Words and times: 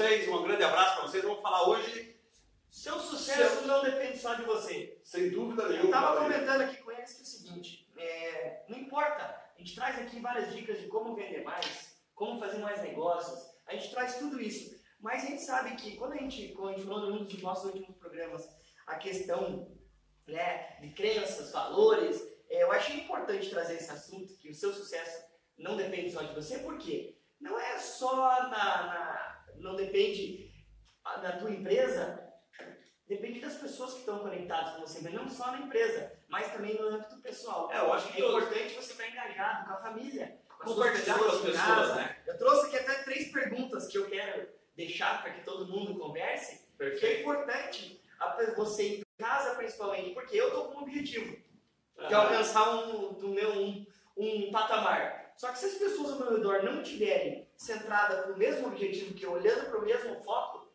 vocês, 0.00 0.28
um 0.28 0.42
grande 0.42 0.64
abraço 0.64 0.94
para 0.94 1.08
vocês. 1.08 1.22
Vamos 1.22 1.42
falar 1.42 1.68
hoje. 1.68 2.16
Seu 2.70 2.98
sucesso 2.98 3.58
Seu... 3.58 3.66
não 3.66 3.82
depende 3.82 4.16
só 4.16 4.32
de 4.32 4.44
você. 4.44 4.98
Sem 5.04 5.28
dúvida 5.28 5.68
nenhuma. 5.68 5.82
Eu 5.82 5.84
estava 5.84 6.22
comentando 6.22 6.62
aqui 6.62 6.78
com 6.78 6.90
eles 6.90 7.12
que 7.12 7.20
é 7.20 7.22
o 7.22 7.26
seguinte: 7.26 7.92
é, 7.98 8.62
não 8.66 8.78
importa, 8.78 9.22
a 9.22 9.58
gente 9.58 9.74
traz 9.74 9.98
aqui 9.98 10.18
várias 10.18 10.54
dicas 10.54 10.80
de 10.80 10.86
como 10.86 11.14
vender 11.14 11.44
mais, 11.44 11.96
como 12.14 12.40
fazer 12.40 12.58
mais 12.60 12.80
negócios, 12.80 13.50
a 13.66 13.74
gente 13.74 13.90
traz 13.90 14.16
tudo 14.16 14.40
isso. 14.40 14.80
Mas 15.00 15.24
a 15.24 15.26
gente 15.26 15.42
sabe 15.42 15.76
que 15.76 15.96
quando 15.96 16.14
a 16.14 16.16
gente, 16.16 16.48
quando 16.54 16.70
a 16.70 16.72
gente 16.72 16.86
falou 16.86 17.10
em 17.10 17.20
um 17.20 17.24
dos 17.24 17.42
nossos 17.42 17.66
últimos 17.66 17.94
programas, 17.98 18.48
a 18.86 18.96
questão 18.96 19.70
né, 20.26 20.78
de 20.80 20.90
crenças, 20.94 21.52
valores, 21.52 22.26
é, 22.48 22.62
eu 22.62 22.72
achei 22.72 23.00
importante 23.00 23.50
trazer 23.50 23.74
esse 23.74 23.90
assunto, 23.90 24.32
que 24.38 24.48
o 24.48 24.54
seu 24.54 24.72
sucesso 24.72 25.26
não 25.58 25.76
depende 25.76 26.10
só 26.10 26.22
de 26.22 26.34
você, 26.34 26.60
porque 26.60 27.18
não 27.38 27.58
é 27.58 27.78
só 27.78 28.48
na, 28.48 28.50
na 28.50 29.19
não 29.60 29.76
depende 29.76 30.50
da 31.22 31.32
tua 31.38 31.50
empresa, 31.50 32.32
depende 33.08 33.40
das 33.40 33.54
pessoas 33.54 33.94
que 33.94 34.00
estão 34.00 34.20
conectadas 34.20 34.74
com 34.74 34.80
você, 34.82 35.00
mas 35.02 35.12
não 35.12 35.28
só 35.28 35.50
na 35.50 35.60
empresa, 35.60 36.12
mas 36.28 36.52
também 36.52 36.78
no 36.78 36.88
âmbito 36.88 37.20
pessoal. 37.20 37.70
É, 37.72 37.78
eu 37.78 37.92
acho 37.92 38.12
que 38.12 38.22
é 38.22 38.26
importante 38.26 38.74
você 38.74 38.92
estar 38.92 39.08
engajado 39.08 39.66
com 39.66 39.72
a 39.72 39.76
família, 39.76 40.38
com 40.48 40.74
compartilhar 40.74 41.18
com 41.18 41.24
as 41.24 41.40
pessoas, 41.40 41.96
né? 41.96 42.16
Eu 42.26 42.38
trouxe 42.38 42.66
aqui 42.66 42.76
até 42.76 43.02
três 43.02 43.32
perguntas 43.32 43.88
que 43.88 43.98
eu 43.98 44.08
quero 44.08 44.48
deixar 44.76 45.22
para 45.22 45.32
que 45.32 45.44
todo 45.44 45.70
mundo 45.70 45.98
converse, 45.98 46.60
Perfeito. 46.78 47.00
que 47.00 47.06
é 47.06 47.20
importante 47.20 48.00
você 48.56 48.96
em 48.96 49.02
casa 49.18 49.54
principalmente, 49.54 50.10
porque 50.10 50.36
eu 50.36 50.48
estou 50.48 50.66
com 50.66 50.78
um 50.78 50.82
objetivo 50.82 51.36
de 52.08 52.14
alcançar 52.14 52.74
um, 52.74 53.14
do 53.14 53.28
meu, 53.28 53.52
um, 53.52 53.86
um 54.16 54.50
patamar. 54.50 55.32
Só 55.36 55.50
que 55.52 55.58
se 55.58 55.66
as 55.66 55.74
pessoas 55.74 56.12
ao 56.12 56.18
meu 56.18 56.36
redor 56.36 56.62
não 56.62 56.82
estiverem 57.60 57.80
centradas 57.80 58.28
no 58.28 58.36
mesmo 58.36 58.68
objetivo 58.68 59.14
que 59.14 59.24
eu, 59.24 59.32
olhando 59.32 59.68
para 59.68 59.78
o 59.78 59.84
mesmo 59.84 60.16
foco, 60.22 60.72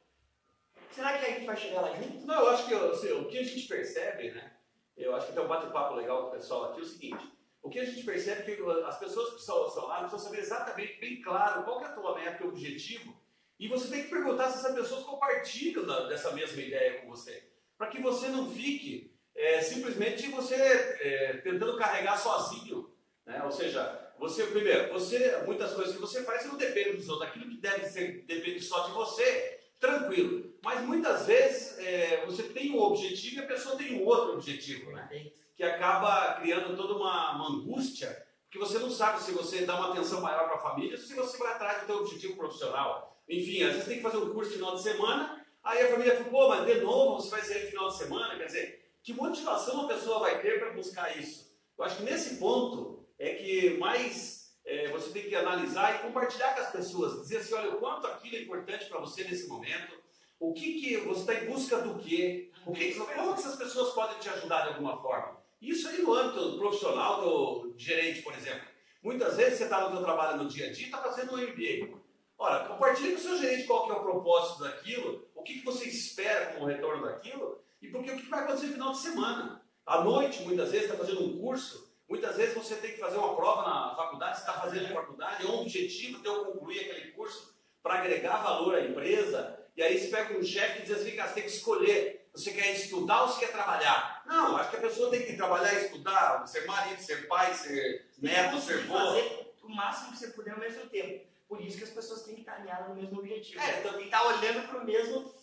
será 0.92 1.18
que 1.18 1.26
a 1.26 1.30
gente 1.32 1.46
vai 1.46 1.58
chegar 1.58 1.82
lá 1.82 1.96
junto? 1.96 2.26
Não, 2.26 2.42
eu 2.42 2.50
acho 2.50 2.68
que 2.68 2.74
assim, 2.74 3.12
o 3.14 3.27
que 3.27 3.40
a 3.40 3.44
gente 3.44 3.68
percebe, 3.68 4.32
né? 4.32 4.54
Eu 4.96 5.16
acho 5.16 5.27
que 5.27 5.34
tem 5.34 5.44
um 5.44 5.48
bate-papo 5.48 5.96
legal 5.96 6.24
com 6.24 6.27
o 6.30 6.32
pessoal 6.32 6.66
aqui, 6.66 6.80
é 6.80 6.84
o 6.84 6.86
seguinte. 6.86 7.36
O 7.62 7.70
que 7.70 7.80
a 7.80 7.84
gente 7.84 8.04
percebe 8.04 8.52
é 8.52 8.55
que 8.55 8.62
as 8.86 9.00
pessoas 9.00 9.34
que 9.34 9.40
estão 9.40 9.88
lá 9.88 10.00
precisam 10.00 10.20
saber 10.20 10.40
exatamente, 10.40 11.00
bem 11.00 11.22
claro, 11.22 11.64
qual 11.64 11.82
é 11.82 11.86
a 11.86 11.92
tua 11.92 12.16
meta 12.16 12.44
e 12.44 12.48
objetivo. 12.48 13.20
E 13.60 13.68
você 13.68 13.90
tem 13.90 14.04
que 14.04 14.10
perguntar 14.10 14.49
se 14.49 14.60
essas 14.60 14.76
pessoas 14.76 15.04
compartilham 15.04 15.86
da, 15.86 16.08
dessa 16.08 16.32
mesma 16.32 16.62
ideia 16.62 17.02
com 17.02 17.08
você. 17.08 17.49
Para 17.77 17.88
que 17.88 18.02
você 18.02 18.27
não 18.27 18.49
fique 18.52 19.14
é, 19.34 19.62
simplesmente 19.62 20.30
você 20.30 20.55
é, 20.55 21.38
tentando 21.38 21.77
carregar 21.77 22.18
sozinho. 22.18 22.94
Né? 23.26 23.42
Ou 23.44 23.52
seja, 23.52 24.05
você, 24.18 24.46
primeiro, 24.48 24.91
você, 24.94 25.41
muitas 25.46 25.74
coisas 25.74 25.94
que 25.94 26.02
você 26.02 26.24
faz 26.24 26.46
não 26.46 26.58
depende 26.58 26.98
dos 26.98 27.10
outros. 27.10 27.30
Aquilo 27.30 27.49
que 27.49 27.58
deve 27.58 27.85
ser, 27.85 28.24
depende 28.26 28.62
só 28.62 28.88
de 28.88 28.91
você, 28.94 29.60
tranquilo. 29.80 30.54
Mas 30.63 30.82
muitas 30.82 31.26
vezes 31.27 31.77
é, 31.80 32.26
você 32.26 32.43
tem 32.43 32.71
um 32.71 32.80
objetivo 32.80 33.36
e 33.36 33.43
a 33.43 33.48
pessoa 33.48 33.76
tem 33.76 34.02
um 34.02 34.05
outro 34.05 34.34
objetivo, 34.34 34.91
né? 34.91 35.32
Que 35.55 35.63
acaba 35.63 36.34
criando 36.41 36.76
toda 36.76 36.96
uma, 36.96 37.36
uma 37.36 37.49
angústia, 37.49 38.26
porque 38.43 38.58
você 38.58 38.80
não 38.80 38.90
sabe 38.90 39.21
se 39.21 39.32
você 39.32 39.66
dá 39.66 39.76
uma 39.76 39.91
atenção 39.91 40.21
maior 40.21 40.46
para 40.46 40.55
a 40.55 40.71
família, 40.71 40.98
se 40.98 41.13
você 41.13 41.38
vai 41.38 41.54
atrás 41.54 41.82
do 41.82 41.88
seu 41.88 41.98
objetivo 41.98 42.36
profissional. 42.36 43.20
Enfim, 43.27 43.63
às 43.63 43.74
vezes 43.74 43.88
tem 43.88 43.98
que 43.98 44.04
fazer 44.04 44.18
um 44.18 44.34
curso 44.34 44.52
no 44.52 44.58
final 44.58 44.76
de 44.76 44.84
semana, 44.84 45.46
aí 45.63 45.82
a 45.84 45.90
família 45.90 46.16
fala, 46.16 46.30
pô, 46.30 46.49
mas 46.49 46.66
de 46.66 46.82
novo 46.82 47.21
você 47.21 47.30
vai 47.30 47.41
sair 47.41 47.63
no 47.63 47.70
final 47.70 47.88
de 47.90 47.98
semana, 47.98 48.38
quer 48.38 48.46
dizer, 48.46 48.91
que 49.04 49.13
motivação 49.13 49.82
a 49.82 49.88
pessoa 49.88 50.20
vai 50.20 50.41
ter 50.41 50.60
para 50.60 50.71
buscar 50.71 51.18
isso? 51.18 51.54
Eu 51.77 51.84
acho 51.84 51.98
que 51.98 52.04
nesse 52.04 52.38
ponto 52.38 52.95
é 53.20 53.34
que 53.35 53.77
mais 53.77 54.55
é, 54.66 54.90
você 54.90 55.12
tem 55.12 55.30
que 55.30 55.35
analisar 55.35 55.96
e 55.96 55.99
compartilhar 55.99 56.55
com 56.55 56.62
as 56.62 56.71
pessoas, 56.71 57.21
dizer 57.21 57.38
assim, 57.38 57.54
olha, 57.54 57.71
o 57.71 57.80
quanto 57.80 58.08
aquilo 58.08 58.35
é 58.35 58.41
importante 58.41 58.85
para 58.85 58.99
você 58.99 59.24
nesse 59.24 59.48
momento, 59.48 59.94
o 60.40 60.54
que, 60.54 60.80
que 60.80 60.98
você 60.98 61.20
está 61.21 61.34
em 61.36 61.48
busca 61.48 61.77
do 61.80 61.99
quê, 61.99 62.52
o 62.66 62.74
que, 62.74 62.93
como 62.96 63.34
que 63.34 63.40
essas 63.40 63.55
pessoas 63.55 63.93
podem 63.93 64.19
te 64.19 64.30
ajudar 64.30 64.63
de 64.63 64.68
alguma 64.69 65.02
forma. 65.02 65.38
Isso 65.62 65.88
aí 65.88 66.02
no 66.02 66.13
âmbito 66.13 66.58
profissional 66.58 67.22
do 67.22 67.74
gerente, 67.78 68.22
por 68.22 68.34
exemplo. 68.34 68.68
Muitas 69.02 69.38
vezes 69.38 69.59
você 69.59 69.64
está 69.66 69.88
no 69.88 69.96
seu 69.96 70.03
trabalho 70.03 70.44
no 70.44 70.50
dia 70.50 70.68
a 70.68 70.72
dia 70.72 70.86
e 70.86 70.90
está 70.90 70.97
fazendo 70.97 71.34
um 71.34 71.38
MBA. 71.38 71.97
Ora, 72.38 72.66
compartilhe 72.66 73.14
com 73.14 73.20
o 73.20 73.22
seu 73.22 73.38
gerente 73.38 73.66
qual 73.66 73.86
que 73.86 73.92
é 73.92 73.96
o 73.96 74.03
propósito 74.03 74.64
daquilo, 74.64 75.28
o 75.34 75.42
que, 75.42 75.59
que 75.59 75.66
você 75.66 75.86
espera 75.86 76.53
como 76.53 76.66
retorno 76.66 77.06
daquilo, 77.06 77.64
e 77.82 77.88
porque 77.88 78.12
o 78.12 78.18
que 78.18 78.30
vai 78.30 78.42
acontecer 78.42 78.68
no 78.68 78.74
final 78.74 78.92
de 78.92 78.97
semana? 78.97 79.62
À 79.86 80.03
noite, 80.03 80.42
muitas 80.42 80.72
vezes, 80.72 80.90
está 80.90 80.97
fazendo 80.97 81.24
um 81.24 81.40
curso, 81.40 81.95
muitas 82.10 82.38
vezes 82.38 82.54
você 82.54 82.76
tem 82.76 82.92
que 82.92 83.00
fazer 83.00 83.18
uma 83.18 83.36
prova 83.36 83.62
na 83.64 83.96
faculdade, 83.96 84.38
você 84.38 84.42
está 84.42 84.54
fazendo 84.62 84.94
faculdade, 84.94 85.46
é 85.46 85.50
um 85.50 85.62
objetivo 85.62 86.22
teu 86.22 86.46
concluir 86.46 86.82
aquele 86.82 87.12
curso 87.12 87.56
para 87.82 87.96
agregar 87.96 88.44
valor 88.44 88.76
à 88.76 88.82
empresa, 88.82 89.60
e 89.76 89.84
aí 89.84 90.00
você 90.00 90.08
pega 90.08 90.38
um 90.38 90.44
chefe 90.44 90.80
e 90.80 90.82
diz 90.84 90.92
assim, 90.92 91.16
cara, 91.16 91.30
você 91.30 91.36
tem 91.36 91.44
que 91.44 91.50
escolher, 91.50 92.30
você 92.34 92.52
quer 92.52 92.72
estudar 92.72 93.24
ou 93.24 93.28
você 93.28 93.46
quer 93.46 93.52
trabalhar? 93.52 94.24
Não, 94.26 94.58
acho 94.58 94.72
que 94.72 94.78
a 94.78 94.82
pessoa 94.82 95.10
tem 95.10 95.24
que 95.24 95.36
trabalhar 95.36 95.74
e 95.74 95.86
estudar, 95.86 96.48
ser 96.48 96.66
marido, 96.66 97.00
ser 97.00 97.28
pai, 97.28 97.54
ser 97.54 98.10
neto, 98.18 98.60
ser 98.60 98.86
vô. 98.86 98.94
fazer 98.94 99.54
o 99.64 99.70
máximo 99.70 100.12
que 100.12 100.18
você 100.18 100.28
puder 100.30 100.54
ao 100.54 100.60
mesmo 100.60 100.90
tempo. 100.90 101.26
Por 101.48 101.62
isso 101.62 101.78
que 101.78 101.84
as 101.84 101.92
pessoas 101.92 102.24
têm 102.24 102.36
que 102.36 102.42
estar 102.42 102.56
alinhadas 102.56 102.90
no 102.90 102.96
mesmo 102.96 103.20
objetivo. 103.20 103.62
É, 103.62 103.80
então 103.80 103.92
tem 103.92 104.02
que 104.02 104.06
estar 104.08 104.26
olhando 104.26 104.68
para 104.68 104.80
o 104.80 104.86
mesmo 104.86 105.34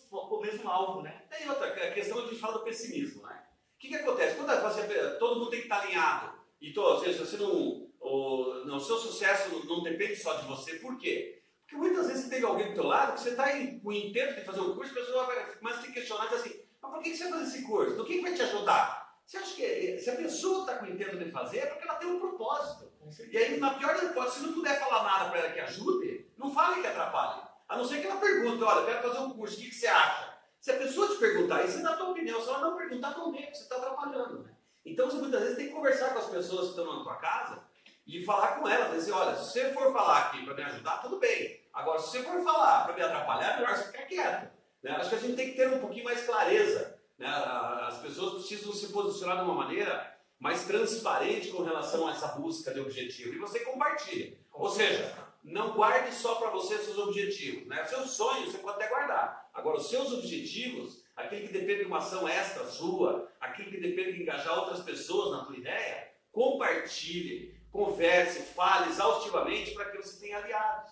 mesmo 0.43 0.69
alvo, 0.69 1.01
né? 1.01 1.23
Tem 1.29 1.49
outra 1.49 1.67
a 1.67 1.91
questão 1.91 2.19
a 2.19 2.21
gente 2.27 2.39
fala 2.39 2.59
do 2.59 2.63
pessimismo, 2.63 3.23
né? 3.23 3.41
O 3.75 3.79
que, 3.79 3.87
que 3.89 3.95
acontece? 3.95 4.35
Quando 4.35 4.61
você, 4.61 5.17
todo 5.17 5.39
mundo 5.39 5.49
tem 5.49 5.59
que 5.59 5.65
estar 5.65 5.81
alinhado, 5.81 6.33
então, 6.69 6.83
ou 6.83 6.99
seja, 6.99 7.25
você 7.25 7.37
não, 7.37 7.89
o, 7.99 8.63
não, 8.65 8.77
o 8.77 8.79
seu 8.79 8.97
sucesso 8.97 9.65
não 9.65 9.83
depende 9.83 10.15
só 10.15 10.35
de 10.35 10.47
você, 10.47 10.75
por 10.75 10.97
quê? 10.97 11.43
Porque 11.61 11.75
muitas 11.75 12.07
vezes 12.07 12.23
você 12.23 12.29
tem 12.29 12.43
alguém 12.43 12.69
do 12.69 12.75
teu 12.75 12.85
lado 12.85 13.13
que 13.13 13.21
você 13.21 13.31
está 13.31 13.49
com 13.51 13.89
o 13.89 13.93
intento 13.93 14.35
de 14.35 14.45
fazer 14.45 14.61
um 14.61 14.75
curso, 14.75 14.91
a 14.91 14.95
pessoa 14.95 15.25
vai, 15.25 15.55
começa 15.57 15.79
a 15.79 15.83
te 15.83 15.91
questionar 15.91 16.25
e 16.25 16.29
diz 16.29 16.39
assim, 16.39 16.63
mas 16.81 16.91
por 16.91 17.01
que 17.01 17.15
você 17.15 17.23
vai 17.23 17.33
fazer 17.33 17.43
esse 17.45 17.65
curso? 17.65 17.95
Do 17.95 18.05
que, 18.05 18.15
que 18.15 18.21
vai 18.21 18.33
te 18.33 18.41
ajudar? 18.41 19.03
Você 19.25 19.37
acha 19.37 19.55
que 19.55 19.97
se 19.99 20.09
a 20.09 20.15
pessoa 20.15 20.61
está 20.61 20.77
com 20.77 20.85
o 20.85 20.89
intento 20.89 21.17
de 21.17 21.31
fazer, 21.31 21.59
é 21.59 21.65
porque 21.67 21.87
ela 21.87 21.97
tem 21.97 22.09
um 22.09 22.19
propósito. 22.19 22.91
E 23.31 23.37
aí, 23.37 23.59
na 23.59 23.73
pior 23.75 23.95
das 23.95 24.03
hipóteses, 24.03 24.39
se 24.39 24.45
não 24.45 24.53
puder 24.53 24.79
falar 24.79 25.03
nada 25.03 25.29
para 25.29 25.39
ela 25.39 25.53
que 25.53 25.59
ajude, 25.59 26.27
não 26.37 26.53
fale 26.53 26.81
que 26.81 26.87
atrapalhe. 26.87 27.41
A 27.67 27.77
não 27.77 27.85
ser 27.85 28.01
que 28.01 28.07
ela 28.07 28.19
pergunte, 28.19 28.63
olha, 28.63 28.79
eu 28.79 28.85
quero 28.85 29.07
fazer 29.07 29.19
um 29.19 29.31
curso, 29.31 29.55
o 29.55 29.59
que, 29.59 29.69
que 29.69 29.75
você 29.75 29.87
acha? 29.87 30.37
Se 30.59 30.71
a 30.71 30.77
pessoa 30.77 31.07
te 31.07 31.17
perguntar 31.17 31.63
isso, 31.63 31.77
você 31.77 31.83
dá 31.83 31.91
a 31.91 31.97
tua 31.97 32.11
opinião. 32.11 32.41
Se 32.41 32.49
ela 32.49 32.59
não 32.59 32.77
perguntar, 32.77 33.17
não 33.17 33.31
vê, 33.31 33.49
você 33.51 33.63
está 33.63 33.77
atrapalhando. 33.77 34.43
Né? 34.43 34.51
Então, 34.85 35.09
você 35.09 35.17
muitas 35.17 35.41
vezes 35.41 35.57
tem 35.57 35.67
que 35.67 35.73
conversar 35.73 36.13
com 36.13 36.19
as 36.19 36.29
pessoas 36.29 36.65
que 36.65 36.79
estão 36.79 36.97
na 36.97 37.03
tua 37.03 37.15
casa 37.15 37.63
e 38.05 38.23
falar 38.23 38.59
com 38.59 38.67
elas. 38.67 38.93
Dizer, 38.93 39.11
olha, 39.13 39.35
se 39.35 39.51
você 39.51 39.73
for 39.73 39.91
falar 39.93 40.19
aqui 40.19 40.43
para 40.43 40.53
me 40.53 40.63
ajudar, 40.63 41.01
tudo 41.01 41.19
bem. 41.19 41.61
Agora, 41.73 41.99
se 41.99 42.11
você 42.11 42.23
for 42.23 42.43
falar 42.43 42.85
para 42.85 42.95
me 42.95 43.01
atrapalhar, 43.01 43.53
é 43.53 43.59
melhor 43.59 43.75
você 43.75 43.85
ficar 43.85 44.03
quieto. 44.03 44.51
Né? 44.83 44.91
Acho 44.91 45.09
que 45.09 45.15
a 45.15 45.19
gente 45.19 45.35
tem 45.35 45.51
que 45.51 45.55
ter 45.55 45.69
um 45.69 45.79
pouquinho 45.79 46.03
mais 46.03 46.25
clareza. 46.25 46.99
Né? 47.17 47.27
As 47.27 47.99
pessoas 47.99 48.33
precisam 48.33 48.73
se 48.73 48.91
posicionar 48.91 49.37
de 49.37 49.43
uma 49.43 49.55
maneira 49.55 50.13
mais 50.39 50.65
transparente 50.65 51.49
com 51.49 51.63
relação 51.63 52.07
a 52.07 52.11
essa 52.11 52.27
busca 52.29 52.73
de 52.73 52.81
objetivo. 52.81 53.33
E 53.33 53.39
você 53.39 53.61
compartilha. 53.61 54.37
Ou 54.51 54.69
seja, 54.69 55.15
não 55.43 55.71
guarde 55.71 56.13
só 56.13 56.35
para 56.35 56.49
você 56.49 56.77
seus 56.77 56.97
objetivos. 56.97 57.65
Né? 57.67 57.83
Seus 57.85 58.11
sonhos 58.11 58.51
você 58.51 58.57
pode 58.57 58.75
até 58.75 58.89
guardar. 58.89 59.49
Agora, 59.53 59.77
os 59.77 59.89
seus 59.89 60.11
objetivos, 60.11 61.02
aquele 61.15 61.47
que 61.47 61.53
depende 61.53 61.79
de 61.79 61.85
uma 61.85 61.99
ação 61.99 62.27
extra 62.27 62.65
sua, 62.65 63.31
aquele 63.39 63.71
que 63.71 63.77
depende 63.77 64.13
de 64.13 64.23
engajar 64.23 64.57
outras 64.57 64.81
pessoas 64.81 65.37
na 65.37 65.45
tua 65.45 65.57
ideia, 65.57 66.11
compartilhe, 66.31 67.55
converse, 67.71 68.41
fale 68.53 68.89
exaustivamente 68.89 69.71
para 69.71 69.91
que 69.91 69.97
você 69.97 70.19
tenha 70.19 70.37
aliados. 70.37 70.91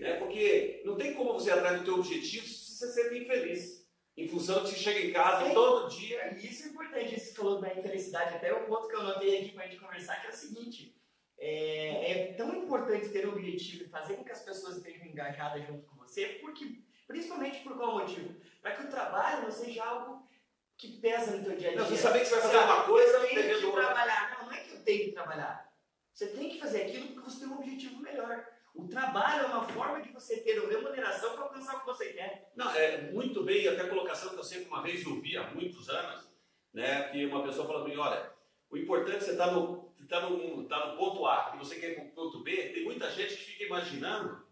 Né? 0.00 0.14
Porque 0.14 0.82
não 0.84 0.96
tem 0.96 1.14
como 1.14 1.34
você 1.34 1.50
atrás 1.50 1.78
do 1.78 1.84
teu 1.84 1.94
objetivo 1.94 2.46
se 2.46 2.76
você 2.76 2.92
ser 2.92 3.22
infeliz. 3.22 3.86
Em 4.16 4.26
função 4.26 4.64
de 4.64 4.74
que 4.74 4.80
chega 4.80 4.98
em 4.98 5.12
casa 5.12 5.46
é, 5.46 5.54
todo 5.54 5.88
dia. 5.88 6.36
Isso 6.36 6.64
é 6.64 6.70
importante, 6.70 7.20
você 7.20 7.32
falou 7.32 7.60
da 7.60 7.72
infelicidade. 7.72 8.34
Até 8.34 8.52
o 8.52 8.66
ponto 8.66 8.88
que 8.88 8.96
eu 8.96 9.04
notei 9.04 9.38
aqui 9.38 9.52
para 9.52 9.64
a 9.64 9.68
gente 9.68 9.80
conversar, 9.80 10.20
que 10.20 10.26
é 10.26 10.30
o 10.30 10.32
seguinte 10.32 10.98
é, 11.38 12.10
é, 12.10 12.32
tão 12.32 12.52
importante 12.56 13.10
ter 13.10 13.28
um 13.28 13.32
objetivo 13.32 13.84
e 13.84 13.88
fazer 13.88 14.14
com 14.14 14.24
que 14.24 14.32
as 14.32 14.42
pessoas 14.42 14.76
estejam 14.76 15.06
engajadas 15.06 15.64
junto 15.66 15.86
com 15.86 15.96
você, 15.96 16.40
porque, 16.40 16.80
principalmente 17.06 17.60
por 17.60 17.76
qual 17.76 18.00
motivo? 18.00 18.34
Para 18.60 18.72
que 18.72 18.84
o 18.84 18.90
trabalho 18.90 19.42
não 19.42 19.50
seja 19.50 19.84
algo 19.84 20.28
que 20.76 21.00
pesa 21.00 21.36
no 21.36 21.44
teu 21.44 21.56
dia 21.56 21.68
a 21.68 21.72
dia. 21.72 21.80
Não, 21.80 21.88
você 21.88 21.96
saber 21.96 22.20
que 22.20 22.26
você 22.26 22.34
vai 22.36 22.42
fazer 22.42 22.58
uma 22.58 22.82
coisa, 22.84 23.18
eu 23.18 23.28
tenho 23.28 23.60
que 23.60 23.72
trabalhar. 23.72 24.38
Não, 24.38 24.46
não 24.46 24.52
é 24.52 24.60
que 24.60 24.74
eu 24.74 24.84
tenho 24.84 25.04
que 25.06 25.12
trabalhar. 25.12 25.72
Você 26.12 26.26
tem 26.28 26.48
que 26.48 26.60
fazer 26.60 26.82
aquilo 26.82 27.08
porque 27.08 27.30
você 27.30 27.40
tem 27.40 27.48
um 27.48 27.58
objetivo 27.58 28.00
melhor. 28.00 28.46
O 28.74 28.86
trabalho 28.86 29.44
é 29.44 29.46
uma 29.46 29.64
forma 29.68 30.00
de 30.00 30.12
você 30.12 30.38
ter 30.40 30.58
uma 30.60 30.68
remuneração 30.68 31.32
para 31.32 31.42
alcançar 31.44 31.76
o 31.76 31.80
que 31.80 31.86
você 31.86 32.12
quer. 32.12 32.52
Não, 32.54 32.70
é 32.72 33.10
muito 33.10 33.42
bem, 33.42 33.66
até 33.66 33.82
a 33.82 33.88
colocação 33.88 34.30
que 34.30 34.36
eu 34.36 34.44
sempre 34.44 34.68
uma 34.68 34.82
vez 34.82 35.04
ouvi 35.04 35.36
há 35.36 35.50
muitos 35.50 35.88
anos, 35.88 36.28
né, 36.72 37.08
que 37.10 37.26
uma 37.26 37.42
pessoa 37.42 37.66
falou 37.66 37.82
para 37.82 37.90
mim, 37.90 37.98
olha, 37.98 38.32
o 38.70 38.76
importante 38.76 39.16
é 39.16 39.20
você 39.20 39.32
estar 39.32 39.46
tá 39.46 39.52
no, 39.52 39.92
tá 40.08 40.20
no, 40.20 40.64
tá 40.68 40.86
no 40.86 40.96
ponto 40.96 41.26
A 41.26 41.52
e 41.54 41.58
você 41.58 41.76
quer 41.76 41.90
ir 41.90 41.94
para 41.96 42.04
o 42.04 42.10
ponto 42.10 42.42
B. 42.42 42.68
Tem 42.68 42.84
muita 42.84 43.10
gente 43.10 43.36
que 43.36 43.42
fica 43.42 43.64
imaginando 43.64 44.46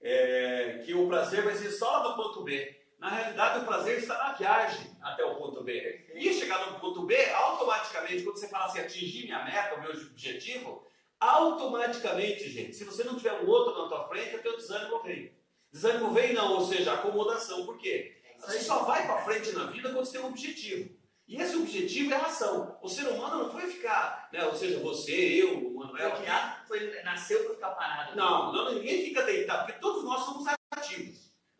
é, 0.00 0.82
que 0.84 0.92
o 0.94 1.08
prazer 1.08 1.42
vai 1.42 1.54
ser 1.54 1.70
só 1.70 2.10
no 2.10 2.16
ponto 2.16 2.42
B. 2.42 2.81
Na 3.02 3.08
realidade, 3.08 3.58
o 3.58 3.66
prazer 3.66 3.98
está 3.98 4.16
na 4.16 4.32
viagem 4.34 4.96
até 5.02 5.24
o 5.24 5.34
ponto 5.34 5.64
B. 5.64 6.06
E 6.14 6.32
chegar 6.32 6.70
no 6.70 6.78
ponto 6.78 7.02
B, 7.02 7.16
automaticamente, 7.32 8.22
quando 8.22 8.38
você 8.38 8.46
fala 8.46 8.66
assim, 8.66 8.78
atingir 8.78 9.24
minha 9.24 9.44
meta, 9.44 9.74
o 9.74 9.80
meu 9.80 9.90
objetivo, 9.90 10.86
automaticamente, 11.18 12.48
gente, 12.48 12.76
se 12.76 12.84
você 12.84 13.02
não 13.02 13.16
tiver 13.16 13.32
um 13.32 13.48
outro 13.48 13.82
na 13.82 13.88
tua 13.88 14.06
frente, 14.06 14.36
o 14.36 14.40
teu 14.40 14.56
desânimo 14.56 15.02
vem. 15.02 15.32
Desânimo 15.72 16.12
vem 16.12 16.32
não, 16.32 16.52
ou 16.52 16.64
seja, 16.64 16.92
acomodação. 16.92 17.66
Por 17.66 17.76
quê? 17.76 18.22
Você 18.38 18.60
só 18.60 18.84
vai 18.84 19.04
para 19.04 19.24
frente 19.24 19.50
na 19.50 19.64
vida 19.64 19.90
quando 19.90 20.04
você 20.04 20.18
tem 20.18 20.20
um 20.20 20.30
objetivo. 20.30 20.96
E 21.26 21.42
esse 21.42 21.56
objetivo 21.56 22.12
é 22.12 22.16
a 22.16 22.26
ação. 22.26 22.78
O 22.80 22.88
ser 22.88 23.08
humano 23.08 23.42
não 23.42 23.50
foi 23.50 23.62
ficar, 23.62 24.28
né? 24.32 24.44
ou 24.44 24.54
seja, 24.54 24.78
você, 24.78 25.42
eu, 25.42 25.58
o 25.58 25.74
Manuel. 25.74 26.14
Foi 26.68 26.78
foi, 26.78 27.02
nasceu 27.02 27.42
para 27.46 27.54
ficar 27.54 27.70
parado. 27.70 28.16
Não, 28.16 28.52
não, 28.52 28.74
ninguém 28.74 29.04
fica 29.04 29.24
deitado, 29.24 29.66
porque 29.66 29.80
todos 29.80 30.04
nós 30.04 30.24
somos. 30.24 30.46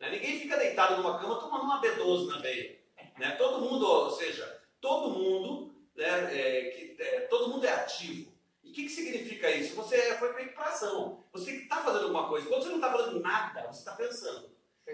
Né? 0.03 0.09
Ninguém 0.11 0.37
fica 0.37 0.57
deitado 0.57 0.97
numa 0.97 1.17
cama 1.17 1.39
tomando 1.39 1.63
uma 1.63 1.81
B12 1.81 2.27
na 2.27 2.39
veia. 2.39 2.77
Né? 3.17 3.31
Todo 3.37 3.61
mundo, 3.61 3.87
ou 3.87 4.11
seja, 4.11 4.61
todo 4.81 5.17
mundo, 5.17 5.73
né, 5.95 6.05
é, 6.37 6.69
que, 6.71 7.01
é, 7.01 7.21
todo 7.21 7.49
mundo 7.49 7.65
é 7.65 7.71
ativo. 7.71 8.33
E 8.61 8.69
o 8.69 8.73
que, 8.73 8.83
que 8.83 8.89
significa 8.89 9.49
isso? 9.49 9.75
Você 9.75 10.17
foi 10.17 10.33
feito 10.33 10.55
para 10.55 10.65
ação. 10.65 11.23
Você 11.31 11.51
está 11.51 11.77
fazendo 11.77 12.03
alguma 12.03 12.27
coisa. 12.27 12.47
Quando 12.47 12.63
você 12.63 12.69
não 12.69 12.75
está 12.75 12.91
fazendo 12.91 13.19
nada, 13.21 13.61
você 13.71 13.79
está 13.79 13.93
pensando. 13.93 14.51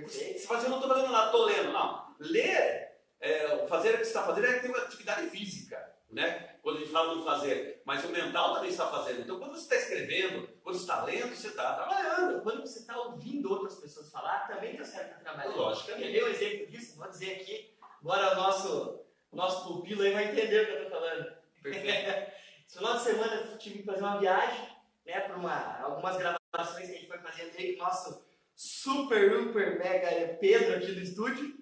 Se 0.07 0.45
você 0.45 0.67
não 0.67 0.77
está 0.77 0.87
fazendo 0.87 1.11
nada, 1.11 1.25
estou 1.25 1.45
lendo. 1.45 1.71
Não. 1.71 2.15
Ler, 2.19 2.91
é, 3.19 3.67
fazer 3.67 3.89
o 3.89 3.97
que 3.97 4.05
você 4.05 4.09
está 4.09 4.23
fazendo 4.23 4.45
é 4.45 4.59
ter 4.59 4.67
uma 4.67 4.77
atividade 4.77 5.27
física. 5.29 5.95
Né? 6.11 6.55
Quando 6.61 6.77
a 6.77 6.79
gente 6.81 6.91
fala 6.91 7.15
do 7.15 7.23
fazer, 7.23 7.81
mas 7.85 8.03
o 8.05 8.09
mental 8.09 8.55
também 8.55 8.69
está 8.69 8.87
fazendo. 8.87 9.21
Então, 9.21 9.39
quando 9.39 9.53
você 9.53 9.61
está 9.61 9.75
escrevendo, 9.75 10.49
quando 10.69 10.77
você 10.77 10.81
está 10.81 11.03
lendo, 11.03 11.35
você 11.35 11.47
está 11.47 11.73
trabalhando. 11.73 12.41
Quando 12.43 12.61
você 12.61 12.79
está 12.79 12.97
ouvindo 12.97 13.51
outras 13.51 13.75
pessoas 13.75 14.11
falar, 14.11 14.47
também 14.47 14.73
está 14.73 14.85
certo 14.85 15.15
tá 15.15 15.19
trabalhando. 15.19 15.57
Logicamente. 15.57 16.03
Quer 16.03 16.11
ver 16.11 16.23
um 16.23 16.27
exemplo 16.27 16.67
disso? 16.67 16.97
Vou 16.97 17.09
dizer 17.09 17.33
aqui. 17.33 17.73
Agora 18.01 18.33
o 18.33 18.35
nosso, 18.35 19.01
nosso 19.31 19.67
pupilo 19.67 20.03
aí 20.03 20.13
vai 20.13 20.31
entender 20.31 20.61
o 20.61 20.65
que 20.65 20.71
eu 20.71 20.83
estou 20.83 20.99
falando. 20.99 21.33
Perfeito. 21.61 22.31
Esse 22.67 22.77
final 22.77 22.97
de 22.97 23.03
semana 23.03 23.35
eu 23.35 23.57
tive 23.57 23.79
que 23.79 23.85
fazer 23.85 24.01
uma 24.01 24.19
viagem, 24.19 24.69
né, 25.03 25.21
para 25.21 25.35
uma, 25.35 25.81
algumas 25.81 26.17
gravações 26.17 26.85
que 26.85 26.93
a 26.93 26.97
gente 26.97 27.07
foi 27.07 27.17
fazendo 27.17 27.57
aí 27.57 27.75
com 27.75 27.83
o 27.83 27.87
nosso 27.87 28.23
super, 28.55 29.43
super 29.43 29.79
mega 29.79 30.35
Pedro 30.35 30.75
aqui 30.75 30.91
do 30.91 31.01
estúdio. 31.01 31.57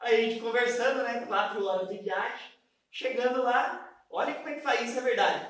Aí 0.00 0.14
a 0.14 0.28
gente 0.30 0.40
conversando, 0.40 1.02
né, 1.02 1.26
quatro 1.26 1.66
horas 1.66 1.88
de 1.88 1.98
viagem, 1.98 2.52
chegando 2.90 3.42
lá, 3.42 4.02
olha 4.10 4.32
como 4.34 4.48
é 4.48 4.54
que 4.54 4.62
faz 4.62 4.88
isso, 4.88 4.98
é 5.00 5.02
verdade. 5.02 5.47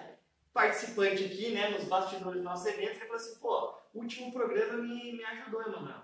Participante 0.53 1.25
aqui, 1.25 1.53
né, 1.53 1.71
nos 1.71 1.85
bastidores 1.85 2.39
do 2.39 2.45
nosso 2.45 2.69
evento, 2.69 2.91
ele 2.91 3.01
falou 3.01 3.17
assim, 3.17 3.39
pô, 3.39 3.75
o 3.95 3.99
último 4.01 4.33
programa 4.33 4.79
me, 4.79 5.13
me 5.13 5.25
ajudou, 5.25 5.63
Emanuel. 5.63 6.03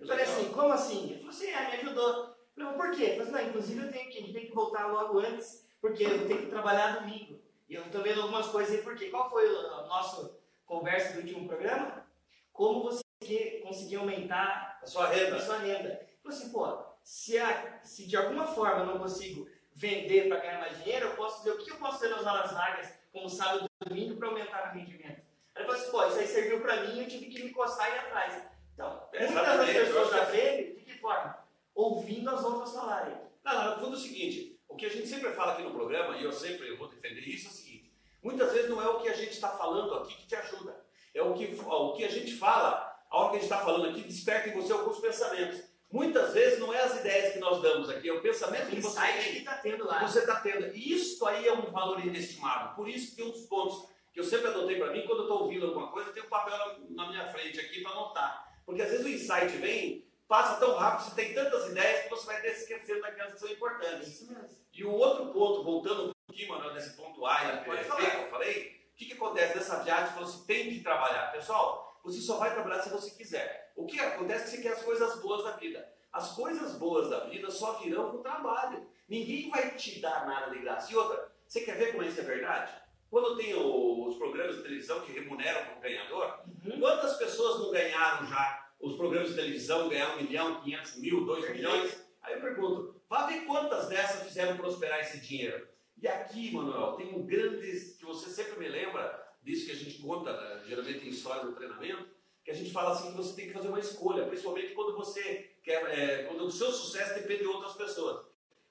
Eu 0.00 0.06
falei 0.06 0.24
assim, 0.24 0.52
como 0.52 0.72
assim? 0.72 1.10
Ele 1.10 1.18
falou 1.18 1.30
assim, 1.30 1.50
é, 1.50 1.70
me 1.70 1.76
ajudou. 1.82 2.36
Eu 2.56 2.64
falei, 2.64 2.72
por 2.72 2.90
quê? 2.90 3.02
Ele 3.04 3.24
falou 3.24 3.34
assim, 3.34 3.42
não, 3.42 3.48
inclusive 3.48 3.86
eu 3.86 3.92
tenho 3.92 4.10
que, 4.10 4.18
a 4.18 4.20
gente 4.20 4.32
tem 4.32 4.46
que 4.46 4.54
voltar 4.54 4.86
logo 4.86 5.18
antes, 5.20 5.68
porque 5.80 6.04
eu 6.04 6.26
tenho 6.26 6.42
que 6.42 6.50
trabalhar 6.50 7.00
domingo. 7.00 7.40
E 7.68 7.74
eu 7.74 7.84
estou 7.84 8.02
vendo 8.02 8.22
algumas 8.22 8.48
coisas 8.48 8.74
aí, 8.74 8.82
porque 8.82 9.08
qual 9.08 9.30
foi 9.30 9.48
a 9.48 9.86
nossa 9.86 10.36
conversa 10.66 11.14
do 11.14 11.20
último 11.20 11.46
programa? 11.46 12.06
Como 12.52 12.82
você 12.82 13.60
conseguir 13.62 13.96
aumentar 13.96 14.78
a 14.82 14.86
sua 14.86 15.08
renda. 15.08 15.36
A 15.36 15.40
sua 15.40 15.58
renda. 15.58 16.06
Falei 16.22 16.38
assim, 16.38 16.52
pô, 16.52 16.84
se, 17.02 17.38
a, 17.38 17.80
se 17.82 18.06
de 18.06 18.16
alguma 18.16 18.46
forma 18.46 18.80
eu 18.80 18.86
não 18.86 18.98
consigo 18.98 19.48
vender 19.74 20.28
para 20.28 20.40
ganhar 20.40 20.60
mais 20.60 20.76
dinheiro, 20.82 21.08
eu 21.08 21.16
posso 21.16 21.38
dizer 21.38 21.52
o 21.52 21.64
que 21.64 21.70
eu 21.70 21.76
posso 21.76 21.98
fazer 21.98 22.08
nas 22.08 22.26
horas 22.26 22.52
vagas, 22.52 22.92
como 23.12 23.28
sábado 23.28 23.66
e 23.66 23.88
domingo, 23.88 24.16
para 24.16 24.28
aumentar 24.28 24.70
o 24.70 24.78
rendimento. 24.78 25.22
Aí 25.54 25.62
ele 25.62 25.66
falou 25.66 25.80
assim, 25.80 25.90
pô, 25.90 26.06
isso 26.06 26.18
aí 26.18 26.26
serviu 26.26 26.60
para 26.60 26.82
mim 26.82 27.00
eu 27.00 27.08
tive 27.08 27.26
que 27.26 27.42
me 27.42 27.50
encostar 27.50 27.90
e 27.90 27.94
ir 27.94 27.98
atrás. 27.98 28.42
Então, 28.74 29.08
muitas 29.12 29.34
das 29.34 29.70
pessoas 29.70 30.14
aprendem 30.14 30.74
de 30.74 30.84
que 30.84 30.98
forma? 30.98 31.38
Ouvindo 31.74 32.30
as 32.30 32.42
outras 32.42 32.72
falarem. 32.72 33.16
Não, 33.44 33.52
não, 33.54 33.70
no 33.70 33.80
fundo 33.82 33.96
é 33.96 33.98
o 33.98 34.02
seguinte, 34.02 34.58
o 34.68 34.76
que 34.76 34.86
a 34.86 34.88
gente 34.88 35.06
sempre 35.06 35.32
fala 35.32 35.52
aqui 35.52 35.62
no 35.62 35.74
programa, 35.74 36.16
e 36.16 36.24
eu 36.24 36.32
sempre 36.32 36.68
eu 36.68 36.78
vou 36.78 36.88
defender 36.88 37.20
isso, 37.20 37.48
é 37.48 37.50
o 37.50 37.54
seguinte, 37.54 37.92
muitas 38.22 38.52
vezes 38.52 38.70
não 38.70 38.80
é 38.80 38.88
o 38.88 39.00
que 39.00 39.08
a 39.08 39.14
gente 39.14 39.32
está 39.32 39.48
falando 39.50 39.94
aqui 39.96 40.14
que 40.14 40.26
te 40.26 40.34
ajuda, 40.34 40.82
é 41.14 41.22
o 41.22 41.34
que, 41.34 41.44
o 41.54 41.92
que 41.92 42.04
a 42.04 42.08
gente 42.08 42.34
fala, 42.34 42.98
a 43.10 43.18
hora 43.18 43.30
que 43.30 43.36
a 43.36 43.40
gente 43.40 43.50
está 43.50 43.62
falando 43.62 43.90
aqui, 43.90 44.02
desperta 44.02 44.48
em 44.48 44.52
você 44.52 44.72
alguns 44.72 44.98
pensamentos. 44.98 45.71
Muitas 45.92 46.32
vezes 46.32 46.58
não 46.58 46.72
é 46.72 46.82
as 46.82 47.00
ideias 47.00 47.34
que 47.34 47.38
nós 47.38 47.60
damos 47.60 47.90
aqui, 47.90 48.08
é 48.08 48.12
o 48.14 48.22
pensamento 48.22 48.70
que 48.70 48.80
você 48.80 48.98
tem. 48.98 49.36
está 49.36 49.56
tendo 49.58 49.84
lá. 49.86 50.00
Você 50.00 50.20
está 50.20 50.36
tendo. 50.40 50.74
E 50.74 50.94
isso 50.94 51.24
aí 51.26 51.46
é 51.46 51.52
um 51.52 51.70
valor 51.70 52.00
inestimável. 52.00 52.74
Por 52.74 52.88
isso 52.88 53.14
que 53.14 53.22
um 53.22 53.30
dos 53.30 53.42
pontos 53.42 53.86
que 54.10 54.18
eu 54.18 54.24
sempre 54.24 54.48
adotei 54.48 54.78
para 54.78 54.90
mim, 54.90 55.04
quando 55.06 55.18
eu 55.18 55.24
estou 55.24 55.42
ouvindo 55.42 55.66
alguma 55.66 55.88
coisa, 55.88 56.08
eu 56.08 56.14
tenho 56.14 56.26
um 56.26 56.30
papel 56.30 56.56
na, 56.90 57.08
minha 57.08 57.30
frente 57.30 57.60
aqui 57.60 57.82
para 57.82 57.92
anotar. 57.92 58.52
Porque 58.64 58.80
às 58.80 58.90
vezes 58.90 59.04
o 59.04 59.08
insight 59.10 59.56
vem, 59.58 60.06
passa 60.26 60.58
tão 60.58 60.74
rápido, 60.76 61.10
você 61.10 61.14
tem 61.14 61.34
tantas 61.34 61.70
ideias 61.70 62.04
que 62.04 62.10
você 62.10 62.26
vai 62.26 62.46
esquecendo 62.46 63.02
daquelas 63.02 63.34
que 63.34 63.40
são 63.40 63.50
importantes. 63.50 64.08
Isso 64.08 64.32
mesmo. 64.32 64.48
E 64.72 64.84
o 64.84 64.92
outro 64.92 65.26
ponto, 65.26 65.62
voltando 65.62 66.08
um 66.08 66.12
pouquinho, 66.26 66.48
mano, 66.48 66.72
nesse 66.72 66.96
ponto 66.96 67.26
A, 67.26 67.44
é, 67.44 67.56
que 67.58 67.70
eu 67.70 68.30
falei, 68.30 68.80
o 68.92 68.96
que, 68.96 69.04
que 69.04 69.12
acontece 69.12 69.56
nessa 69.56 69.82
viagem? 69.82 70.06
Você 70.06 70.12
falou 70.12 70.28
assim, 70.28 70.46
tem 70.46 70.70
que 70.70 70.80
trabalhar. 70.80 71.32
Pessoal, 71.32 71.91
você 72.02 72.20
só 72.20 72.38
vai 72.38 72.52
trabalhar 72.52 72.82
se 72.82 72.90
você 72.90 73.10
quiser. 73.10 73.72
O 73.76 73.86
que 73.86 73.98
acontece 73.98 74.42
é 74.42 74.44
que 74.44 74.50
você 74.50 74.62
quer 74.62 74.72
as 74.72 74.82
coisas 74.82 75.20
boas 75.20 75.44
da 75.44 75.52
vida. 75.52 75.92
As 76.12 76.32
coisas 76.32 76.74
boas 76.74 77.08
da 77.08 77.20
vida 77.24 77.50
só 77.50 77.78
virão 77.78 78.10
com 78.10 78.22
trabalho. 78.22 78.86
Ninguém 79.08 79.48
vai 79.50 79.74
te 79.76 80.00
dar 80.00 80.26
nada 80.26 80.50
de 80.50 80.58
graça. 80.58 80.92
E 80.92 80.96
outra, 80.96 81.32
você 81.46 81.60
quer 81.60 81.76
ver 81.76 81.92
como 81.92 82.04
isso 82.04 82.20
é 82.20 82.24
verdade? 82.24 82.72
Quando 83.10 83.36
tem 83.36 83.54
os 83.54 84.16
programas 84.16 84.56
de 84.56 84.62
televisão 84.62 85.00
que 85.02 85.12
remuneram 85.12 85.76
o 85.76 85.80
ganhador, 85.80 86.40
uhum. 86.64 86.80
quantas 86.80 87.16
pessoas 87.16 87.60
não 87.60 87.70
ganharam 87.70 88.26
já 88.26 88.70
os 88.80 88.96
programas 88.96 89.28
de 89.28 89.34
televisão, 89.34 89.88
ganharam 89.88 90.14
um 90.14 90.22
milhão, 90.22 90.60
quinhentos 90.62 90.96
mil, 90.96 91.24
dois 91.24 91.48
milhões? 91.50 92.02
Aí 92.22 92.34
eu 92.34 92.40
pergunto, 92.40 93.00
vá 93.08 93.26
ver 93.26 93.44
quantas 93.44 93.88
dessas 93.88 94.22
fizeram 94.22 94.56
prosperar 94.56 95.00
esse 95.00 95.20
dinheiro. 95.20 95.68
E 96.00 96.08
aqui, 96.08 96.52
Manuel, 96.52 96.92
tem 96.94 97.14
um 97.14 97.26
grande, 97.26 97.96
que 97.98 98.04
você 98.04 98.30
sempre 98.30 98.58
me 98.58 98.68
lembra, 98.68 99.31
disso 99.42 99.66
que 99.66 99.72
a 99.72 99.76
gente 99.76 99.98
conta, 99.98 100.32
né, 100.32 100.62
geralmente 100.66 101.06
em 101.06 101.10
história 101.10 101.44
do 101.44 101.52
treinamento, 101.52 102.06
que 102.44 102.50
a 102.50 102.54
gente 102.54 102.72
fala 102.72 102.92
assim 102.92 103.10
que 103.10 103.16
você 103.16 103.34
tem 103.34 103.46
que 103.46 103.52
fazer 103.52 103.68
uma 103.68 103.80
escolha, 103.80 104.26
principalmente 104.26 104.74
quando 104.74 104.96
você 104.96 105.50
quer, 105.62 105.82
é, 105.98 106.24
quando 106.24 106.44
o 106.44 106.50
seu 106.50 106.72
sucesso 106.72 107.14
depende 107.14 107.42
de 107.42 107.46
outras 107.46 107.74
pessoas. 107.74 108.26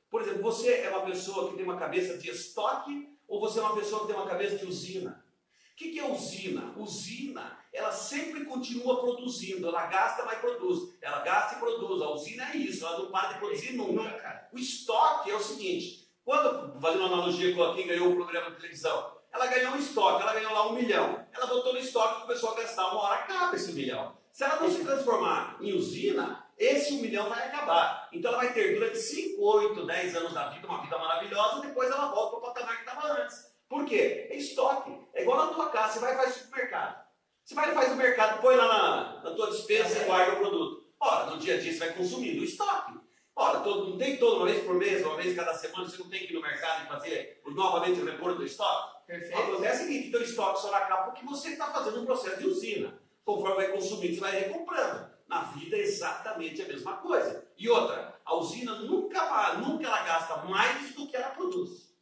Por 0.09 0.21
exemplo, 0.21 0.41
você 0.41 0.73
é 0.79 0.89
uma 0.89 1.05
pessoa 1.05 1.49
que 1.49 1.55
tem 1.55 1.63
uma 1.63 1.77
cabeça 1.77 2.17
de 2.17 2.29
estoque 2.29 3.09
ou 3.27 3.39
você 3.39 3.59
é 3.59 3.61
uma 3.61 3.75
pessoa 3.75 4.01
que 4.01 4.07
tem 4.07 4.15
uma 4.15 4.27
cabeça 4.27 4.57
de 4.57 4.65
usina? 4.65 5.23
O 5.71 5.75
que, 5.77 5.93
que 5.93 5.99
é 5.99 6.05
usina? 6.05 6.73
Usina, 6.77 7.57
ela 7.71 7.91
sempre 7.91 8.43
continua 8.43 8.99
produzindo, 8.99 9.67
ela 9.67 9.85
gasta, 9.87 10.25
mas 10.25 10.39
produz. 10.39 10.93
Ela 11.01 11.21
gasta 11.21 11.55
e 11.55 11.59
produz. 11.59 12.01
A 12.01 12.09
usina 12.11 12.51
é 12.51 12.57
isso, 12.57 12.85
ela 12.85 12.99
não 12.99 13.09
para 13.09 13.33
de 13.33 13.39
produzir 13.39 13.73
nunca. 13.73 14.49
O 14.51 14.59
estoque 14.59 15.31
é 15.31 15.35
o 15.35 15.39
seguinte: 15.39 16.07
quando, 16.25 16.79
fazendo 16.79 17.05
uma 17.05 17.13
analogia 17.13 17.55
com 17.55 17.73
quem 17.73 17.87
ganhou 17.87 18.11
o 18.11 18.15
programa 18.15 18.51
de 18.51 18.57
televisão, 18.57 19.20
ela 19.31 19.47
ganhou 19.47 19.73
um 19.73 19.77
estoque, 19.77 20.21
ela 20.21 20.33
ganhou 20.33 20.53
lá 20.53 20.67
um 20.67 20.73
milhão. 20.73 21.25
Ela 21.33 21.45
botou 21.47 21.73
no 21.73 21.79
estoque 21.79 22.19
e 22.19 22.21
começou 22.23 22.51
a 22.51 22.55
gastar. 22.55 22.87
Uma 22.91 23.01
hora 23.01 23.15
acaba 23.15 23.55
esse 23.55 23.71
milhão. 23.73 24.15
Se 24.31 24.43
ela 24.43 24.61
não 24.61 24.69
se 24.69 24.83
transformar 24.83 25.57
em 25.59 25.73
usina, 25.73 26.45
esse 26.57 26.93
um 26.93 27.01
milhão 27.01 27.29
vai 27.29 27.47
acabar. 27.47 28.09
Então 28.11 28.31
ela 28.31 28.43
vai 28.43 28.53
ter 28.53 28.75
durante 28.75 28.97
5, 28.97 29.41
8, 29.41 29.85
10 29.85 30.15
anos 30.15 30.33
da 30.33 30.49
vida 30.49 30.67
uma 30.67 30.81
vida 30.81 30.97
maravilhosa, 30.97 31.61
depois 31.61 31.89
ela 31.89 32.11
volta 32.11 32.37
para 32.37 32.39
o 32.39 32.53
patamar 32.53 32.75
que 32.75 32.89
estava 32.89 33.13
antes. 33.13 33.51
Por 33.67 33.85
quê? 33.85 34.27
É 34.29 34.35
estoque. 34.35 34.91
É 35.13 35.21
igual 35.21 35.45
na 35.45 35.53
tua 35.53 35.69
casa, 35.69 35.93
você 35.93 35.99
vai 35.99 36.13
e 36.13 36.17
faz 36.17 36.35
supermercado. 36.35 37.01
Você 37.43 37.55
vai 37.55 37.71
e 37.71 37.73
faz 37.73 37.91
o 37.91 37.95
mercado, 37.95 38.41
põe 38.41 38.55
lá 38.55 38.67
na, 38.67 39.23
na 39.23 39.35
tua 39.35 39.49
dispensa 39.49 40.01
e 40.01 40.05
guarda 40.05 40.33
o 40.33 40.37
produto. 40.37 40.85
Ora, 40.99 41.31
no 41.31 41.37
dia 41.37 41.55
a 41.55 41.57
dia 41.57 41.73
você 41.73 41.79
vai 41.79 41.93
consumindo 41.93 42.41
o 42.41 42.45
estoque. 42.45 42.99
Ora, 43.35 43.61
todo, 43.61 43.89
não 43.89 43.97
tem 43.97 44.17
toda 44.17 44.37
uma 44.37 44.45
vez 44.45 44.63
por 44.63 44.75
mês, 44.75 45.03
uma 45.03 45.15
vez 45.15 45.35
cada 45.35 45.53
semana, 45.53 45.89
você 45.89 45.97
não 45.97 46.09
tem 46.09 46.19
que 46.19 46.33
ir 46.33 46.35
no 46.35 46.41
mercado 46.41 46.83
e 46.83 46.87
fazer 46.87 47.41
novamente 47.47 47.99
o 47.99 48.05
repor 48.05 48.35
do 48.35 48.45
estoque? 48.45 49.00
Perfeito. 49.11 49.37
Acontece 49.37 49.83
o 49.83 49.87
seguinte, 49.87 50.09
teu 50.09 50.21
estoque 50.21 50.61
só 50.61 50.73
acaba 50.73 51.11
porque 51.11 51.25
você 51.25 51.49
está 51.49 51.67
fazendo 51.67 52.01
um 52.01 52.05
processo 52.05 52.39
de 52.39 52.47
usina. 52.47 52.97
Conforme 53.25 53.55
vai 53.57 53.67
consumindo, 53.73 54.13
você 54.13 54.21
vai 54.21 54.39
recomprando. 54.39 55.11
Na 55.27 55.41
vida 55.41 55.75
é 55.75 55.81
exatamente 55.81 56.61
a 56.61 56.67
mesma 56.67 56.95
coisa. 56.95 57.45
E 57.57 57.69
outra, 57.69 58.17
a 58.23 58.35
usina 58.35 58.73
nunca, 58.75 59.55
nunca 59.55 59.85
ela 59.85 60.01
gasta 60.03 60.37
mais 60.43 60.93
do 60.93 61.07
que 61.09 61.17
ela 61.17 61.31
produz. 61.31 61.93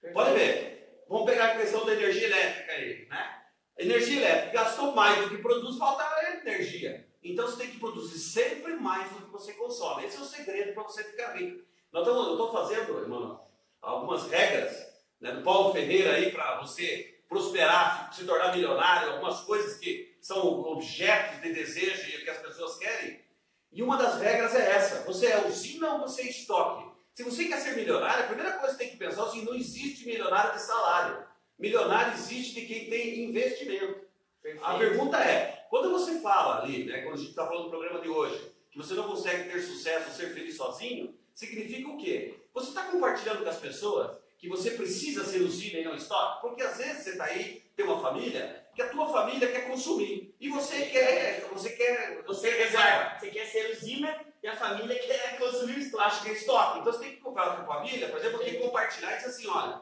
Perfeito. 0.00 0.14
Pode 0.14 0.38
ver. 0.38 1.04
Vamos 1.08 1.26
pegar 1.26 1.46
a 1.46 1.56
questão 1.56 1.84
da 1.84 1.94
energia 1.94 2.28
elétrica 2.28 2.72
aí, 2.72 3.08
né? 3.08 3.42
Energia 3.76 4.18
elétrica 4.18 4.62
gastou 4.62 4.94
mais 4.94 5.20
do 5.20 5.30
que 5.30 5.42
produz, 5.42 5.76
falta 5.76 6.04
energia. 6.42 7.08
Então 7.24 7.44
você 7.44 7.56
tem 7.56 7.72
que 7.72 7.80
produzir 7.80 8.20
sempre 8.20 8.74
mais 8.74 9.10
do 9.10 9.22
que 9.22 9.32
você 9.32 9.52
consome. 9.54 10.06
Esse 10.06 10.18
é 10.18 10.20
o 10.20 10.24
segredo 10.24 10.74
para 10.74 10.84
você 10.84 11.02
ficar 11.02 11.32
rico. 11.32 11.64
Estamos, 11.86 12.26
eu 12.26 12.32
estou 12.32 12.52
fazendo, 12.52 13.00
irmão, 13.00 13.44
algumas 13.80 14.30
regras 14.30 14.91
né, 15.22 15.32
do 15.32 15.42
Paulo 15.42 15.72
Ferreira 15.72 16.14
aí 16.16 16.32
para 16.32 16.60
você 16.60 17.20
prosperar, 17.28 18.12
se 18.12 18.24
tornar 18.24 18.54
milionário, 18.54 19.12
algumas 19.12 19.40
coisas 19.42 19.78
que 19.78 20.14
são 20.20 20.60
objetos 20.62 21.40
de 21.40 21.52
desejo 21.54 22.08
e 22.08 22.24
que 22.24 22.30
as 22.30 22.38
pessoas 22.38 22.76
querem. 22.76 23.22
E 23.70 23.82
uma 23.82 23.96
das 23.96 24.20
regras 24.20 24.54
é 24.54 24.72
essa: 24.72 25.04
você 25.04 25.28
é 25.28 25.46
usina 25.46 25.94
ou 25.94 26.00
você 26.00 26.22
é 26.22 26.28
estoque? 26.28 26.90
Se 27.14 27.22
você 27.22 27.44
quer 27.44 27.58
ser 27.58 27.76
milionário, 27.76 28.24
a 28.24 28.26
primeira 28.26 28.52
coisa 28.52 28.74
que 28.74 28.82
você 28.82 28.84
tem 28.84 28.90
que 28.90 28.98
pensar 28.98 29.22
é 29.22 29.24
assim: 29.24 29.44
não 29.44 29.54
existe 29.54 30.04
milionário 30.04 30.52
de 30.52 30.60
salário. 30.60 31.24
Milionário 31.58 32.14
existe 32.14 32.60
de 32.60 32.66
quem 32.66 32.90
tem 32.90 33.24
investimento. 33.24 34.00
Perfeito. 34.42 34.66
A 34.66 34.76
pergunta 34.76 35.18
é: 35.18 35.66
quando 35.70 35.90
você 35.90 36.20
fala 36.20 36.62
ali, 36.62 36.84
né, 36.84 37.02
quando 37.02 37.14
a 37.14 37.18
gente 37.18 37.30
está 37.30 37.46
falando 37.46 37.64
do 37.64 37.70
programa 37.70 38.00
de 38.00 38.08
hoje, 38.08 38.52
que 38.70 38.78
você 38.78 38.94
não 38.94 39.08
consegue 39.08 39.48
ter 39.48 39.60
sucesso, 39.60 40.10
ser 40.10 40.34
feliz 40.34 40.56
sozinho, 40.56 41.14
significa 41.32 41.88
o 41.88 41.96
quê? 41.96 42.34
Você 42.52 42.70
está 42.70 42.84
compartilhando 42.84 43.44
com 43.44 43.48
as 43.48 43.58
pessoas 43.58 44.21
que 44.42 44.48
você 44.48 44.72
precisa 44.72 45.24
ser 45.24 45.40
usina 45.40 45.78
e 45.78 45.84
não 45.84 45.94
estoque? 45.94 46.40
Porque 46.40 46.64
às 46.64 46.76
vezes 46.76 47.04
você 47.04 47.10
está 47.10 47.26
aí, 47.26 47.62
tem 47.76 47.86
uma 47.86 48.00
família, 48.00 48.66
que 48.74 48.82
a 48.82 48.88
tua 48.88 49.08
família 49.08 49.46
quer 49.46 49.68
consumir. 49.68 50.34
E 50.40 50.48
você 50.48 50.86
quer, 50.86 51.46
você 51.52 51.70
quer, 51.70 52.24
Você 52.26 52.50
reserva. 52.50 53.20
você 53.20 53.30
quer 53.30 53.46
ser 53.46 53.70
usina 53.70 54.20
e 54.42 54.48
a 54.48 54.56
família 54.56 54.98
quer 54.98 55.38
consumir 55.38 55.76
o 55.76 55.78
estoque. 55.78 56.04
Acho 56.04 56.22
que 56.24 56.30
é 56.30 56.32
estoque. 56.32 56.80
Então 56.80 56.92
você 56.92 56.98
tem 56.98 57.10
que 57.10 57.20
comprar 57.20 57.54
com 57.54 57.62
a 57.62 57.76
família, 57.76 58.08
por 58.08 58.18
exemplo, 58.18 58.40
tem 58.40 58.54
que 58.54 58.58
compartilhar 58.62 59.12
e 59.12 59.16
dizer 59.18 59.28
assim, 59.28 59.46
olha, 59.46 59.80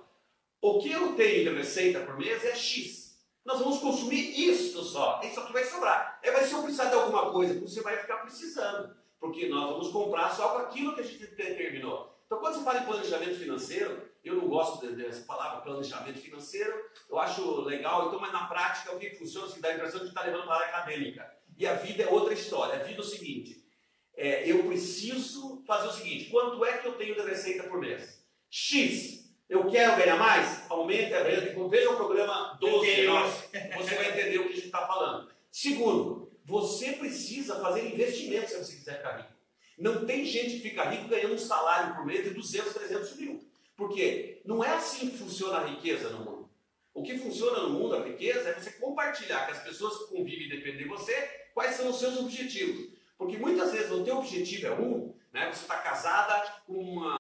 o 0.61 0.79
que 0.79 0.93
eu 0.93 1.15
tenho 1.15 1.51
de 1.51 1.57
receita 1.57 2.01
por 2.01 2.19
mês 2.19 2.45
é 2.45 2.55
X. 2.55 3.19
Nós 3.43 3.61
vamos 3.61 3.79
consumir 3.79 4.39
isso 4.39 4.85
só. 4.85 5.23
Isso 5.25 5.41
aqui 5.41 5.55
vai 5.55 5.65
sobrar. 5.65 6.21
É, 6.23 6.31
mas 6.33 6.49
se 6.49 6.53
eu 6.53 6.63
precisar 6.63 6.91
de 6.91 6.97
alguma 6.97 7.33
coisa, 7.33 7.59
você 7.59 7.81
vai 7.81 7.97
ficar 7.97 8.19
precisando. 8.19 8.95
Porque 9.19 9.49
nós 9.49 9.71
vamos 9.71 9.89
comprar 9.91 10.29
só 10.37 10.51
com 10.51 10.59
aquilo 10.59 10.95
que 10.95 11.01
a 11.01 11.05
gente 11.05 11.27
determinou. 11.29 12.10
Então, 12.31 12.39
quando 12.39 12.55
você 12.59 12.63
fala 12.63 12.79
em 12.79 12.85
planejamento 12.87 13.35
financeiro, 13.41 14.09
eu 14.23 14.37
não 14.37 14.47
gosto 14.47 14.87
de- 14.87 14.95
dessa 14.95 15.25
palavra 15.25 15.63
planejamento 15.63 16.21
financeiro, 16.21 16.73
eu 17.09 17.19
acho 17.19 17.63
legal, 17.63 18.07
então, 18.07 18.21
mas 18.21 18.33
na 18.33 18.47
prática, 18.47 18.95
o 18.95 19.01
que 19.01 19.11
funciona, 19.17 19.49
assim, 19.49 19.61
dá 19.61 19.71
a 19.71 19.75
impressão 19.75 19.99
de 20.03 20.07
estar 20.11 20.23
levando 20.23 20.45
para 20.45 20.55
a 20.55 20.59
área 20.61 20.69
acadêmica. 20.77 21.29
E 21.59 21.67
a 21.67 21.75
vida 21.75 22.05
é 22.05 22.07
outra 22.09 22.33
história. 22.33 22.77
A 22.77 22.85
vida 22.85 23.01
é 23.01 23.05
o 23.05 23.05
seguinte: 23.05 23.67
é, 24.17 24.49
eu 24.49 24.63
preciso 24.63 25.61
fazer 25.67 25.89
o 25.89 25.93
seguinte: 25.93 26.31
quanto 26.31 26.65
é 26.65 26.79
que 26.79 26.87
eu 26.87 26.93
tenho 26.93 27.17
de 27.17 27.23
receita 27.23 27.65
por 27.65 27.81
mês? 27.81 28.25
X. 28.49 29.29
Eu 29.49 29.69
quero 29.69 29.97
ganhar 29.97 30.17
mais? 30.17 30.71
Aumente 30.71 31.13
a 31.13 31.25
renda. 31.25 31.51
Então, 31.51 31.69
Veja 31.69 31.91
o 31.91 31.97
programa 31.97 32.57
12 32.61 32.91
Anterior. 32.93 33.21
nosso. 33.23 33.43
Você 33.77 33.95
vai 33.97 34.11
entender 34.11 34.39
o 34.39 34.45
que 34.47 34.53
a 34.53 34.55
gente 34.55 34.67
está 34.67 34.87
falando. 34.87 35.29
Segundo, 35.51 36.31
você 36.45 36.93
precisa 36.93 37.59
fazer 37.61 37.93
investimentos 37.93 38.51
se 38.53 38.65
você 38.65 38.77
quiser 38.77 38.99
ficar 38.99 39.17
rico. 39.17 39.40
Não 39.81 40.05
tem 40.05 40.27
gente 40.27 40.57
que 40.57 40.69
fica 40.69 40.85
rico 40.85 41.09
ganhando 41.09 41.35
um 41.35 41.39
salário 41.39 41.97
por 41.97 42.05
mês 42.05 42.23
de 42.23 42.35
200, 42.35 42.75
300 42.75 43.17
mil. 43.17 43.43
Por 43.75 43.89
quê? 43.89 44.43
Não 44.45 44.63
é 44.63 44.69
assim 44.75 45.09
que 45.09 45.17
funciona 45.17 45.57
a 45.57 45.67
riqueza 45.67 46.11
no 46.11 46.19
mundo. 46.19 46.51
O 46.93 47.03
que 47.03 47.17
funciona 47.17 47.61
no 47.61 47.71
mundo, 47.71 47.97
a 47.97 48.05
riqueza, 48.05 48.51
é 48.51 48.53
você 48.53 48.73
compartilhar 48.73 49.47
com 49.47 49.53
as 49.53 49.63
pessoas 49.63 49.97
que 49.97 50.15
convivem 50.15 50.47
e 50.47 50.51
dependem 50.51 50.83
de 50.83 50.85
você 50.85 51.15
quais 51.55 51.77
são 51.77 51.89
os 51.89 51.99
seus 51.99 52.19
objetivos. 52.19 52.91
Porque 53.17 53.39
muitas 53.39 53.73
vezes 53.73 53.91
o 53.91 54.05
teu 54.05 54.19
objetivo 54.19 54.67
é 54.67 54.73
um, 54.73 55.15
né? 55.33 55.51
você 55.51 55.63
está 55.63 55.79
casada 55.79 56.61
com, 56.67 56.75
uma, 56.75 57.19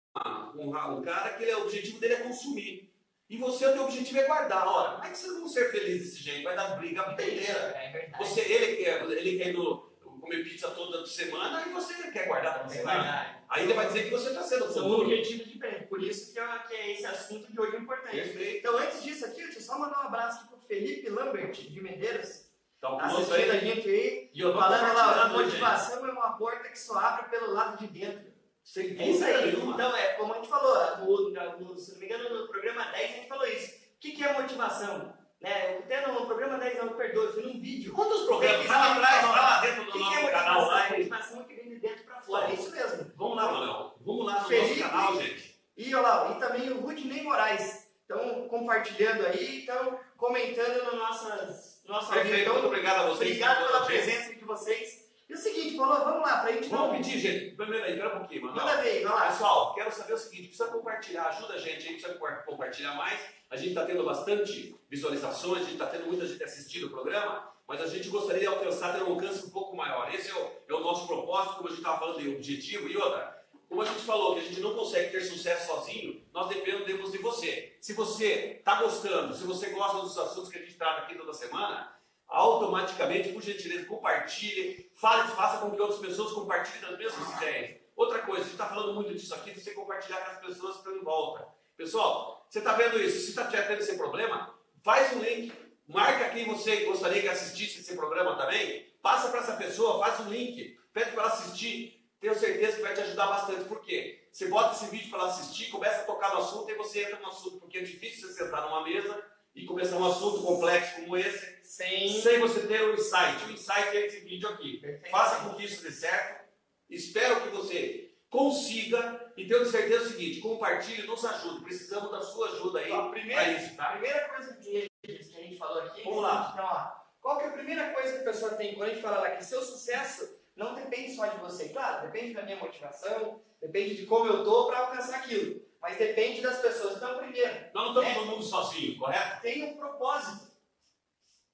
com 0.52 0.68
um, 0.68 1.00
cara 1.00 1.30
que 1.30 1.44
ele, 1.44 1.54
o 1.54 1.62
objetivo 1.62 1.98
dele 1.98 2.14
é 2.14 2.20
consumir. 2.20 2.92
E 3.30 3.38
você, 3.38 3.64
o 3.64 3.72
teu 3.72 3.84
objetivo 3.84 4.18
é 4.18 4.26
guardar. 4.26 4.68
Ora, 4.68 4.92
como 4.96 5.04
é 5.04 5.10
que 5.10 5.16
vocês 5.16 5.32
vão 5.32 5.48
ser 5.48 5.70
felizes 5.70 6.10
desse 6.10 6.22
jeito? 6.24 6.44
Vai 6.44 6.56
dar 6.56 6.76
briga 6.76 7.00
a 7.00 7.10
vida 7.10 7.22
inteira. 7.22 7.74
É 7.74 7.90
verdade. 7.90 8.22
Você, 8.22 8.40
ele 8.40 8.84
quer, 8.84 9.02
ele 9.10 9.38
quer 9.38 9.48
ir 9.48 9.52
no, 9.54 9.89
comer 10.20 10.44
pizza 10.44 10.68
toda 10.70 11.04
semana 11.06 11.64
e 11.66 11.70
você 11.72 12.10
quer 12.12 12.26
guardar 12.26 12.66
para 12.66 12.74
É. 12.94 13.40
Aí 13.48 13.64
ele 13.64 13.74
vai 13.74 13.86
dizer 13.86 14.04
que 14.04 14.10
você 14.10 14.28
está 14.30 14.42
sendo 14.42 14.64
São 14.72 14.82
futuro. 14.84 15.02
objetivos 15.02 15.48
diferentes. 15.48 15.88
Por 15.88 16.02
isso 16.02 16.32
que, 16.32 16.38
é, 16.38 16.58
que 16.68 16.74
é 16.74 16.92
esse 16.92 17.06
assunto 17.06 17.50
de 17.50 17.60
hoje 17.60 17.76
é 17.76 17.78
importante. 17.80 18.14
Perfeito. 18.16 18.58
Então, 18.58 18.76
antes 18.78 19.02
disso 19.02 19.24
aqui, 19.26 19.42
deixa 19.42 19.58
eu 19.58 19.62
só 19.62 19.78
mandar 19.78 19.98
um 20.04 20.06
abraço 20.06 20.40
aqui 20.40 20.48
pro 20.48 20.58
Felipe 20.60 21.08
Lambert, 21.08 21.52
de 21.52 21.80
Medeiros. 21.80 22.48
Então, 22.78 22.96
Tá 22.96 23.08
conosco 23.08 23.32
assistindo 23.32 23.50
a 23.52 23.58
gente 23.58 23.88
aí. 23.88 24.30
E 24.32 24.40
eu 24.40 24.54
Falando 24.54 24.94
lá, 24.94 25.22
a 25.24 25.28
motivação 25.28 26.06
é 26.06 26.10
uma 26.12 26.36
porta 26.38 26.68
que 26.68 26.78
só 26.78 26.98
abre 26.98 27.28
pelo 27.28 27.52
lado 27.52 27.76
de 27.78 27.86
dentro. 27.88 28.30
Sem 28.64 28.96
É 28.98 29.08
isso 29.10 29.24
aí. 29.24 29.52
nenhuma. 29.52 29.74
Então, 29.74 29.96
é 29.96 30.12
como 30.14 30.32
a 30.32 30.36
gente 30.36 30.48
falou, 30.48 30.96
no, 30.98 31.30
no- 31.58 31.76
se 31.78 31.92
não 31.92 31.98
me 31.98 32.06
engano, 32.06 32.28
no 32.42 32.48
programa 32.48 32.84
10 32.84 33.10
a 33.10 33.14
gente 33.16 33.28
falou 33.28 33.46
isso. 33.46 33.74
O 33.74 34.00
que, 34.00 34.12
que 34.12 34.22
é 34.24 34.32
motivação? 34.32 35.18
Né? 35.40 35.78
Até 35.78 36.06
no 36.06 36.26
programa 36.26 36.58
10 36.58 36.78
não, 36.78 36.90
perdoe, 36.94 37.32
foi 37.32 37.42
num 37.42 37.60
vídeo. 37.60 37.92
Quantos 37.94 38.24
programas? 38.26 38.58
Tem 38.58 38.66
que 38.66 38.68
Vai 38.68 38.78
lá 38.78 38.86
saber 38.88 39.00
atrás, 39.04 39.20
falar. 39.26 39.32
vai 39.32 39.50
lá 39.50 39.60
dentro 39.60 39.82
O 39.82 39.84
do 39.86 39.92
que, 39.92 39.98
que 39.98 40.04
nosso 40.04 40.18
é 40.18 40.30
canal 40.30 40.54
motivação? 40.54 40.68
lá. 40.78 40.86
e- 40.88 40.98
Motivação 40.98 41.44
que 41.44 41.54
vem 41.54 41.68
de 41.70 41.76
dentro 41.80 42.04
pra 42.04 42.20
fora. 42.20 42.50
É 42.50 42.54
isso 42.54 42.70
mesmo. 42.70 43.12
Vamos 43.16 43.36
lá, 43.36 43.52
Manuel. 43.52 43.94
Vamos 44.00 44.26
lá 44.26 44.40
no 44.42 44.48
Felipe. 44.48 44.80
nosso 44.80 44.90
canal, 44.90 45.20
gente. 45.20 45.60
E 45.76 45.94
olha 45.94 46.06
lá, 46.08 46.36
e 46.36 46.40
também 46.40 46.70
o 46.70 46.80
Rudney 46.80 47.22
Moraes. 47.22 47.90
Então, 48.04 48.48
compartilhando 48.84 49.26
aí, 49.26 49.62
então, 49.62 50.00
comentando 50.16 50.84
no 50.92 50.96
nossas, 50.98 51.82
no 51.86 51.94
nosso 51.94 52.10
Perfeito. 52.12 52.40
Então, 52.40 52.54
Muito 52.54 52.66
obrigado 52.66 53.00
a 53.00 53.06
vocês. 53.08 53.30
obrigado 53.30 53.66
pela 53.66 53.84
presença 53.84 54.34
de 54.34 54.44
vocês. 54.44 55.10
E 55.28 55.34
o 55.34 55.36
seguinte, 55.36 55.76
Paulo, 55.76 56.04
vamos 56.04 56.22
lá, 56.22 56.38
pra 56.40 56.52
gente 56.52 56.68
Vamos 56.68 56.88
não... 56.88 56.96
pedir, 56.96 57.18
gente. 57.20 57.54
Primeiro 57.54 57.84
aí, 57.84 57.92
espera 57.92 58.16
um 58.16 58.18
pouquinho, 58.18 58.42
Manuel. 58.46 58.66
Manda 58.66 58.82
ver, 58.82 59.04
vai 59.04 59.12
lá. 59.14 59.26
Pessoal, 59.28 59.74
quero 59.74 59.92
saber 59.92 60.14
o 60.14 60.18
seguinte: 60.18 60.48
precisa 60.48 60.68
compartilhar, 60.70 61.26
ajuda 61.28 61.54
a 61.54 61.58
gente 61.58 61.86
aí, 61.86 61.94
precisa 61.94 62.14
co- 62.14 62.42
compartilhar 62.46 62.94
mais. 62.94 63.20
A 63.48 63.56
gente 63.56 63.68
está 63.68 63.84
tendo 63.86 64.04
bastante 64.04 64.74
visualizações, 64.88 65.58
a 65.58 65.64
gente 65.64 65.72
está 65.74 65.86
tendo 65.86 66.06
muita 66.06 66.26
gente 66.26 66.42
assistindo 66.42 66.86
o 66.86 66.90
programa, 66.90 67.48
mas 67.66 67.80
a 67.80 67.86
gente 67.86 68.08
gostaria 68.08 68.40
de 68.40 68.46
alcançar, 68.46 68.92
ter 68.96 69.02
um 69.04 69.10
alcance 69.12 69.46
um 69.46 69.50
pouco 69.50 69.76
maior. 69.76 70.12
Esse 70.12 70.30
é 70.30 70.34
o, 70.34 70.50
é 70.68 70.74
o 70.74 70.80
nosso 70.80 71.06
propósito, 71.06 71.54
como 71.56 71.68
a 71.68 71.70
gente 71.70 71.80
estava 71.80 71.98
falando 72.00 72.18
de 72.20 72.28
objetivo. 72.34 72.88
E 72.88 72.96
outra, 72.96 73.39
como 73.70 73.82
a 73.82 73.84
gente 73.84 74.00
falou 74.00 74.34
que 74.34 74.40
a 74.40 74.42
gente 74.42 74.60
não 74.60 74.74
consegue 74.74 75.12
ter 75.12 75.20
sucesso 75.20 75.68
sozinho, 75.68 76.26
nós 76.32 76.48
dependemos 76.48 77.12
de 77.12 77.18
você. 77.18 77.76
Se 77.80 77.92
você 77.92 78.56
está 78.58 78.82
gostando, 78.82 79.32
se 79.32 79.44
você 79.44 79.70
gosta 79.70 80.00
dos 80.00 80.18
assuntos 80.18 80.50
que 80.50 80.58
a 80.58 80.60
gente 80.60 80.74
trata 80.74 81.02
aqui 81.02 81.14
toda 81.14 81.32
semana, 81.32 81.94
automaticamente, 82.26 83.28
por 83.28 83.40
gentileza, 83.40 83.86
compartilhe, 83.86 84.90
fale, 84.96 85.30
faça 85.30 85.58
com 85.58 85.70
que 85.70 85.80
outras 85.80 86.00
pessoas 86.00 86.32
compartilhem 86.32 86.90
as 86.90 86.98
mesmas 86.98 87.36
ideias. 87.36 87.80
Outra 87.94 88.18
coisa, 88.22 88.40
a 88.40 88.44
gente 88.44 88.54
está 88.54 88.66
falando 88.66 88.92
muito 88.92 89.14
disso 89.14 89.32
aqui, 89.36 89.52
de 89.52 89.60
você 89.60 89.70
compartilhar 89.72 90.18
com 90.18 90.30
as 90.32 90.40
pessoas 90.40 90.72
que 90.72 90.78
estão 90.78 90.96
em 90.96 91.04
volta. 91.04 91.46
Pessoal, 91.76 92.44
você 92.50 92.58
está 92.58 92.72
vendo 92.72 93.00
isso? 93.00 93.20
Se 93.20 93.30
está 93.30 93.44
tendo 93.44 93.78
esse 93.78 93.96
problema, 93.96 94.52
faz 94.82 95.14
um 95.14 95.20
link, 95.20 95.52
marca 95.86 96.30
quem 96.30 96.48
você 96.48 96.86
gostaria 96.86 97.22
que 97.22 97.28
assistisse 97.28 97.78
esse 97.78 97.94
programa 97.94 98.36
também, 98.36 98.92
passa 99.00 99.28
para 99.28 99.38
essa 99.38 99.56
pessoa, 99.56 100.04
faz 100.04 100.18
um 100.26 100.28
link, 100.28 100.76
pede 100.92 101.12
para 101.12 101.22
ela 101.22 101.32
assistir. 101.32 101.99
Tenho 102.20 102.38
certeza 102.38 102.76
que 102.76 102.82
vai 102.82 102.94
te 102.94 103.00
ajudar 103.00 103.26
bastante. 103.26 103.64
Por 103.64 103.80
quê? 103.80 104.28
Você 104.30 104.48
bota 104.48 104.76
esse 104.76 104.90
vídeo 104.90 105.10
para 105.10 105.24
assistir, 105.24 105.70
começa 105.70 106.02
a 106.02 106.04
tocar 106.04 106.34
no 106.34 106.40
assunto 106.40 106.70
e 106.70 106.74
você 106.74 107.02
entra 107.02 107.18
no 107.18 107.28
assunto, 107.28 107.58
porque 107.58 107.78
é 107.78 107.82
difícil 107.82 108.28
você 108.28 108.44
sentar 108.44 108.62
numa 108.62 108.84
mesa 108.84 109.24
e 109.54 109.64
começar 109.64 109.96
um 109.96 110.06
assunto 110.06 110.42
complexo 110.42 111.00
como 111.00 111.16
esse 111.16 111.58
Sem... 111.64 112.20
sem 112.20 112.38
você 112.38 112.66
ter 112.66 112.82
o 112.82 112.94
insight. 112.94 113.44
O 113.46 113.50
insight 113.52 113.96
é 113.96 114.06
esse 114.06 114.20
vídeo 114.20 114.48
aqui. 114.48 114.82
Faça 115.10 115.44
com 115.44 115.54
que 115.54 115.64
isso 115.64 115.82
dê 115.82 115.90
certo. 115.90 116.44
Espero 116.88 117.40
que 117.40 117.48
você 117.48 118.10
consiga 118.28 119.32
e 119.36 119.46
tenho 119.46 119.64
certeza 119.64 120.04
o 120.04 120.08
seguinte: 120.08 120.40
compartilhe, 120.40 121.06
nos 121.06 121.24
ajude. 121.24 121.64
Precisamos 121.64 122.10
da 122.10 122.22
sua 122.22 122.48
ajuda 122.48 122.80
aí 122.80 122.90
Ó, 122.92 123.08
para 123.08 123.48
isso, 123.50 123.74
a 123.74 123.76
tá? 123.76 123.92
primeira 123.92 124.28
coisa 124.28 124.54
que, 124.56 124.88
que 125.02 125.12
a 125.12 125.42
gente 125.42 125.56
falou 125.56 125.82
aqui. 125.82 126.02
Vamos 126.04 126.22
lá. 126.22 126.50
Então, 126.52 126.64
ó, 126.64 127.00
qual 127.20 127.38
que 127.38 127.44
é 127.44 127.48
a 127.48 127.52
primeira 127.52 127.90
coisa 127.92 128.12
que 128.12 128.18
a 128.20 128.32
pessoa 128.32 128.54
tem 128.54 128.74
quando 128.74 128.90
a 128.90 128.92
gente 128.92 129.02
fala 129.02 129.20
lá 129.20 129.30
que 129.30 129.44
seu 129.44 129.62
sucesso 129.62 130.39
não 130.56 130.74
depende 130.74 131.14
só 131.14 131.26
de 131.26 131.38
você? 131.38 131.68
Claro, 131.70 132.06
depende 132.06 132.34
da 132.34 132.42
minha 132.42 132.56
motivação, 132.56 133.40
depende 133.60 133.96
de 133.96 134.06
como 134.06 134.26
eu 134.26 134.44
tô 134.44 134.66
para 134.66 134.80
alcançar 134.80 135.16
aquilo. 135.18 135.68
Mas 135.80 135.96
depende 135.96 136.42
das 136.42 136.60
pessoas. 136.60 136.96
Então, 136.96 137.18
primeiro, 137.18 137.70
não 137.72 137.88
estamos 137.88 138.16
no 138.16 138.26
mundo 138.32 138.42
sozinho, 138.42 138.98
correto? 138.98 139.40
tem 139.40 139.64
um 139.64 139.76
propósito. 139.76 140.50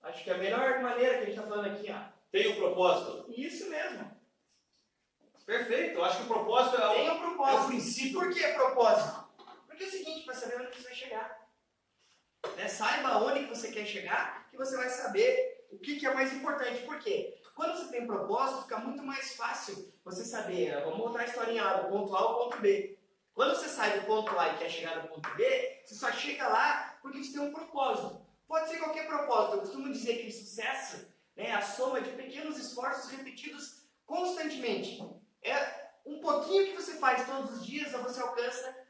Acho 0.03 0.25
que 0.25 0.31
é 0.31 0.35
a 0.35 0.38
melhor 0.38 0.81
maneira 0.83 1.19
que 1.19 1.23
a 1.23 1.26
gente 1.26 1.37
está 1.37 1.49
falando 1.49 1.67
aqui, 1.67 1.91
ó. 1.91 2.17
Tem 2.31 2.49
um 2.49 2.57
propósito. 2.57 3.33
Isso 3.37 3.69
mesmo. 3.71 4.17
Perfeito. 5.45 5.95
Eu 5.97 6.05
acho 6.05 6.19
que 6.19 6.25
o 6.25 6.26
propósito 6.26 6.76
é 6.76 6.87
o, 6.87 6.95
Tem 6.95 7.11
um 7.11 7.12
é 7.12 7.15
o 7.15 7.21
propósito. 7.21 7.67
princípio. 7.69 8.19
Por 8.19 8.35
que 8.35 8.49
propósito? 8.49 9.26
Porque 9.67 9.85
é 9.85 9.87
o 9.87 9.91
seguinte, 9.91 10.25
para 10.25 10.35
saber 10.35 10.61
onde 10.61 10.76
você 10.76 10.83
vai 10.83 10.95
chegar. 10.95 11.49
Né? 12.57 12.69
Saiba 12.69 13.19
onde 13.19 13.45
que 13.45 13.55
você 13.55 13.71
quer 13.71 13.87
chegar, 13.87 14.49
que 14.50 14.57
você 14.57 14.76
vai 14.76 14.88
saber 14.88 15.67
o 15.71 15.79
que, 15.79 15.99
que 15.99 16.07
é 16.07 16.15
mais 16.15 16.33
importante. 16.33 16.83
Por 16.83 16.99
quê? 16.99 17.38
Quando 17.56 17.78
você 17.78 17.90
tem 17.90 18.06
propósito, 18.06 18.64
fica 18.64 18.76
muito 18.76 19.02
mais 19.02 19.34
fácil 19.34 19.90
você 20.04 20.22
saber, 20.26 20.76
ó, 20.76 20.90
vamos 20.90 20.98
voltar 20.98 21.20
a 21.20 21.25
historinha 21.25 21.64
lá, 21.64 21.72
do 21.78 21.88
ponto 21.88 22.14
A 22.14 22.20
ao 22.20 22.38
ponto 22.38 22.58
B. 22.58 22.98
Quando 23.32 23.56
você 23.56 23.66
sai 23.66 23.98
do 23.98 24.06
ponto 24.06 24.38
A 24.38 24.48
e 24.48 24.58
quer 24.58 24.68
chegar 24.68 25.02
no 25.02 25.08
ponto 25.08 25.26
B, 25.34 25.80
você 25.82 25.94
só 25.94 26.12
chega 26.12 26.46
lá 26.46 26.98
porque 27.00 27.25
você 27.25 27.32
tem 27.32 27.40
um 27.40 27.54
propósito. 27.54 28.20
Pode 28.46 28.68
ser 28.68 28.76
qualquer 28.76 29.06
propósito. 29.06 29.54
Eu 29.54 29.60
costumo 29.60 29.90
dizer 29.90 30.18
que 30.18 30.30
sucesso 30.30 31.08
né, 31.34 31.46
é 31.46 31.52
a 31.54 31.62
soma 31.62 32.02
de 32.02 32.10
pequenos 32.10 32.58
esforços 32.58 33.10
repetidos 33.10 33.86
constantemente. 34.04 35.02
É 35.42 35.88
um 36.04 36.20
pouquinho 36.20 36.66
que 36.66 36.76
você 36.76 36.98
faz 36.98 37.26
todos 37.26 37.52
os 37.52 37.66
dias, 37.66 37.90
você 37.90 38.20
alcança 38.20 38.86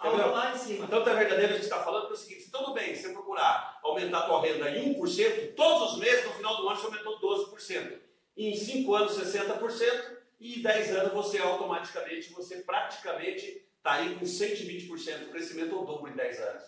algo 0.00 0.16
Entendeu? 0.16 0.34
lá 0.34 0.54
em 0.54 0.58
cima. 0.58 0.86
Então, 0.86 1.04
tá 1.04 1.12
verdadeiro, 1.12 1.52
a 1.52 1.56
gente 1.56 1.64
está 1.64 1.82
falando 1.82 2.06
que 2.06 2.12
é 2.12 2.14
o 2.14 2.18
seguinte: 2.18 2.42
se 2.44 2.50
tudo 2.50 2.72
bem, 2.72 2.94
se 2.94 3.02
você 3.02 3.12
procurar 3.12 3.78
aumentar 3.82 4.20
a 4.20 4.26
tua 4.26 4.40
renda 4.40 4.70
em 4.70 4.94
1%, 4.94 5.54
todos 5.54 5.92
os 5.92 5.98
meses, 5.98 6.24
no 6.24 6.32
final 6.32 6.56
do 6.56 6.68
ano, 6.68 6.80
você 6.80 6.86
aumentou 6.86 7.19
12%. 7.60 7.98
E 8.36 8.48
em 8.48 8.56
5 8.56 8.94
anos, 8.94 9.18
60%. 9.18 10.18
E 10.40 10.58
em 10.58 10.62
10 10.62 10.96
anos, 10.96 11.12
você 11.12 11.38
automaticamente, 11.38 12.32
você 12.32 12.56
praticamente 12.56 13.66
está 13.76 13.94
aí 13.94 14.14
com 14.14 14.24
120% 14.24 15.18
de 15.18 15.24
crescimento 15.26 15.76
ou 15.76 15.84
dobro 15.84 16.10
em 16.10 16.16
10 16.16 16.40
anos. 16.40 16.62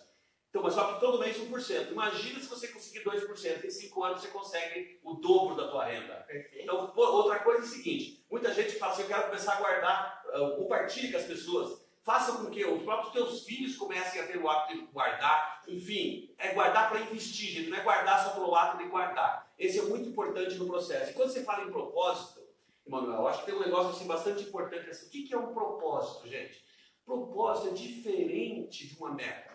Então, 0.49 0.61
mas 0.61 0.75
só 0.75 0.93
que 0.93 0.99
todo 0.99 1.17
mês 1.17 1.35
1%. 1.35 1.91
Imagina 1.91 2.39
se 2.39 2.47
você 2.47 2.67
conseguir 2.67 3.03
2%. 3.03 3.65
Em 3.65 3.69
5 3.71 4.03
anos, 4.03 4.21
você 4.21 4.27
consegue 4.27 4.99
o 5.03 5.15
dobro 5.15 5.55
da 5.55 5.67
tua 5.67 5.85
renda. 5.85 6.13
Perfeito. 6.27 6.63
Então, 6.63 6.93
outra 6.95 7.39
coisa 7.39 7.61
é 7.61 7.65
o 7.65 7.67
seguinte: 7.67 8.23
muita 8.29 8.53
gente 8.53 8.73
fala 8.77 8.93
assim, 8.93 9.01
eu 9.01 9.07
quero 9.07 9.23
começar 9.23 9.53
a 9.53 9.59
guardar, 9.59 10.23
uh, 10.27 10.55
compartilhe 10.57 11.11
com 11.11 11.17
as 11.17 11.25
pessoas. 11.25 11.82
Faça 12.03 12.33
com 12.33 12.51
que 12.51 12.65
os 12.65 12.83
próprios 12.83 13.13
teus 13.13 13.45
filhos 13.45 13.77
comecem 13.77 14.19
a 14.19 14.27
ter 14.27 14.37
o 14.37 14.49
hábito 14.49 14.77
de 14.77 14.91
guardar. 14.91 15.63
Enfim, 15.67 16.35
é 16.37 16.53
guardar 16.53 16.89
para 16.89 16.99
investir, 16.99 17.49
gente. 17.49 17.69
Não 17.69 17.77
é 17.77 17.81
guardar 17.81 18.21
só 18.23 18.31
pelo 18.31 18.53
ato 18.53 18.77
de 18.77 18.89
guardar. 18.89 19.49
Esse 19.57 19.79
é 19.79 19.83
muito 19.83 20.09
importante 20.09 20.55
no 20.55 20.67
processo. 20.67 21.11
E 21.11 21.13
quando 21.13 21.31
você 21.31 21.45
fala 21.45 21.63
em 21.63 21.71
propósito, 21.71 22.43
Emanuel, 22.85 23.21
eu 23.21 23.27
acho 23.29 23.39
que 23.39 23.45
tem 23.45 23.55
um 23.55 23.63
negócio 23.63 23.91
assim, 23.91 24.05
bastante 24.05 24.43
importante. 24.43 24.89
Assim. 24.89 25.07
O 25.07 25.09
que 25.09 25.23
que 25.23 25.33
é 25.33 25.37
um 25.37 25.53
propósito, 25.53 26.27
gente? 26.27 26.61
Propósito 27.05 27.69
é 27.69 27.71
diferente 27.71 28.87
de 28.87 28.97
uma 28.97 29.13
meta. 29.13 29.53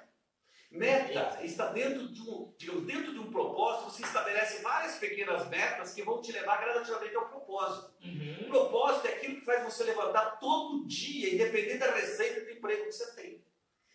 Meta 0.70 1.42
está 1.42 1.66
dentro 1.72 2.08
de 2.08 2.20
um, 2.20 2.52
digamos, 2.58 2.84
dentro 2.84 3.12
de 3.12 3.18
um 3.18 3.30
propósito, 3.30 3.90
você 3.90 4.02
estabelece 4.02 4.62
várias 4.62 4.96
pequenas 4.96 5.48
metas 5.48 5.94
que 5.94 6.02
vão 6.02 6.20
te 6.20 6.30
levar 6.30 6.60
gradativamente 6.60 7.16
ao 7.16 7.26
propósito. 7.26 7.90
Uhum. 8.04 8.36
O 8.42 8.48
propósito 8.48 9.06
é 9.06 9.12
aquilo 9.12 9.36
que 9.36 9.37
faz 9.48 9.64
você 9.64 9.84
levantar 9.84 10.38
todo 10.38 10.86
dia, 10.86 11.34
independente 11.34 11.78
da 11.78 11.90
receita 11.90 12.42
do 12.42 12.50
emprego 12.50 12.84
que 12.84 12.92
você 12.92 13.14
tem. 13.14 13.42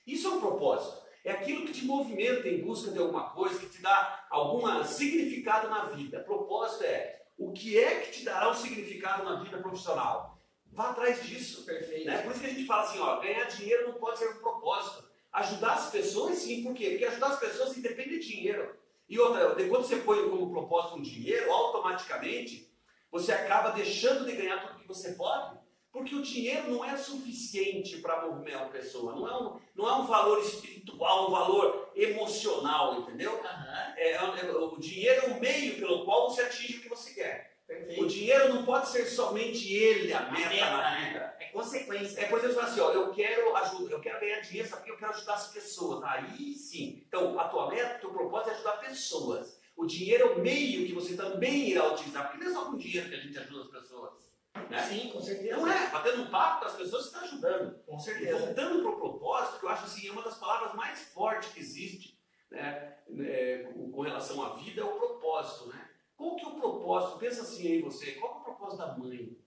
Isso 0.06 0.28
é 0.28 0.32
um 0.32 0.40
propósito. 0.40 1.04
É 1.24 1.32
aquilo 1.32 1.66
que 1.66 1.72
te 1.72 1.86
movimenta 1.86 2.50
em 2.50 2.62
busca 2.62 2.92
de 2.92 2.98
alguma 2.98 3.30
coisa, 3.30 3.60
que 3.60 3.70
te 3.70 3.82
dá 3.82 4.26
algum 4.30 4.84
significado 4.84 5.70
na 5.70 5.86
vida. 5.86 6.20
Propósito 6.22 6.84
é 6.84 7.22
o 7.38 7.54
que 7.54 7.78
é 7.78 8.02
que 8.02 8.12
te 8.12 8.26
dará 8.26 8.50
um 8.50 8.56
significado 8.56 9.24
na 9.24 9.42
vida 9.42 9.60
profissional. 9.60 10.42
Vá 10.72 10.90
atrás 10.90 11.24
disso. 11.24 11.64
Perfeito. 11.66 12.08
Né? 12.08 12.24
Por 12.24 12.32
isso 12.32 12.42
que 12.42 12.48
a 12.48 12.50
gente 12.50 12.66
fala 12.66 12.84
assim, 12.84 13.00
ó, 13.00 13.20
ganhar 13.22 13.46
dinheiro 13.46 13.90
não 13.90 13.94
pode 13.94 14.18
ser 14.20 14.30
um 14.30 14.40
propósito. 14.40 15.08
Ajudar 15.32 15.74
as 15.74 15.92
pessoas, 15.92 16.40
sim, 16.40 16.64
por 16.64 16.74
quê? 16.74 16.92
Porque 16.92 17.06
ajudar 17.06 17.28
as 17.28 17.40
pessoas 17.40 17.78
independe 17.78 18.20
de 18.20 18.28
dinheiro. 18.28 18.76
E 19.08 19.20
outra, 19.20 19.56
quando 19.68 19.84
você 19.84 19.98
põe 19.98 20.30
como 20.30 20.52
propósito 20.52 20.96
um 20.96 21.02
dinheiro, 21.02 21.52
automaticamente 21.52 22.73
você 23.14 23.32
acaba 23.32 23.70
deixando 23.70 24.26
de 24.26 24.36
ganhar 24.36 24.60
tudo 24.60 24.80
que 24.80 24.88
você 24.88 25.12
pode, 25.12 25.60
porque 25.92 26.16
o 26.16 26.24
dinheiro 26.24 26.72
não 26.72 26.84
é 26.84 26.98
suficiente 26.98 27.98
para 27.98 28.26
movimentar 28.26 28.64
a 28.64 28.70
pessoa, 28.70 29.14
não 29.14 29.28
é, 29.28 29.38
um, 29.38 29.60
não 29.76 29.88
é 29.88 29.94
um 29.98 30.08
valor 30.08 30.40
espiritual, 30.40 31.28
um 31.28 31.32
valor 31.32 31.92
emocional, 31.96 33.02
entendeu? 33.02 33.40
Aham. 33.40 33.94
É, 33.96 34.14
é- 34.14 34.52
o 34.56 34.80
dinheiro 34.80 35.28
é 35.28 35.30
o 35.30 35.40
meio 35.40 35.76
pelo 35.76 36.04
qual 36.04 36.28
você 36.28 36.42
atinge 36.42 36.80
o 36.80 36.82
que 36.82 36.90
você 36.90 37.14
quer. 37.14 37.54
O 37.64 37.68
Perfeito. 37.68 38.08
dinheiro 38.08 38.54
não 38.54 38.66
pode 38.66 38.90
ser 38.90 39.06
somente 39.06 39.72
ele 39.72 40.12
a 40.12 40.32
meta, 40.32 40.50
meta, 40.50 40.70
na 40.72 40.92
né? 40.92 41.08
vida. 41.08 41.36
É 41.40 41.46
consequência. 41.46 42.20
É 42.20 42.26
coisa 42.26 42.62
assim, 42.62 42.80
ó, 42.80 42.92
eu 42.92 43.14
quero 43.14 43.56
ajuda, 43.56 43.94
eu 43.94 44.02
quero 44.02 44.20
ganhar 44.20 44.42
dinheiro, 44.42 44.68
sabe 44.68 44.82
porque 44.82 44.92
eu 44.92 44.98
quero 44.98 45.14
ajudar 45.14 45.36
as 45.36 45.48
pessoas. 45.52 46.04
Aí 46.04 46.56
sim. 46.56 47.04
Então, 47.08 47.40
a 47.40 47.48
tua 47.48 47.70
meta, 47.70 47.98
o 47.98 48.00
teu 48.02 48.10
propósito 48.10 48.50
é 48.50 48.54
ajudar 48.56 48.78
pessoas. 48.80 49.60
O 49.76 49.86
dinheiro 49.86 50.24
é 50.24 50.32
o 50.34 50.40
meio 50.40 50.86
que 50.86 50.94
você 50.94 51.16
também 51.16 51.70
irá 51.70 51.92
utilizar, 51.92 52.30
porque 52.30 52.44
não 52.44 52.52
é 52.52 52.54
só 52.54 52.66
com 52.66 52.78
dinheiro 52.78 53.10
que 53.10 53.16
a 53.16 53.20
gente 53.20 53.38
ajuda 53.38 53.64
as 53.64 53.82
pessoas. 53.82 54.32
Né? 54.70 54.80
Sim, 54.84 55.10
com 55.10 55.20
certeza. 55.22 55.58
Não 55.58 55.68
é, 55.68 55.90
batendo 55.90 56.22
um 56.24 56.30
papo 56.30 56.60
com 56.60 56.66
as 56.66 56.76
pessoas 56.76 57.04
você 57.04 57.08
está 57.10 57.22
ajudando. 57.22 57.84
Com 57.86 57.98
E 57.98 58.00
certeza. 58.00 58.38
voltando 58.46 58.82
para 58.82 58.92
o 58.92 59.00
propósito, 59.00 59.60
que 59.60 59.66
eu 59.66 59.70
acho 59.70 59.86
assim, 59.86 60.08
é 60.08 60.12
uma 60.12 60.22
das 60.22 60.38
palavras 60.38 60.74
mais 60.76 61.02
fortes 61.14 61.50
que 61.52 61.60
existe 61.60 62.20
né, 62.52 62.98
né, 63.10 63.64
com 63.92 64.02
relação 64.02 64.44
à 64.44 64.56
vida, 64.56 64.82
é 64.82 64.84
o 64.84 64.96
propósito. 64.98 65.70
Né? 65.70 65.90
Qual 66.16 66.36
que 66.36 66.46
é 66.46 66.48
o 66.48 66.56
propósito? 66.56 67.18
Pensa 67.20 67.42
assim 67.42 67.68
aí 67.68 67.82
você, 67.82 68.12
qual 68.14 68.36
é 68.36 68.38
o 68.38 68.44
propósito 68.44 68.78
da 68.78 68.98
mãe? 68.98 69.38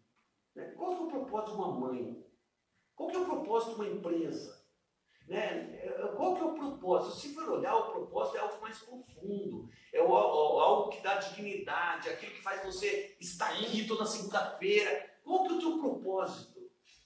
Né? 0.55 0.65
Qual 0.77 0.97
que 0.97 1.03
é 1.03 1.07
o 1.07 1.11
propósito 1.11 1.51
de 1.53 1.57
uma 1.57 1.73
mãe? 1.73 2.27
Qual 2.97 3.09
que 3.11 3.17
é 3.17 3.21
o 3.21 3.25
propósito 3.27 3.71
de 3.71 3.75
uma 3.77 3.89
empresa? 3.89 4.56
Né? 5.29 5.81
É, 5.83 6.13
Qual 6.17 6.35
que 6.37 6.43
é 6.43 6.45
o 6.45 6.55
propósito? 6.55 7.17
Se 7.17 7.35
for 7.35 7.49
olhar, 7.51 7.75
o 7.77 7.91
propósito 7.91 8.37
é 8.37 8.41
algo 8.41 8.61
mais 8.61 8.79
profundo, 8.79 9.69
é 9.93 9.99
algo 9.99 10.89
que 10.91 11.01
dá 11.03 11.17
dignidade, 11.17 12.09
aquilo 12.09 12.33
que 12.33 12.43
faz 12.43 12.65
você 12.65 13.17
estar 13.21 13.51
aqui 13.51 13.87
toda 13.87 14.07
segunda-feira. 14.07 15.11
Qual 15.25 15.43
que 15.45 15.53
é 15.55 15.57
o 15.57 15.59
teu 15.61 15.79
propósito? 15.79 16.57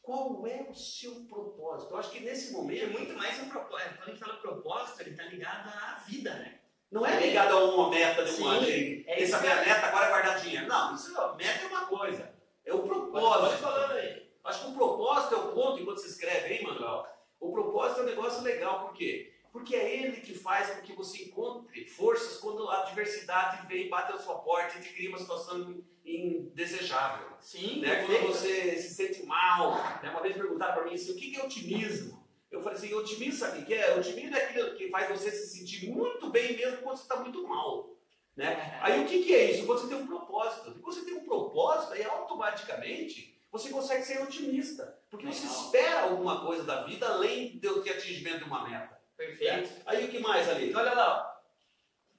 Qual 0.03 0.47
é 0.47 0.67
o 0.69 0.75
seu 0.75 1.25
propósito? 1.27 1.93
Eu 1.93 1.99
acho 1.99 2.11
que 2.11 2.21
nesse 2.21 2.50
É 2.53 2.57
momento 2.57 2.91
muito 2.93 3.15
mais 3.17 3.39
um 3.41 3.49
propósito. 3.49 3.97
Quando 3.97 4.03
a 4.03 4.11
gente 4.11 4.19
fala 4.19 4.35
propósito, 4.39 5.00
ele 5.00 5.11
está 5.11 5.23
ligado 5.25 5.69
à 5.69 6.03
vida, 6.07 6.35
né? 6.35 6.59
não 6.91 7.07
é 7.07 7.21
ligado 7.21 7.57
a 7.57 7.65
uma 7.65 7.89
meta 7.91 8.25
de 8.25 8.33
Sim, 8.33 8.49
lei. 8.59 9.05
é 9.07 9.23
Essa 9.23 9.41
minha 9.41 9.57
meta 9.57 9.87
agora 9.87 10.07
é 10.07 10.09
guardar 10.09 10.41
dinheiro. 10.41 10.67
Não, 10.67 10.95
isso 10.95 11.17
é, 11.19 11.37
meta 11.37 11.65
é 11.65 11.69
uma 11.69 11.87
coisa. 11.87 12.35
É 12.65 12.75
o 12.75 12.79
Pode, 12.81 12.89
pode 12.89 13.11
propósito. 13.12 13.59
falando 13.62 13.93
aí. 13.93 14.31
Acho 14.43 14.65
que 14.65 14.71
o 14.71 14.75
propósito 14.75 15.35
é 15.35 15.39
o 15.39 15.53
ponto, 15.53 15.79
enquanto 15.81 15.99
você 15.99 16.09
escreve, 16.09 16.55
hein, 16.55 16.67
Manuel? 16.67 17.07
O 17.40 17.50
propósito 17.50 18.00
é 18.00 18.02
um 18.02 18.06
negócio 18.06 18.42
legal, 18.42 18.87
por 18.87 18.94
quê? 18.94 19.32
Porque 19.50 19.75
é 19.75 19.97
ele 19.97 20.20
que 20.20 20.35
faz 20.35 20.70
com 20.70 20.82
que 20.82 20.92
você 20.92 21.25
encontre 21.25 21.87
forças 21.87 22.37
quando 22.37 22.68
a 22.68 22.82
adversidade 22.82 23.66
vem 23.66 23.88
bate 23.88 24.12
na 24.12 24.18
sua 24.18 24.38
porta 24.38 24.78
e 24.78 24.82
te 24.82 24.92
cria 24.92 25.09
uma 25.09 25.18
situação 25.18 25.82
indesejável. 26.04 27.28
Sim, 27.40 27.80
Né? 27.80 28.04
Quando 28.04 28.28
você 28.28 28.76
se 28.76 28.94
sente 28.94 29.25
mal. 29.25 29.75
Né? 30.02 30.11
Uma 30.11 30.23
vez 30.23 30.37
perguntaram 30.37 30.75
para 30.75 30.85
mim 30.85 30.94
assim, 30.94 31.12
o 31.12 31.16
que 31.16 31.30
que 31.30 31.40
é 31.40 31.44
otimismo? 31.44 32.20
Eu 32.50 32.61
falei 32.62 32.78
assim, 32.78 32.92
otimismo 32.94 33.38
sabe 33.38 33.60
o 33.60 33.67
que 33.67 33.75
é? 33.75 33.97
Otimismo 33.97 34.36
é 34.36 34.45
aquilo 34.45 34.76
que 34.76 34.88
faz 34.91 35.08
você 35.08 35.30
se 35.30 35.58
sentir 35.58 35.88
muito 35.91 36.30
bem 36.30 36.56
mesmo 36.56 36.78
quando 36.78 36.97
você 36.97 37.02
está 37.02 37.17
muito 37.17 37.47
mal. 37.49 37.97
Né? 38.36 38.78
Aí 38.82 39.02
o 39.02 39.06
que, 39.06 39.23
que 39.23 39.34
é 39.34 39.50
isso? 39.50 39.67
Quando 39.67 39.80
você 39.80 39.88
tem 39.88 39.97
um 39.97 40.06
propósito. 40.06 40.78
Quando 40.80 40.95
você 40.95 41.04
tem 41.04 41.15
um 41.15 41.25
propósito, 41.25 41.93
aí 41.93 42.04
automaticamente 42.04 43.41
você 43.50 43.71
consegue 43.71 44.04
ser 44.04 44.23
otimista. 44.23 45.00
Porque 45.10 45.26
você 45.26 45.44
espera 45.44 46.02
alguma 46.02 46.44
coisa 46.46 46.62
da 46.62 46.84
vida 46.84 47.08
além 47.08 47.58
do 47.58 47.82
que 47.82 47.90
atingimento 47.90 48.38
de 48.38 48.44
uma 48.44 48.66
meta. 48.68 48.96
Perfeito. 49.16 49.82
Aí 49.84 50.06
o 50.06 50.08
que 50.08 50.20
mais 50.20 50.49
ali? 50.49 50.70
Então, 50.70 50.80
olha 50.80 50.94
lá. 50.94 51.40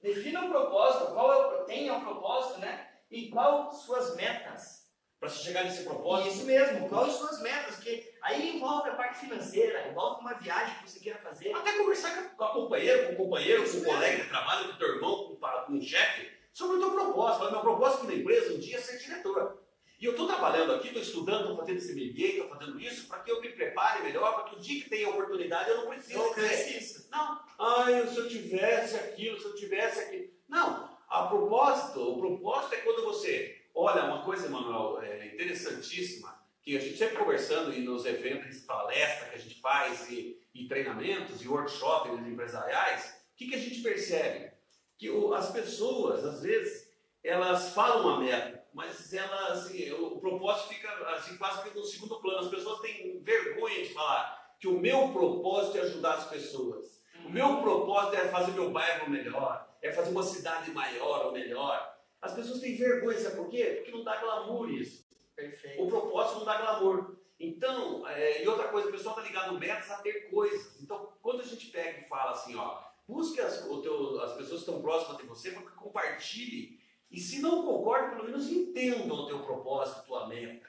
Defina 0.02 0.44
o 0.44 0.50
propósito, 0.50 1.12
qual 1.12 1.32
é 1.32 1.36
o, 1.36 1.64
tenha 1.64 1.94
um 1.94 2.00
propósito, 2.00 2.60
né? 2.60 2.88
E 3.10 3.30
qual 3.30 3.72
suas 3.72 4.14
metas. 4.14 4.82
Para 5.18 5.28
você 5.28 5.44
chegar 5.44 5.64
nesse 5.64 5.84
propósito. 5.84 6.34
Isso 6.34 6.44
mesmo, 6.44 6.88
qual 6.88 7.04
as 7.04 7.14
suas 7.14 7.40
metas? 7.40 7.76
Porque 7.76 8.12
aí 8.20 8.56
envolve 8.56 8.90
a 8.90 8.94
parte 8.94 9.20
financeira, 9.20 9.88
envolve 9.88 10.20
uma 10.20 10.34
viagem 10.34 10.76
que 10.82 10.90
você 10.90 11.00
queira 11.00 11.18
fazer. 11.20 11.52
Até 11.52 11.78
conversar 11.78 12.34
com 12.36 12.44
a 12.44 12.52
companheira, 12.52 13.06
com 13.06 13.12
o 13.12 13.16
companheiro, 13.24 13.70
com 13.70 13.78
o 13.78 13.84
colega 13.84 14.22
de 14.22 14.28
trabalho, 14.28 14.68
com 14.68 14.74
o 14.74 14.78
teu 14.78 14.88
irmão, 14.96 15.36
com 15.66 15.78
o 15.78 15.80
chefe, 15.80 16.28
sobre 16.52 16.76
o 16.76 16.80
teu 16.80 16.90
propósito. 16.90 17.52
Meu 17.52 17.60
propósito 17.60 18.04
na 18.06 18.14
empresa 18.14 18.54
um 18.54 18.58
dia 18.58 18.76
é 18.76 18.80
ser 18.80 18.98
diretora. 18.98 19.61
E 20.02 20.04
eu 20.04 20.10
estou 20.10 20.26
trabalhando 20.26 20.72
aqui, 20.72 20.88
estou 20.88 21.00
estudando, 21.00 21.42
estou 21.42 21.56
fazendo 21.58 21.76
esse 21.78 21.92
MBA, 21.94 22.42
estou 22.42 22.48
fazendo 22.48 22.80
isso, 22.80 23.06
para 23.06 23.20
que 23.20 23.30
eu 23.30 23.40
me 23.40 23.50
prepare 23.50 24.02
melhor, 24.02 24.34
para 24.34 24.50
que 24.50 24.56
o 24.56 24.58
dia 24.58 24.82
que 24.82 24.90
tenha 24.90 25.08
oportunidade 25.08 25.70
eu 25.70 25.76
não 25.76 25.86
precise 25.86 26.16
alcance 26.16 26.76
isso. 26.76 27.08
não, 27.08 27.40
ai, 27.56 28.04
se 28.08 28.16
eu 28.18 28.28
tivesse 28.28 28.96
aquilo, 28.96 29.38
se 29.38 29.44
eu 29.46 29.54
tivesse 29.54 30.00
aquilo. 30.00 30.28
Não, 30.48 30.90
a 31.08 31.26
propósito, 31.28 32.00
o 32.02 32.18
propósito 32.18 32.74
é 32.74 32.78
quando 32.78 33.04
você, 33.04 33.62
olha, 33.72 34.02
uma 34.06 34.24
coisa, 34.24 34.48
Manuel, 34.48 35.00
é 35.02 35.26
interessantíssima, 35.26 36.36
que 36.62 36.76
a 36.76 36.80
gente 36.80 36.96
sempre 36.98 37.16
conversando 37.16 37.72
e 37.72 37.80
nos 37.84 38.04
eventos, 38.04 38.58
palestras 38.62 39.30
que 39.30 39.36
a 39.36 39.38
gente 39.38 39.60
faz, 39.60 40.10
e, 40.10 40.36
e 40.52 40.66
treinamentos, 40.66 41.40
e 41.42 41.48
workshops 41.48 42.10
empresariais, 42.26 43.04
o 43.32 43.36
que, 43.36 43.46
que 43.48 43.54
a 43.54 43.58
gente 43.58 43.80
percebe? 43.80 44.50
Que 44.98 45.10
o- 45.10 45.32
as 45.32 45.52
pessoas, 45.52 46.24
às 46.24 46.42
vezes, 46.42 46.90
elas 47.22 47.72
falam 47.72 48.00
uma 48.02 48.20
meta, 48.20 48.51
mas 48.72 49.12
elas, 49.12 49.66
assim, 49.66 49.92
o, 49.92 50.18
propósito 50.18 50.68
fica 50.68 50.90
assim, 51.10 51.36
quase 51.36 51.62
que 51.62 51.76
no 51.76 51.84
segundo 51.84 52.20
plano. 52.20 52.40
As 52.40 52.48
pessoas 52.48 52.80
têm 52.80 53.20
vergonha 53.22 53.82
de 53.82 53.92
falar 53.92 54.56
que 54.58 54.68
o 54.68 54.78
meu 54.78 55.08
propósito 55.12 55.78
é 55.78 55.80
ajudar 55.82 56.14
as 56.14 56.28
pessoas. 56.28 57.02
O 57.24 57.30
meu 57.30 57.60
propósito 57.60 58.16
é 58.16 58.28
fazer 58.28 58.52
meu 58.52 58.70
bairro 58.70 59.10
melhor, 59.10 59.68
é 59.80 59.92
fazer 59.92 60.10
uma 60.10 60.22
cidade 60.22 60.70
maior 60.72 61.26
ou 61.26 61.32
melhor. 61.32 61.96
As 62.20 62.32
pessoas 62.32 62.60
têm 62.60 62.76
vergonha, 62.76 63.18
sabe 63.18 63.36
por 63.36 63.48
quê? 63.48 63.74
Porque 63.76 63.92
não 63.92 64.04
dá 64.04 64.16
glamour 64.16 64.70
isso. 64.70 65.06
Perfeito. 65.34 65.82
O 65.82 65.88
propósito 65.88 66.38
não 66.40 66.46
dá 66.46 66.58
glamour. 66.58 67.16
Então, 67.38 68.06
é, 68.08 68.44
e 68.44 68.48
outra 68.48 68.68
coisa, 68.68 68.88
o 68.88 68.92
pessoal 68.92 69.16
está 69.16 69.28
ligado 69.28 69.58
metas 69.58 69.90
a 69.90 69.96
ter 69.96 70.30
coisas. 70.30 70.80
Então, 70.80 71.12
quando 71.20 71.40
a 71.40 71.44
gente 71.44 71.66
pega 71.66 72.00
e 72.00 72.08
fala 72.08 72.30
assim, 72.30 72.54
ó, 72.54 72.80
busque 73.08 73.40
as, 73.40 73.66
teu- 73.66 74.20
as 74.22 74.32
pessoas 74.34 74.62
que 74.62 74.70
estão 74.70 74.80
próximas 74.80 75.16
de 75.18 75.26
você 75.26 75.50
para 75.50 75.62
que 75.62 75.76
compartilhe. 75.76 76.80
E 77.12 77.20
se 77.20 77.42
não 77.42 77.62
concordam, 77.62 78.12
pelo 78.12 78.24
menos 78.24 78.50
entendam 78.50 79.14
o 79.14 79.26
teu 79.26 79.40
propósito, 79.40 80.06
tua 80.06 80.26
meta. 80.26 80.66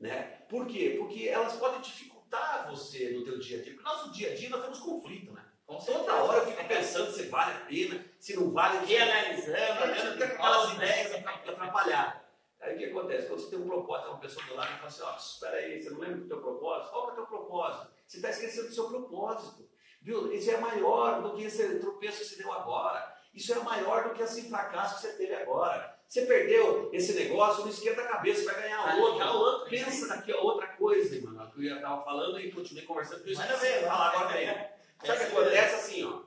Né? 0.00 0.22
Por 0.48 0.66
quê? 0.66 0.96
Porque 0.98 1.28
elas 1.28 1.56
podem 1.56 1.80
dificultar 1.82 2.68
você 2.70 3.10
no 3.10 3.24
teu 3.24 3.38
dia 3.38 3.58
a 3.58 3.62
dia. 3.62 3.74
Porque 3.74 3.88
no 3.88 3.94
nosso 3.94 4.10
dia 4.10 4.32
a 4.32 4.34
dia 4.34 4.48
nós 4.48 4.62
temos 4.62 4.80
conflito, 4.80 5.32
né? 5.32 5.44
Com 5.66 5.76
Toda 5.76 6.14
hora 6.14 6.38
eu 6.38 6.46
fico 6.46 6.64
pensando 6.66 7.12
se 7.12 7.24
vale 7.24 7.56
a 7.56 7.66
pena, 7.66 8.04
se 8.18 8.36
não 8.36 8.52
vale. 8.52 8.86
Reanalisando, 8.86 9.56
É, 9.56 9.94
fica 10.12 10.28
com 10.28 10.42
aquelas 10.42 10.74
ideias 10.74 11.14
atrapalhadas. 11.14 12.22
Aí 12.60 12.74
o 12.74 12.78
que 12.78 12.84
acontece? 12.86 13.26
Quando 13.26 13.40
você 13.40 13.50
tem 13.50 13.58
um 13.58 13.66
propósito, 13.66 14.10
uma 14.10 14.18
pessoa 14.18 14.46
do 14.46 14.54
lado 14.54 14.72
e 14.72 14.76
fala 14.76 14.86
assim, 14.86 15.02
ó, 15.02 15.16
espera 15.16 15.56
aí, 15.56 15.82
você 15.82 15.90
não 15.90 15.98
lembra 15.98 16.16
do 16.18 16.28
teu 16.28 16.40
propósito? 16.40 16.90
Qual 16.90 17.08
é 17.08 17.12
o 17.12 17.14
teu 17.16 17.26
propósito? 17.26 17.92
Você 18.06 18.16
está 18.16 18.30
esquecendo 18.30 18.68
do 18.68 18.74
seu 18.74 18.88
propósito. 18.88 19.68
Viu? 20.00 20.32
Isso 20.32 20.50
é 20.50 20.56
maior 20.56 21.22
do 21.22 21.34
que 21.34 21.44
esse 21.44 21.78
tropeço 21.80 22.20
que 22.20 22.24
você 22.24 22.36
deu 22.36 22.52
agora. 22.52 23.15
Isso 23.36 23.52
é 23.52 23.58
maior 23.60 24.08
do 24.08 24.14
que 24.14 24.22
esse 24.22 24.48
fracasso 24.48 24.96
que 24.96 25.02
você 25.02 25.12
teve 25.12 25.34
agora. 25.34 25.94
Você 26.08 26.24
perdeu 26.24 26.88
esse 26.92 27.12
negócio, 27.12 27.64
não 27.64 27.70
esquenta 27.70 28.00
a 28.00 28.06
cabeça, 28.08 28.44
vai 28.44 28.62
ganhar 28.62 28.82
Vai 28.82 28.98
outro. 28.98 29.18
ganhar 29.18 29.32
outro. 29.32 29.68
Pensa 29.68 30.08
daqui 30.08 30.32
a 30.32 30.40
outra 30.40 30.68
coisa, 30.68 31.20
mano, 31.22 31.52
que 31.52 31.66
eu 31.66 31.76
estava 31.76 32.02
falando 32.04 32.40
e 32.40 32.50
continuei 32.50 32.84
conversando, 32.86 33.26
eu 33.26 33.34
Manda 33.36 33.52
esqueci 33.54 33.72
ver, 33.72 33.86
falar 33.86 34.08
agora 34.10 34.34
mesmo. 34.34 34.54
vai. 34.54 34.64
Sabe 34.64 34.72
o 34.78 35.02
que 35.02 35.10
Essa 35.10 35.24
acontece 35.26 35.74
assim, 35.74 36.04
ó? 36.04 36.22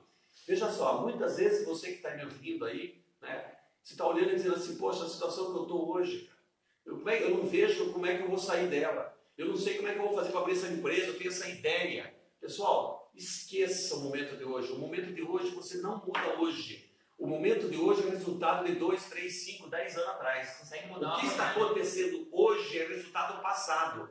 Veja 0.46 0.70
só, 0.70 1.00
muitas 1.02 1.36
vezes 1.36 1.66
você 1.66 1.88
que 1.88 1.94
está 1.94 2.10
me 2.14 2.24
ouvindo 2.24 2.64
aí, 2.64 3.02
né? 3.20 3.56
Você 3.82 3.94
está 3.94 4.06
olhando 4.06 4.30
e 4.32 4.34
dizendo 4.36 4.54
assim, 4.54 4.76
poxa, 4.76 5.04
a 5.04 5.08
situação 5.08 5.52
que 5.52 5.58
eu 5.58 5.62
estou 5.62 5.90
hoje, 5.94 6.26
cara, 6.28 6.38
eu, 6.86 7.08
é 7.08 7.22
eu 7.24 7.30
não 7.30 7.46
vejo 7.46 7.92
como 7.92 8.06
é 8.06 8.16
que 8.16 8.22
eu 8.22 8.28
vou 8.28 8.38
sair 8.38 8.68
dela. 8.68 9.16
Eu 9.36 9.46
não 9.46 9.56
sei 9.56 9.76
como 9.76 9.88
é 9.88 9.92
que 9.94 9.98
eu 9.98 10.04
vou 10.06 10.14
fazer 10.14 10.30
para 10.30 10.40
abrir 10.40 10.52
essa 10.52 10.68
empresa, 10.68 11.06
eu 11.06 11.18
tenho 11.18 11.30
essa 11.30 11.48
ideia. 11.48 12.14
Pessoal, 12.40 13.10
esqueça 13.14 13.96
o 13.96 14.00
momento 14.00 14.36
de 14.36 14.44
hoje. 14.44 14.72
O 14.72 14.78
momento 14.78 15.12
de 15.12 15.22
hoje 15.22 15.50
você 15.54 15.78
não 15.78 15.96
muda 16.04 16.38
hoje. 16.38 16.89
O 17.20 17.26
momento 17.26 17.68
de 17.68 17.76
hoje 17.76 18.08
é 18.08 18.10
resultado 18.12 18.64
de 18.64 18.76
2, 18.76 19.04
3, 19.04 19.30
5, 19.30 19.68
10 19.68 19.96
anos 19.98 20.08
atrás. 20.08 20.58
O 20.62 21.20
que 21.20 21.26
está 21.26 21.50
acontecendo 21.50 22.26
hoje 22.32 22.78
é 22.78 22.86
resultado 22.88 23.36
do 23.36 23.42
passado. 23.42 24.08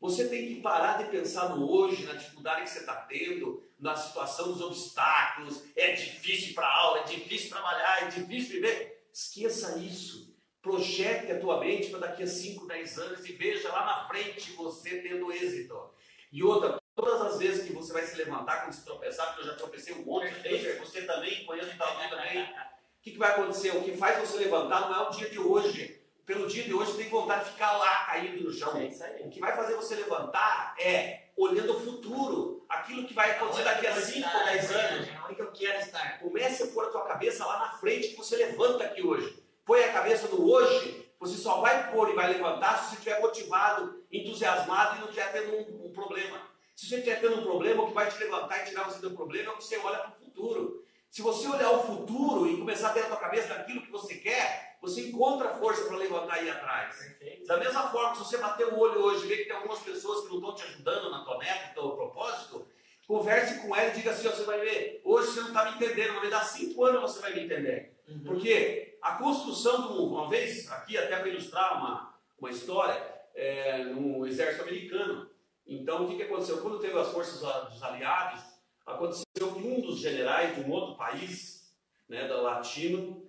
Você 0.00 0.28
tem 0.28 0.46
que 0.46 0.60
parar 0.60 0.98
de 0.98 1.10
pensar 1.10 1.56
no 1.56 1.68
hoje, 1.68 2.04
na 2.04 2.12
dificuldade 2.12 2.62
que 2.62 2.70
você 2.70 2.78
está 2.78 2.94
tendo, 2.94 3.64
na 3.80 3.96
situação 3.96 4.52
dos 4.52 4.62
obstáculos. 4.62 5.64
É 5.74 5.90
difícil 5.94 6.54
para 6.54 6.72
aula, 6.72 7.00
é 7.00 7.02
difícil 7.02 7.50
trabalhar, 7.50 8.04
é 8.04 8.06
difícil 8.06 8.52
viver. 8.52 9.08
Esqueça 9.12 9.78
isso. 9.78 10.32
Projete 10.62 11.32
a 11.32 11.40
tua 11.40 11.58
mente 11.58 11.90
para 11.90 11.98
daqui 11.98 12.22
a 12.22 12.28
5, 12.28 12.64
10 12.68 12.98
anos 13.00 13.28
e 13.28 13.32
veja 13.32 13.72
lá 13.72 13.84
na 13.84 14.08
frente 14.08 14.52
você 14.52 15.02
tendo 15.02 15.32
êxito. 15.32 15.90
E 16.30 16.44
outra, 16.44 16.80
todas 16.94 17.20
as 17.22 17.38
vezes 17.38 17.66
que 17.66 17.72
você 17.72 17.92
vai 17.92 18.04
se 18.04 18.16
levantar 18.16 18.62
quando 18.62 18.74
se 18.74 18.84
tropeçar, 18.84 19.26
porque 19.28 19.42
eu 19.42 19.46
já 19.46 19.54
tropecei 19.54 19.94
um 19.94 20.02
monte 20.02 20.32
de 20.32 20.40
vezes, 20.40 20.78
você 20.78 21.02
também, 21.02 21.44
conheço 21.44 21.74
o 21.74 21.78
Davi 21.78 22.10
também. 22.10 22.42
O 22.42 23.02
que, 23.02 23.10
que 23.12 23.18
vai 23.18 23.32
acontecer? 23.32 23.76
O 23.76 23.82
que 23.82 23.96
faz 23.96 24.18
você 24.18 24.38
levantar 24.38 24.82
não 24.82 24.94
é 24.94 25.08
o 25.08 25.10
dia 25.10 25.28
de 25.28 25.38
hoje 25.38 26.02
pelo 26.24 26.46
dia 26.46 26.62
de 26.62 26.72
hoje, 26.72 26.94
tem 26.94 27.08
vontade 27.08 27.44
de 27.44 27.50
ficar 27.50 27.72
lá 27.72 28.04
caído 28.06 28.44
no 28.44 28.52
chão. 28.52 28.72
É 28.80 29.22
o 29.24 29.28
que 29.28 29.40
vai 29.40 29.54
fazer 29.56 29.74
você 29.74 29.96
levantar 29.96 30.74
é 30.78 31.22
olhando 31.36 31.76
o 31.76 31.80
futuro, 31.80 32.64
aquilo 32.68 33.06
que 33.06 33.14
vai 33.14 33.32
acontecer 33.32 33.64
daqui 33.64 33.86
a 33.86 33.94
5 33.94 34.28
ou 34.38 34.44
10 34.44 34.70
anos. 34.70 35.08
Onde 35.24 35.34
que 35.34 35.42
eu 35.42 35.52
quero 35.52 35.80
estar? 35.80 36.20
Comece 36.20 36.62
a 36.62 36.66
pôr 36.68 36.84
a 36.86 36.90
tua 36.90 37.04
cabeça 37.04 37.44
lá 37.44 37.58
na 37.58 37.72
frente 37.78 38.08
que 38.08 38.16
você 38.16 38.36
levanta 38.36 38.84
aqui 38.84 39.02
hoje. 39.02 39.42
Põe 39.64 39.82
a 39.84 39.92
cabeça 39.92 40.28
no 40.28 40.48
hoje, 40.48 41.10
você 41.18 41.36
só 41.36 41.60
vai 41.60 41.90
pôr 41.90 42.10
e 42.10 42.14
vai 42.14 42.32
levantar 42.32 42.78
se 42.78 42.90
você 42.90 42.94
estiver 42.96 43.20
motivado, 43.20 44.04
entusiasmado 44.10 44.96
e 44.96 45.00
não 45.00 45.08
estiver 45.08 45.32
tendo 45.32 45.56
um, 45.56 45.86
um, 45.86 45.92
problema. 45.92 46.40
Se 46.82 46.88
você 46.88 46.96
estiver 46.96 47.20
tendo 47.20 47.38
um 47.38 47.42
problema, 47.44 47.84
o 47.84 47.86
que 47.86 47.94
vai 47.94 48.10
te 48.10 48.18
levantar 48.18 48.60
e 48.60 48.64
tirar 48.64 48.82
você 48.82 49.00
do 49.00 49.12
problema 49.12 49.52
é 49.52 49.54
que 49.54 49.62
você 49.62 49.78
olha 49.78 49.98
para 49.98 50.10
o 50.10 50.24
futuro. 50.24 50.84
Se 51.08 51.22
você 51.22 51.46
olhar 51.46 51.70
o 51.70 51.84
futuro 51.84 52.48
e 52.48 52.56
começar 52.56 52.88
a 52.88 52.92
ter 52.92 53.02
na 53.02 53.06
tua 53.06 53.18
cabeça 53.18 53.54
daquilo 53.54 53.82
que 53.82 53.90
você 53.92 54.16
quer, 54.16 54.78
você 54.82 55.02
encontra 55.02 55.54
força 55.54 55.84
para 55.84 55.96
levantar 55.96 56.42
e 56.42 56.46
ir 56.46 56.50
atrás. 56.50 56.96
Perfeito. 56.96 57.46
Da 57.46 57.56
mesma 57.56 57.88
forma, 57.90 58.16
se 58.16 58.24
você 58.24 58.36
bater 58.36 58.66
o 58.66 58.76
olho 58.76 59.00
hoje 59.00 59.24
e 59.24 59.28
ver 59.28 59.36
que 59.36 59.44
tem 59.44 59.54
algumas 59.54 59.78
pessoas 59.78 60.24
que 60.24 60.30
não 60.30 60.38
estão 60.38 60.54
te 60.56 60.64
ajudando 60.64 61.08
na 61.08 61.22
tua 61.22 61.38
meta, 61.38 61.68
no 61.68 61.74
teu 61.74 61.90
propósito, 61.92 62.66
converse 63.06 63.60
com 63.60 63.76
ela 63.76 63.90
e 63.90 63.94
diga 63.94 64.10
assim: 64.10 64.26
ó, 64.26 64.32
você 64.32 64.42
vai 64.42 64.58
ver, 64.58 65.00
hoje 65.04 65.28
você 65.28 65.40
não 65.40 65.48
está 65.48 65.64
me 65.70 65.76
entendendo, 65.76 66.14
mas 66.14 66.30
dar 66.30 66.44
cinco 66.44 66.84
anos 66.84 67.00
você 67.00 67.20
vai 67.20 67.32
me 67.32 67.44
entender. 67.44 67.96
Uhum. 68.08 68.24
Porque 68.24 68.98
a 69.00 69.12
construção 69.12 69.86
de 69.86 69.98
uma 69.98 70.28
vez, 70.28 70.68
aqui 70.72 70.98
até 70.98 71.16
para 71.16 71.28
ilustrar 71.28 71.78
uma, 71.78 72.18
uma 72.40 72.50
história, 72.50 73.00
é, 73.36 73.84
no 73.84 74.26
exército 74.26 74.62
americano. 74.62 75.30
Então, 75.66 76.04
o 76.04 76.08
que, 76.08 76.16
que 76.16 76.22
aconteceu? 76.22 76.60
Quando 76.60 76.78
teve 76.78 76.98
as 76.98 77.08
forças 77.08 77.40
dos 77.70 77.82
aliados, 77.82 78.42
aconteceu 78.84 79.24
que 79.54 79.66
um 79.66 79.80
dos 79.80 79.98
generais 79.98 80.54
de 80.54 80.62
um 80.62 80.70
outro 80.70 80.96
país, 80.96 81.74
né, 82.08 82.26
da 82.26 82.40
latino, 82.40 83.26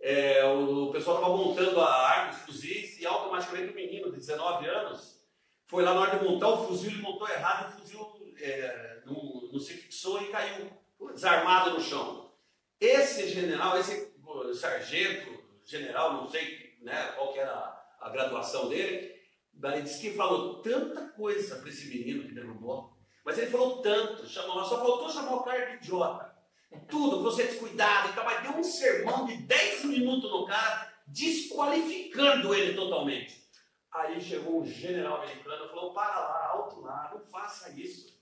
é, 0.00 0.44
o 0.44 0.90
pessoal 0.90 1.18
estava 1.18 1.36
montando 1.36 1.80
a 1.80 2.08
arma, 2.08 2.32
os 2.32 2.38
fuzis, 2.42 3.00
e 3.00 3.06
automaticamente 3.06 3.72
o 3.72 3.74
menino 3.74 4.10
de 4.10 4.18
19 4.18 4.66
anos 4.66 5.18
foi 5.68 5.82
lá 5.82 5.92
na 5.92 6.00
hora 6.00 6.18
de 6.18 6.24
montar 6.24 6.48
o 6.48 6.66
fuzil, 6.66 6.90
ele 6.90 7.02
montou 7.02 7.28
errado, 7.28 7.68
o 7.68 7.80
fuzil 7.80 8.34
é, 8.40 9.02
não, 9.04 9.50
não, 9.52 9.60
se 9.60 9.74
fixou 9.74 10.22
e 10.22 10.28
caiu 10.28 10.70
desarmado 11.12 11.72
no 11.72 11.80
chão. 11.80 12.32
Esse 12.80 13.28
general, 13.28 13.78
esse 13.78 14.14
sargento, 14.54 15.44
general, 15.64 16.14
não 16.14 16.28
sei 16.28 16.74
né, 16.80 17.12
qual 17.14 17.32
que 17.32 17.38
era 17.38 17.84
a, 18.00 18.08
graduação 18.08 18.68
dele, 18.68 19.17
ele 19.62 19.82
disse 19.82 20.00
que 20.00 20.16
falou 20.16 20.62
tanta 20.62 21.08
coisa 21.08 21.56
para 21.56 21.68
esse 21.68 21.88
menino 21.88 22.24
que 22.24 22.34
derrubou, 22.34 22.96
mas 23.24 23.36
ele 23.38 23.50
falou 23.50 23.82
tanto, 23.82 24.26
chamou, 24.26 24.64
só 24.64 24.78
faltou 24.78 25.10
chamar 25.10 25.36
o 25.36 25.42
cara 25.42 25.64
de 25.64 25.76
idiota. 25.76 26.36
Tudo, 26.88 27.22
você 27.22 27.44
descuidado, 27.44 28.10
então, 28.10 28.24
mas 28.24 28.42
deu 28.42 28.52
um 28.52 28.62
sermão 28.62 29.26
de 29.26 29.36
10 29.36 29.84
minutos 29.86 30.30
no 30.30 30.46
cara, 30.46 30.92
desqualificando 31.06 32.54
ele 32.54 32.74
totalmente. 32.74 33.48
Aí 33.90 34.20
chegou 34.20 34.60
um 34.60 34.66
general 34.66 35.22
americano 35.22 35.64
e 35.64 35.68
falou: 35.68 35.92
para 35.92 36.20
lá, 36.20 36.48
alto 36.52 36.80
lá, 36.80 37.10
não 37.12 37.20
faça 37.26 37.70
isso. 37.70 38.18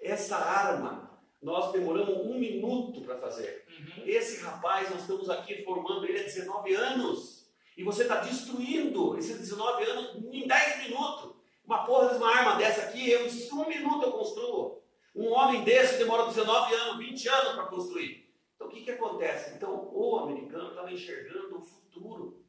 Essa 0.00 0.36
arma, 0.36 1.20
nós 1.42 1.72
demoramos 1.72 2.24
um 2.24 2.38
minuto 2.38 3.00
para 3.02 3.18
fazer. 3.18 3.66
Uhum. 3.68 4.04
Esse 4.06 4.42
rapaz, 4.42 4.90
nós 4.90 5.00
estamos 5.00 5.28
aqui 5.28 5.64
formando 5.64 6.06
ele 6.06 6.20
há 6.20 6.22
19 6.22 6.74
anos. 6.74 7.41
E 7.76 7.82
você 7.82 8.02
está 8.02 8.16
destruindo 8.16 9.16
esses 9.16 9.38
19 9.38 9.84
anos 9.84 10.16
em 10.32 10.46
10 10.46 10.88
minutos. 10.88 11.32
Uma 11.64 11.84
porra 11.84 12.10
de 12.10 12.16
uma 12.16 12.34
arma 12.34 12.56
dessa 12.56 12.82
aqui, 12.82 13.10
eu, 13.10 13.26
em 13.26 13.52
um 13.52 13.68
minuto 13.68 14.02
eu 14.02 14.12
construo. 14.12 14.82
Um 15.14 15.30
homem 15.30 15.62
desse 15.62 15.98
demora 15.98 16.26
19 16.26 16.74
anos, 16.74 16.98
20 16.98 17.28
anos 17.28 17.54
para 17.54 17.66
construir. 17.66 18.28
Então 18.54 18.66
o 18.66 18.70
que, 18.70 18.82
que 18.82 18.90
acontece? 18.90 19.54
Então 19.54 19.90
o 19.92 20.18
americano 20.18 20.70
estava 20.70 20.92
enxergando 20.92 21.58
o 21.58 21.62
futuro, 21.62 22.42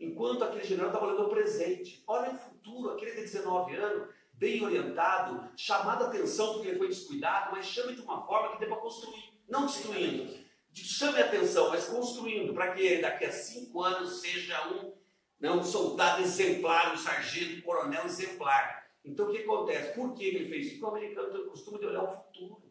enquanto 0.00 0.44
aquele 0.44 0.64
general 0.64 0.90
estava 0.90 1.06
olhando 1.06 1.26
o 1.26 1.30
presente. 1.30 2.02
Olha 2.06 2.30
o 2.30 2.38
futuro, 2.38 2.90
aquele 2.90 3.12
de 3.12 3.22
19 3.22 3.76
anos, 3.76 4.08
bem 4.32 4.64
orientado, 4.64 5.50
chamado 5.56 6.04
a 6.04 6.08
atenção 6.08 6.54
porque 6.54 6.68
ele 6.68 6.78
foi 6.78 6.88
descuidado, 6.88 7.52
mas 7.52 7.66
chame 7.66 7.94
de 7.94 8.02
uma 8.02 8.24
forma 8.26 8.52
que 8.52 8.60
dê 8.60 8.66
para 8.66 8.76
construir, 8.76 9.32
não 9.48 9.66
destruindo. 9.66 10.47
Chame 10.74 11.20
a 11.20 11.26
atenção, 11.26 11.70
mas 11.70 11.86
construindo, 11.86 12.54
para 12.54 12.72
que 12.72 12.82
ele 12.82 13.02
daqui 13.02 13.24
a 13.24 13.32
cinco 13.32 13.82
anos 13.82 14.20
seja 14.20 14.68
um, 14.68 14.92
né, 15.40 15.50
um 15.50 15.62
soldado 15.62 16.22
exemplar, 16.22 16.92
um 16.92 16.96
sargento, 16.96 17.58
um 17.58 17.62
coronel 17.62 18.04
exemplar. 18.04 18.86
Então 19.04 19.28
o 19.28 19.32
que 19.32 19.38
acontece? 19.38 19.94
Por 19.94 20.14
que 20.14 20.24
ele 20.24 20.48
fez 20.48 20.66
isso? 20.66 20.80
Porque 20.80 20.84
o 20.84 20.96
americano 20.96 21.50
costume 21.50 21.78
de 21.78 21.86
olhar 21.86 22.04
o 22.04 22.16
futuro. 22.16 22.62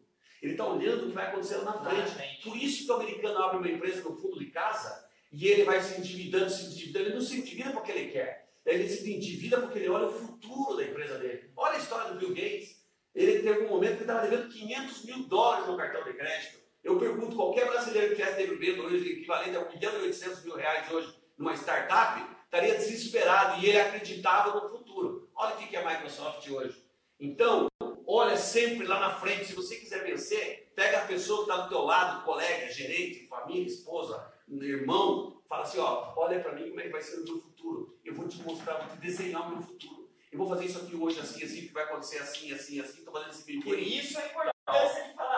Ele 0.42 0.52
está 0.52 0.66
olhando 0.66 1.04
o 1.04 1.08
que 1.08 1.14
vai 1.14 1.26
acontecer 1.26 1.58
na 1.62 1.72
frente. 1.72 2.42
Por 2.42 2.56
isso 2.56 2.84
que 2.84 2.92
o 2.92 2.94
americano 2.94 3.38
abre 3.38 3.58
uma 3.58 3.68
empresa 3.68 4.08
no 4.08 4.16
fundo 4.16 4.38
de 4.38 4.46
casa 4.46 5.08
e 5.32 5.46
ele 5.46 5.64
vai 5.64 5.82
se 5.82 5.98
endividando, 5.98 6.50
se 6.50 6.66
endividando. 6.66 7.06
Ele 7.06 7.14
não 7.14 7.20
se 7.20 7.38
endivida 7.38 7.70
porque 7.72 7.92
ele 7.92 8.10
quer. 8.10 8.48
Ele 8.64 8.88
se 8.88 9.12
endivida 9.12 9.60
porque 9.60 9.78
ele 9.78 9.88
olha 9.88 10.06
o 10.06 10.12
futuro 10.12 10.76
da 10.76 10.84
empresa 10.84 11.18
dele. 11.18 11.50
Olha 11.56 11.74
a 11.74 11.78
história 11.78 12.12
do 12.12 12.18
Bill 12.18 12.34
Gates. 12.34 12.78
Ele 13.14 13.40
teve 13.40 13.64
um 13.64 13.68
momento 13.68 13.96
que 13.96 14.02
estava 14.02 14.26
devendo 14.28 14.48
500 14.48 15.04
mil 15.04 15.22
dólares 15.24 15.66
no 15.66 15.76
cartão 15.76 16.04
de 16.04 16.12
crédito. 16.12 16.58
Eu 16.82 16.98
pergunto, 16.98 17.36
qualquer 17.36 17.66
brasileiro 17.66 18.14
que 18.14 18.22
estivesse 18.22 18.46
devendo 18.46 18.84
hoje, 18.84 19.12
equivalente 19.12 19.56
a 19.56 19.60
1 19.60 19.72
milhão 19.72 19.92
e 19.94 20.06
800 20.06 20.44
mil 20.44 20.56
reais 20.56 20.90
hoje 20.90 21.14
numa 21.36 21.54
startup, 21.54 22.22
estaria 22.44 22.74
desesperado 22.74 23.60
e 23.60 23.68
ele 23.68 23.80
acreditava 23.80 24.60
no 24.60 24.68
futuro. 24.68 25.30
Olha 25.34 25.54
o 25.54 25.58
que 25.58 25.76
é 25.76 25.82
a 25.82 25.90
Microsoft 25.90 26.48
hoje. 26.48 26.82
Então, 27.20 27.68
olha 28.06 28.36
sempre 28.36 28.86
lá 28.86 29.00
na 29.00 29.14
frente. 29.14 29.46
Se 29.46 29.54
você 29.54 29.76
quiser 29.76 30.04
vencer, 30.04 30.72
pega 30.74 30.98
a 30.98 31.06
pessoa 31.06 31.44
que 31.44 31.50
está 31.50 31.62
do 31.64 31.68
teu 31.68 31.82
lado, 31.82 32.24
colega, 32.24 32.72
gerente, 32.72 33.26
família, 33.28 33.66
esposa, 33.66 34.32
irmão, 34.48 35.42
fala 35.48 35.62
assim, 35.62 35.78
ó, 35.78 36.12
olha 36.16 36.40
para 36.40 36.52
mim 36.52 36.68
como 36.68 36.80
é 36.80 36.84
que 36.84 36.90
vai 36.90 37.02
ser 37.02 37.20
o 37.20 37.24
meu 37.24 37.40
futuro. 37.40 37.98
Eu 38.04 38.14
vou 38.14 38.26
te 38.26 38.40
mostrar, 38.42 38.78
vou 38.78 38.96
te 38.96 39.00
desenhar 39.00 39.46
o 39.46 39.50
meu 39.50 39.62
futuro. 39.62 40.08
Eu 40.30 40.38
vou 40.38 40.48
fazer 40.48 40.66
isso 40.66 40.78
aqui 40.78 40.94
hoje 40.94 41.20
assim, 41.20 41.42
assim, 41.42 41.66
que 41.66 41.72
vai 41.72 41.84
acontecer 41.84 42.18
assim, 42.18 42.52
assim, 42.52 42.80
assim, 42.80 42.98
estou 42.98 43.12
fazendo 43.12 43.30
esse 43.30 43.44
vídeo. 43.44 43.62
Por 43.62 43.78
isso 43.78 44.18
a 44.18 44.26
importância 44.26 45.08
de 45.08 45.14
falar, 45.14 45.37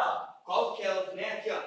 qual 0.51 0.75
que 0.75 0.83
é, 0.83 1.15
né, 1.15 1.33
aqui, 1.35 1.49
ó, 1.49 1.63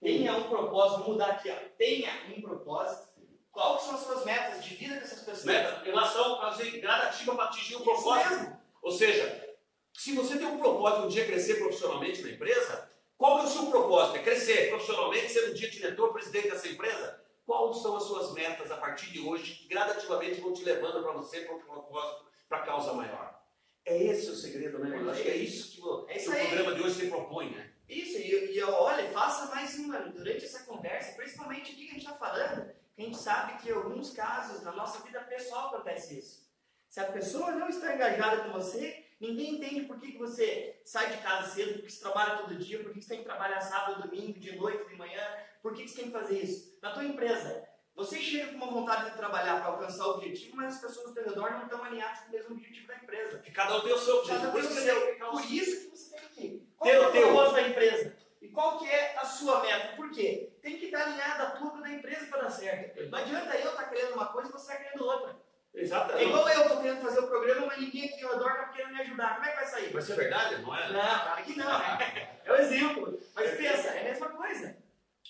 tenha 0.00 0.36
um 0.36 0.44
propósito, 0.44 1.00
vou 1.00 1.14
mudar 1.14 1.30
aqui, 1.30 1.50
ó, 1.50 1.56
tenha 1.76 2.12
um 2.28 2.40
propósito, 2.40 3.08
qual 3.50 3.76
que 3.76 3.82
são 3.82 3.94
as 3.96 4.02
suas 4.02 4.24
metas 4.24 4.64
de 4.64 4.76
vida 4.76 4.94
dessas 4.94 5.18
pessoas? 5.18 5.44
Meta, 5.44 5.82
relação 5.82 6.40
fazer 6.40 6.78
gradativa 6.78 7.34
para 7.34 7.46
atingir 7.46 7.74
um 7.74 7.82
propósito. 7.82 8.56
Ou 8.82 8.92
seja, 8.92 9.56
se 9.92 10.14
você 10.14 10.38
tem 10.38 10.46
um 10.46 10.60
propósito 10.60 11.06
um 11.06 11.08
dia 11.08 11.26
crescer 11.26 11.56
profissionalmente 11.56 12.22
na 12.22 12.30
empresa, 12.30 12.88
qual 13.18 13.40
é 13.40 13.42
o 13.42 13.48
seu 13.48 13.66
propósito? 13.66 14.18
É 14.18 14.22
crescer 14.22 14.68
profissionalmente, 14.68 15.32
ser 15.32 15.50
um 15.50 15.54
dia 15.54 15.68
diretor, 15.68 16.12
presidente 16.12 16.50
dessa 16.50 16.68
empresa? 16.68 17.20
Quais 17.44 17.78
são 17.78 17.96
as 17.96 18.04
suas 18.04 18.32
metas 18.32 18.70
a 18.70 18.76
partir 18.76 19.10
de 19.10 19.18
hoje 19.18 19.54
que 19.54 19.66
gradativamente 19.66 20.40
vão 20.40 20.52
te 20.52 20.62
levando 20.62 21.02
para 21.02 21.14
você 21.14 21.40
para 21.40 21.56
um 21.56 21.58
propósito, 21.58 22.26
para 22.48 22.58
a 22.58 22.62
causa 22.62 22.92
maior? 22.92 23.42
É 23.84 24.00
esse 24.00 24.30
o 24.30 24.36
segredo, 24.36 24.78
né, 24.78 24.96
irmão? 24.96 25.10
Acho 25.12 25.20
que 25.20 25.28
é 25.28 25.36
isso 25.36 25.72
que 25.72 25.82
o, 25.82 26.08
é 26.08 26.16
isso 26.16 26.30
que 26.30 26.36
o 26.36 26.46
programa 26.46 26.74
de 26.76 26.82
hoje 26.82 26.94
se 26.94 27.06
propõe, 27.08 27.50
né? 27.50 27.72
Isso, 27.90 28.18
e, 28.18 28.56
e 28.56 28.62
olha, 28.62 29.10
faça 29.10 29.54
mais 29.54 29.78
uma 29.78 29.98
durante 29.98 30.44
essa 30.44 30.64
conversa, 30.64 31.16
principalmente 31.16 31.72
aqui 31.72 31.84
que 31.84 31.90
a 31.90 31.94
gente 31.94 32.06
está 32.06 32.16
falando 32.16 32.70
a 33.00 33.02
gente 33.02 33.16
sabe 33.16 33.62
que 33.62 33.70
em 33.70 33.72
alguns 33.72 34.12
casos, 34.12 34.62
na 34.62 34.72
nossa 34.72 35.02
vida 35.02 35.20
pessoal, 35.22 35.68
acontece 35.68 36.18
isso. 36.18 36.46
Se 36.88 37.00
a 37.00 37.04
pessoa 37.04 37.52
não 37.52 37.68
está 37.68 37.94
engajada 37.94 38.42
com 38.42 38.52
você, 38.52 39.06
ninguém 39.18 39.54
entende 39.54 39.82
por 39.82 39.98
que, 39.98 40.12
que 40.12 40.18
você 40.18 40.78
sai 40.84 41.16
de 41.16 41.22
casa 41.22 41.50
cedo, 41.50 41.74
por 41.74 41.82
que 41.84 41.92
você 41.92 42.00
trabalha 42.00 42.38
todo 42.38 42.56
dia, 42.56 42.82
por 42.82 42.92
que 42.92 43.00
você 43.00 43.08
tem 43.08 43.18
que 43.20 43.24
trabalhar 43.24 43.60
sábado, 43.60 44.02
domingo, 44.02 44.38
de 44.38 44.54
noite, 44.56 44.86
de 44.88 44.96
manhã, 44.96 45.22
por 45.62 45.72
que 45.72 45.88
você 45.88 45.96
tem 45.96 46.06
que 46.06 46.18
fazer 46.18 46.40
isso? 46.40 46.78
Na 46.82 46.92
tua 46.92 47.04
empresa, 47.04 47.66
você 47.94 48.18
chega 48.18 48.48
com 48.48 48.56
uma 48.56 48.70
vontade 48.70 49.10
de 49.10 49.16
trabalhar 49.16 49.60
para 49.60 49.72
alcançar 49.72 50.06
o 50.06 50.16
objetivo, 50.16 50.56
mas 50.56 50.74
as 50.74 50.80
pessoas 50.82 51.06
ao 51.06 51.14
teu 51.14 51.24
redor 51.24 51.52
não 51.52 51.64
estão 51.64 51.82
alinhadas 51.82 52.20
com 52.20 52.28
o 52.28 52.32
mesmo 52.32 52.54
objetivo 52.54 52.86
da 52.86 52.96
empresa. 52.96 53.38
Que 53.38 53.50
cada 53.50 53.78
um 53.78 53.80
tem 53.80 53.92
o 53.94 53.98
seu 53.98 54.18
objetivo. 54.18 54.46
Que, 54.46 54.52
por 54.52 55.44
isso 55.50 55.90
que 55.90 55.96
você 55.96 56.16
tem 56.16 56.28
que 56.28 56.69
ter 56.82 56.98
o 56.98 57.10
propósito 57.10 57.54
da 57.54 57.68
empresa. 57.68 58.16
E 58.40 58.48
qual 58.48 58.78
que 58.78 58.88
é 58.88 59.16
a 59.18 59.24
sua 59.24 59.60
meta? 59.60 59.96
Por 59.96 60.10
quê? 60.10 60.50
Tem 60.62 60.78
que 60.78 60.86
estar 60.86 61.02
alinhado 61.02 61.42
a 61.42 61.50
tudo 61.52 61.80
da 61.80 61.90
empresa 61.90 62.26
para 62.26 62.42
dar 62.42 62.50
certo. 62.50 63.08
Não 63.10 63.18
adianta 63.18 63.54
eu 63.56 63.70
estar 63.70 63.84
querendo 63.84 64.14
uma 64.14 64.26
coisa 64.26 64.48
e 64.48 64.52
você 64.52 64.72
estar 64.72 64.82
querendo 64.84 65.04
outra. 65.04 65.36
Exatamente. 65.74 66.24
É 66.24 66.28
igual 66.28 66.48
eu 66.48 66.62
estou 66.62 66.80
querendo 66.82 67.00
fazer 67.02 67.20
o 67.20 67.28
programa, 67.28 67.66
mas 67.66 67.78
ninguém 67.78 68.06
aqui 68.06 68.24
ao 68.24 68.32
redor 68.32 68.50
está 68.50 68.68
querendo 68.68 68.92
me 68.94 69.00
ajudar. 69.02 69.34
Como 69.34 69.46
é 69.46 69.50
que 69.50 69.56
vai 69.56 69.66
sair? 69.66 69.92
Vai 69.92 70.02
ser 70.02 70.16
verdade, 70.16 70.62
não 70.62 70.76
é? 70.76 70.88
Não, 70.92 71.00
claro 71.00 71.44
que 71.44 71.56
não. 71.56 71.78
Né? 71.78 72.36
É 72.44 72.52
o 72.52 72.56
exemplo. 72.56 73.20
Mas 73.34 73.50
pensa, 73.56 73.88
é 73.90 74.00
a 74.00 74.04
mesma 74.04 74.28
coisa. 74.30 74.76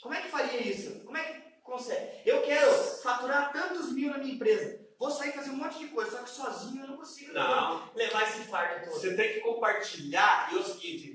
Como 0.01 0.15
é 0.15 0.23
que 0.23 0.29
faria 0.29 0.63
isso? 0.63 1.01
Como 1.05 1.17
é 1.19 1.23
que 1.25 1.41
consegue? 1.63 2.23
Eu 2.25 2.41
quero 2.43 2.73
faturar 3.03 3.53
tantos 3.53 3.93
mil 3.93 4.11
na 4.11 4.17
minha 4.19 4.35
empresa. 4.35 4.81
vou 4.99 5.11
sair 5.11 5.33
fazer 5.33 5.51
um 5.51 5.57
monte 5.57 5.79
de 5.81 5.89
coisa, 5.89 6.11
só 6.13 6.23
que 6.23 6.31
sozinho 6.31 6.83
eu 6.85 6.89
não 6.89 6.97
consigo 6.97 7.35
Não. 7.35 7.91
levar 7.95 8.23
esse 8.23 8.43
fardo 8.45 8.85
todo. 8.87 8.95
Você 8.95 9.15
tem 9.15 9.35
que 9.35 9.41
compartilhar. 9.41 10.49
E 10.51 10.57
é 10.57 10.59
o 10.61 10.63
seguinte, 10.65 11.10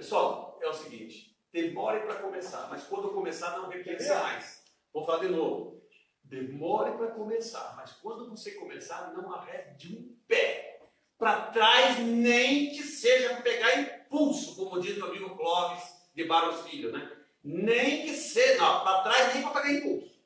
pessoal, 0.00 0.58
é 0.62 0.68
o 0.68 0.72
seguinte: 0.72 1.36
demore 1.52 2.00
para 2.00 2.16
começar, 2.16 2.68
mas 2.70 2.84
quando 2.84 3.10
começar, 3.10 3.58
não 3.58 3.68
repense 3.68 4.08
mais. 4.08 4.64
Vou 4.92 5.04
falar 5.04 5.20
de 5.20 5.28
novo. 5.28 5.80
Demore 6.24 6.96
para 6.96 7.08
começar, 7.08 7.74
mas 7.76 7.92
quando 7.92 8.28
você 8.30 8.52
começar, 8.52 9.12
não 9.12 9.32
arrede 9.32 9.94
um 9.94 10.16
pé 10.26 10.80
para 11.18 11.50
trás, 11.50 11.98
nem 11.98 12.70
que 12.70 12.82
seja 12.82 13.34
para 13.34 13.42
pegar 13.42 13.78
impulso, 13.78 14.56
como 14.56 14.80
diz 14.80 14.96
meu 14.96 15.08
amigo 15.08 15.36
Clóvis 15.36 15.82
de 16.14 16.24
Barros 16.24 16.62
Filho, 16.62 16.92
né? 16.92 17.10
Nem 17.42 18.02
que 18.02 18.14
seja, 18.14 18.58
não, 18.58 18.84
para 18.84 19.02
trás 19.02 19.34
nem 19.34 19.42
para 19.42 19.60
pegar 19.60 19.72
impulso. 19.72 20.20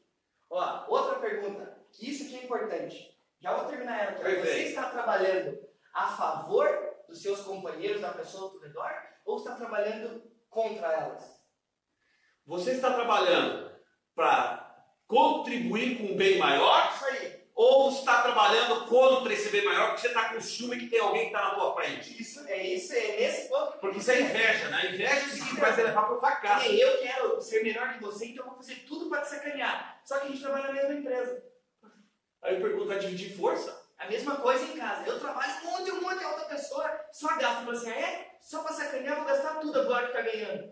Ó, 0.50 0.86
outra 0.88 1.18
pergunta, 1.18 1.78
que 1.90 2.10
isso 2.10 2.24
aqui 2.24 2.36
é 2.36 2.44
importante. 2.44 3.18
Já 3.40 3.54
vou 3.54 3.66
terminar 3.66 4.00
ela 4.00 4.10
aqui. 4.12 4.22
Perfeito. 4.22 4.46
Você 4.46 4.68
está 4.68 4.90
trabalhando 4.90 5.58
a 5.92 6.08
favor 6.08 6.68
dos 7.08 7.20
seus 7.20 7.40
companheiros, 7.40 8.00
da 8.00 8.12
pessoa 8.12 8.52
ao 8.52 8.58
redor, 8.58 9.13
ou 9.24 9.38
está 9.38 9.54
trabalhando 9.54 10.22
contra 10.50 10.92
elas? 10.92 11.40
Você 12.46 12.72
está 12.72 12.92
trabalhando 12.92 13.70
para 14.14 14.64
contribuir 15.06 15.98
com 15.98 16.12
um 16.12 16.16
bem 16.16 16.38
maior 16.38 16.92
Isso 16.94 17.04
aí. 17.06 17.44
ou 17.54 17.90
você 17.90 18.00
está 18.00 18.22
trabalhando 18.22 18.86
contra 18.86 19.32
esse 19.32 19.50
bem 19.50 19.64
maior 19.64 19.88
porque 19.88 20.02
você 20.02 20.08
está 20.08 20.28
com 20.28 20.40
ciúme 20.40 20.78
que 20.78 20.88
tem 20.88 21.00
alguém 21.00 21.22
que 21.22 21.26
está 21.28 21.42
na 21.42 21.54
tua 21.54 21.74
frente? 21.74 22.20
Isso 22.20 22.46
é 22.46 22.66
isso, 22.66 22.92
é 22.92 23.16
nesse 23.16 23.48
ponto. 23.48 23.78
Porque 23.78 23.98
isso 23.98 24.10
é 24.10 24.20
inveja, 24.20 24.68
né? 24.68 24.92
Inveja 24.92 25.14
é 25.14 25.24
o 25.24 25.30
seguinte, 25.30 25.60
vai 25.60 25.74
te 25.74 25.82
levar 25.82 26.02
para 26.02 26.16
o 26.16 26.20
fracasso. 26.20 26.66
Eu 26.66 27.00
quero 27.00 27.40
ser 27.40 27.62
melhor 27.62 27.94
que 27.94 28.02
você, 28.02 28.26
então 28.26 28.44
eu 28.44 28.50
vou 28.50 28.58
fazer 28.58 28.76
tudo 28.86 29.08
para 29.08 29.22
te 29.22 29.30
sacanear. 29.30 30.00
Só 30.04 30.18
que 30.18 30.26
a 30.26 30.30
gente 30.30 30.42
trabalha 30.42 30.66
na 30.66 30.72
mesma 30.72 30.94
empresa. 30.94 31.42
Aí 32.42 32.60
pergunta, 32.60 32.86
vai 32.86 32.98
dividir 32.98 33.36
força? 33.36 33.82
A 33.96 34.06
mesma 34.06 34.36
coisa 34.36 34.64
em 34.64 34.76
casa. 34.76 35.08
Eu 35.08 35.18
trabalho 35.18 35.52
um 35.64 36.00
monte, 36.02 36.24
a 36.24 36.28
outra 36.28 36.44
pessoa 36.44 37.06
só 37.10 37.36
gasta. 37.38 37.70
Assim, 37.70 37.90
ah, 37.90 37.94
é? 37.94 38.33
Só 38.44 38.62
para 38.62 38.74
sacanear, 38.74 39.16
vou 39.16 39.24
gastar 39.24 39.54
tudo 39.58 39.80
agora 39.80 40.06
que 40.06 40.12
tá 40.12 40.20
ganhando. 40.20 40.70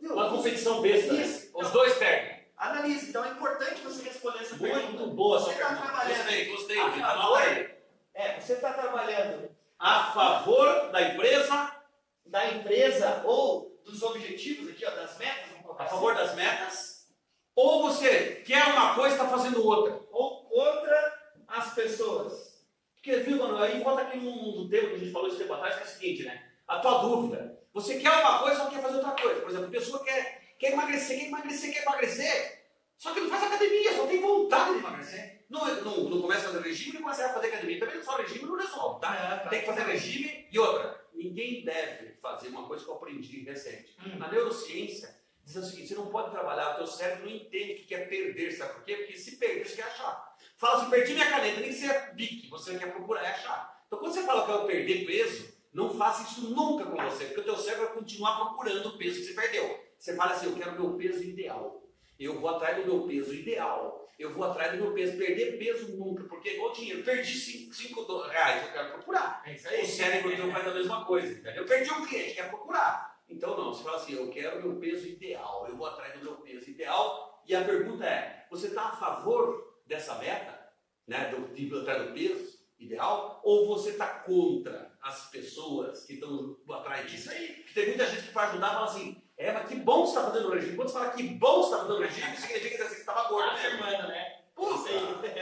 Viu? 0.00 0.12
Uma 0.12 0.30
competição 0.30 0.80
besta, 0.80 1.12
né? 1.12 1.22
Isso. 1.22 1.50
Os 1.52 1.70
dois 1.72 1.94
perdem. 1.94 2.46
Analise. 2.56 3.08
Então 3.08 3.24
é 3.24 3.30
importante 3.30 3.80
você 3.80 4.04
responder 4.04 4.38
essa 4.38 4.56
pergunta. 4.56 4.86
Muito 4.86 5.06
boa 5.08 5.36
essa 5.36 5.46
Você 5.46 5.52
está 5.54 5.66
pergunta. 5.66 5.88
trabalhando 5.88 6.16
Gostei, 6.16 6.44
gostei. 6.46 6.78
a 6.78 6.84
Anota 6.84 7.40
favor, 7.40 7.70
é, 8.14 8.40
você 8.40 8.52
está 8.52 8.72
trabalhando 8.74 9.50
A 9.80 10.12
favor 10.12 10.92
da 10.92 11.02
empresa, 11.02 11.76
da 12.24 12.50
empresa 12.52 13.22
ou 13.24 13.82
dos 13.84 14.00
objetivos 14.04 14.70
aqui, 14.70 14.86
ó, 14.86 14.90
das 14.90 15.18
metas, 15.18 15.50
a 15.50 15.82
assim, 15.82 15.90
favor 15.90 16.14
das 16.14 16.36
metas, 16.36 17.08
ou 17.56 17.82
você 17.82 18.42
quer 18.46 18.64
uma 18.66 18.94
coisa 18.94 19.16
e 19.16 19.18
está 19.18 19.28
fazendo 19.28 19.66
outra. 19.66 20.00
ou 20.12 20.44
contra 20.44 21.20
as 21.48 21.74
pessoas. 21.74 22.64
Porque, 22.94 23.16
viu, 23.16 23.38
mano, 23.38 23.58
aí 23.60 23.82
volta 23.82 24.02
aqui 24.02 24.18
num, 24.18 24.52
num 24.54 24.68
tema 24.68 24.90
que 24.90 24.94
a 24.94 24.98
gente 24.98 25.10
falou 25.10 25.26
esse 25.26 25.38
tempo 25.38 25.52
atrás, 25.54 25.74
que 25.74 25.80
é 25.80 25.84
o 25.84 25.88
seguinte, 25.88 26.22
né? 26.22 26.51
A 26.72 26.78
tua 26.78 27.02
dúvida. 27.02 27.60
Você 27.74 27.98
quer 27.98 28.10
uma 28.10 28.38
coisa, 28.38 28.56
só 28.56 28.70
quer 28.70 28.80
fazer 28.80 28.96
outra 28.96 29.12
coisa. 29.12 29.40
Por 29.40 29.50
exemplo, 29.50 29.66
a 29.66 29.70
pessoa 29.70 30.02
quer, 30.02 30.54
quer 30.58 30.72
emagrecer, 30.72 31.18
quer 31.18 31.26
emagrecer, 31.26 31.72
quer 31.72 31.82
emagrecer, 31.82 32.62
só 32.96 33.12
que 33.12 33.20
não 33.20 33.28
faz 33.28 33.42
academia, 33.42 33.94
só 33.94 34.06
tem 34.06 34.20
vontade 34.20 34.72
de 34.72 34.78
emagrecer. 34.78 35.44
Não, 35.50 35.66
não, 35.82 36.08
não 36.08 36.22
começa 36.22 36.48
a 36.48 36.52
fazer 36.52 36.68
regime, 36.68 36.94
não 36.94 37.02
começa 37.02 37.26
a 37.26 37.34
fazer 37.34 37.48
academia. 37.48 37.78
Também 37.78 38.02
só 38.02 38.16
regime 38.16 38.44
não 38.46 38.56
resolve, 38.56 39.00
tá? 39.00 39.46
Tem 39.50 39.60
que 39.60 39.66
fazer 39.66 39.82
regime 39.82 40.48
e 40.50 40.58
outra. 40.58 41.04
Ninguém 41.12 41.62
deve 41.62 42.12
fazer 42.22 42.48
uma 42.48 42.66
coisa 42.66 42.84
que 42.84 42.90
eu 42.90 42.94
aprendi 42.94 43.44
recente. 43.44 43.94
Hum. 44.06 44.18
Na 44.18 44.30
neurociência, 44.30 45.14
diz 45.44 45.56
o 45.56 45.62
seguinte: 45.62 45.88
você 45.88 45.94
não 45.94 46.06
pode 46.06 46.30
trabalhar, 46.30 46.72
o 46.72 46.76
teu 46.76 46.86
cérebro 46.86 47.26
não 47.26 47.36
entende 47.36 47.72
o 47.72 47.76
que 47.76 47.84
quer 47.84 48.08
perder, 48.08 48.50
sabe 48.52 48.72
por 48.74 48.84
quê? 48.84 48.96
Porque 48.96 49.18
se 49.18 49.36
perder, 49.36 49.68
você 49.68 49.76
quer 49.76 49.88
achar. 49.88 50.36
Fala 50.56 50.80
assim, 50.80 50.90
perdi 50.90 51.12
minha 51.12 51.28
caneta, 51.28 51.60
nem 51.60 51.74
que 51.74 51.84
é 51.84 52.12
bique, 52.14 52.48
você 52.48 52.78
quer 52.78 52.92
procurar 52.92 53.22
e 53.24 53.26
achar. 53.26 53.84
Então 53.86 53.98
quando 53.98 54.14
você 54.14 54.24
fala 54.24 54.46
que 54.46 54.50
eu 54.52 54.64
perder 54.64 55.04
peso, 55.04 55.52
não 55.72 55.88
faça 55.88 56.30
isso 56.30 56.50
nunca 56.50 56.84
com 56.84 56.96
você, 56.96 57.26
porque 57.26 57.40
o 57.40 57.44
teu 57.44 57.56
cérebro 57.56 57.86
vai 57.86 57.94
continuar 57.94 58.36
procurando 58.36 58.90
o 58.90 58.98
peso 58.98 59.20
que 59.20 59.26
você 59.26 59.32
perdeu. 59.32 59.80
Você 59.98 60.14
fala 60.14 60.32
assim, 60.32 60.46
eu 60.46 60.56
quero 60.56 60.72
o 60.72 60.80
meu 60.80 60.98
peso 60.98 61.22
ideal. 61.22 61.82
Eu 62.18 62.38
vou 62.38 62.50
atrás 62.50 62.76
do 62.76 62.84
meu 62.84 63.06
peso 63.06 63.34
ideal. 63.34 64.06
Eu 64.18 64.32
vou 64.32 64.44
atrás 64.44 64.72
do 64.72 64.78
meu 64.78 64.92
peso. 64.92 65.16
Perder 65.16 65.58
peso 65.58 65.96
nunca, 65.96 66.24
porque 66.24 66.50
é 66.50 66.54
igual 66.54 66.72
dinheiro. 66.72 67.02
Perdi 67.02 67.34
5 67.34 68.22
reais, 68.28 68.66
eu 68.66 68.72
quero 68.72 68.92
procurar. 68.92 69.42
É 69.46 69.82
O 69.82 69.86
cérebro 69.86 70.36
teu 70.36 70.52
faz 70.52 70.68
a 70.68 70.74
mesma 70.74 71.04
coisa, 71.04 71.32
entendeu? 71.32 71.62
Eu 71.62 71.66
perdi 71.66 71.90
um 71.90 72.06
cliente, 72.06 72.34
quer 72.34 72.50
procurar. 72.50 73.12
Então 73.28 73.56
não, 73.56 73.72
você 73.72 73.82
fala 73.82 73.96
assim, 73.96 74.12
eu 74.12 74.28
quero 74.28 74.58
o 74.58 74.62
meu 74.62 74.78
peso 74.78 75.06
ideal, 75.06 75.66
eu 75.66 75.76
vou 75.76 75.86
atrás 75.86 76.12
do 76.18 76.22
meu 76.22 76.34
peso 76.36 76.68
ideal. 76.68 77.42
E 77.46 77.54
a 77.54 77.64
pergunta 77.64 78.04
é, 78.04 78.46
você 78.50 78.66
está 78.66 78.88
a 78.88 78.96
favor 78.96 79.80
dessa 79.86 80.16
meta, 80.16 80.70
né, 81.06 81.30
do, 81.30 81.52
de 81.52 81.74
atrás 81.74 82.06
do 82.06 82.12
peso 82.12 82.58
ideal, 82.78 83.40
ou 83.42 83.66
você 83.66 83.90
está 83.90 84.06
contra 84.06 84.91
as 85.02 85.30
pessoas 85.30 86.04
que 86.04 86.14
estão 86.14 86.56
atrás 86.70 87.10
disso 87.10 87.30
aí? 87.30 87.48
Porque 87.54 87.74
tem 87.74 87.88
muita 87.88 88.06
gente 88.06 88.28
que 88.28 88.34
vai 88.34 88.48
ajudar 88.48 88.68
e 88.68 88.74
fala 88.74 88.86
assim, 88.86 89.22
é, 89.36 89.52
mas 89.52 89.68
que 89.68 89.74
bom 89.74 90.02
que 90.02 90.10
você 90.10 90.18
está 90.18 90.30
fazendo 90.30 90.50
regime. 90.50 90.76
Quando 90.76 90.88
você 90.88 90.98
fala 90.98 91.10
que 91.10 91.22
bom 91.22 91.62
você 91.62 91.74
está 91.74 91.78
fazendo 91.78 92.00
regime, 92.00 92.36
significa 92.36 92.84
que 92.84 92.88
você 92.88 93.00
estava 93.00 93.28
gordo 93.28 93.52
mesmo. 93.52 93.66
afirmando, 93.66 94.08
né? 94.08 94.38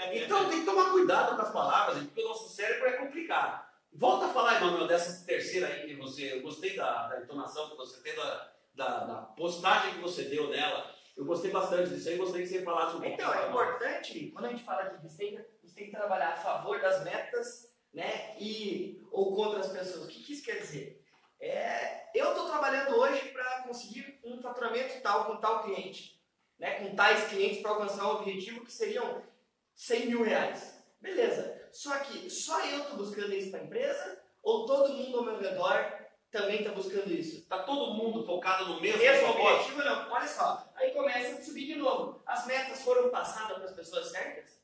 Aí. 0.02 0.24
então 0.24 0.48
tem 0.48 0.60
que 0.60 0.66
tomar 0.66 0.90
cuidado 0.90 1.36
com 1.36 1.42
as 1.42 1.52
palavras, 1.52 1.96
gente, 1.96 2.06
porque 2.06 2.22
o 2.22 2.28
nosso 2.28 2.48
cérebro 2.48 2.88
é 2.88 2.92
complicado. 2.92 3.68
Volta 3.92 4.26
a 4.26 4.28
falar, 4.28 4.56
Emanuel, 4.56 4.86
dessa 4.86 5.26
terceira 5.26 5.66
aí 5.66 5.88
que 5.88 5.94
você. 5.96 6.32
Eu 6.32 6.42
gostei 6.42 6.76
da, 6.76 7.08
da 7.08 7.20
entonação 7.20 7.68
que 7.70 7.76
você 7.76 8.00
tem, 8.00 8.14
da, 8.14 8.52
da, 8.74 9.04
da 9.04 9.14
postagem 9.16 9.94
que 9.94 10.00
você 10.00 10.24
deu 10.24 10.48
nela. 10.48 10.94
Eu 11.16 11.24
gostei 11.24 11.50
bastante 11.50 11.90
disso 11.90 12.08
aí, 12.08 12.16
gostaria 12.16 12.46
que 12.46 12.52
você 12.52 12.62
falasse 12.62 12.96
um 12.96 13.00
pouco. 13.00 13.14
Então, 13.14 13.34
é 13.34 13.48
importante, 13.48 14.30
quando 14.30 14.46
a 14.46 14.48
gente 14.48 14.62
fala 14.62 14.88
que 14.88 15.02
você 15.02 15.16
tem, 15.18 15.44
você 15.62 15.74
tem 15.74 15.86
que 15.86 15.90
trabalhar 15.90 16.30
a 16.30 16.36
favor 16.36 16.80
das 16.80 17.04
metas, 17.04 17.74
né, 17.92 18.36
e, 18.38 19.02
ou 19.10 19.34
contra 19.34 19.60
as 19.60 19.68
pessoas. 19.68 20.04
O 20.04 20.08
que, 20.08 20.22
que 20.22 20.32
isso 20.32 20.44
quer 20.44 20.58
dizer? 20.58 21.04
É, 21.40 22.10
eu 22.14 22.30
estou 22.30 22.46
trabalhando 22.46 22.96
hoje 22.96 23.28
para 23.30 23.62
conseguir 23.62 24.20
um 24.24 24.40
faturamento 24.40 25.00
tal 25.00 25.24
com 25.24 25.36
tal 25.36 25.62
cliente, 25.62 26.20
né, 26.58 26.80
com 26.80 26.94
tais 26.94 27.28
clientes 27.28 27.60
para 27.60 27.70
alcançar 27.70 28.06
um 28.06 28.16
objetivo 28.16 28.64
que 28.64 28.72
seriam 28.72 29.22
100 29.74 30.06
mil 30.06 30.22
reais. 30.22 30.78
Beleza. 31.00 31.58
Só 31.72 31.98
que 32.00 32.28
só 32.28 32.64
eu 32.66 32.80
estou 32.80 32.96
buscando 32.96 33.32
isso 33.32 33.50
para 33.50 33.60
a 33.60 33.64
empresa 33.64 34.20
ou 34.42 34.66
todo 34.66 34.94
mundo 34.94 35.18
ao 35.18 35.24
meu 35.24 35.38
redor 35.38 36.00
também 36.30 36.60
está 36.60 36.70
buscando 36.72 37.12
isso? 37.12 37.38
Está 37.38 37.62
todo 37.62 37.94
mundo 37.94 38.24
focado 38.24 38.66
no 38.66 38.80
mesmo, 38.80 39.00
Mesmo 39.00 39.28
objetivo 39.30 39.78
não. 39.78 40.10
Olha 40.12 40.28
só, 40.28 40.70
aí 40.76 40.92
começa 40.92 41.36
a 41.36 41.42
subir 41.42 41.66
de 41.66 41.76
novo. 41.76 42.22
As 42.24 42.46
metas 42.46 42.82
foram 42.82 43.10
passadas 43.10 43.56
para 43.56 43.66
as 43.66 43.74
pessoas 43.74 44.10
certas? 44.10 44.59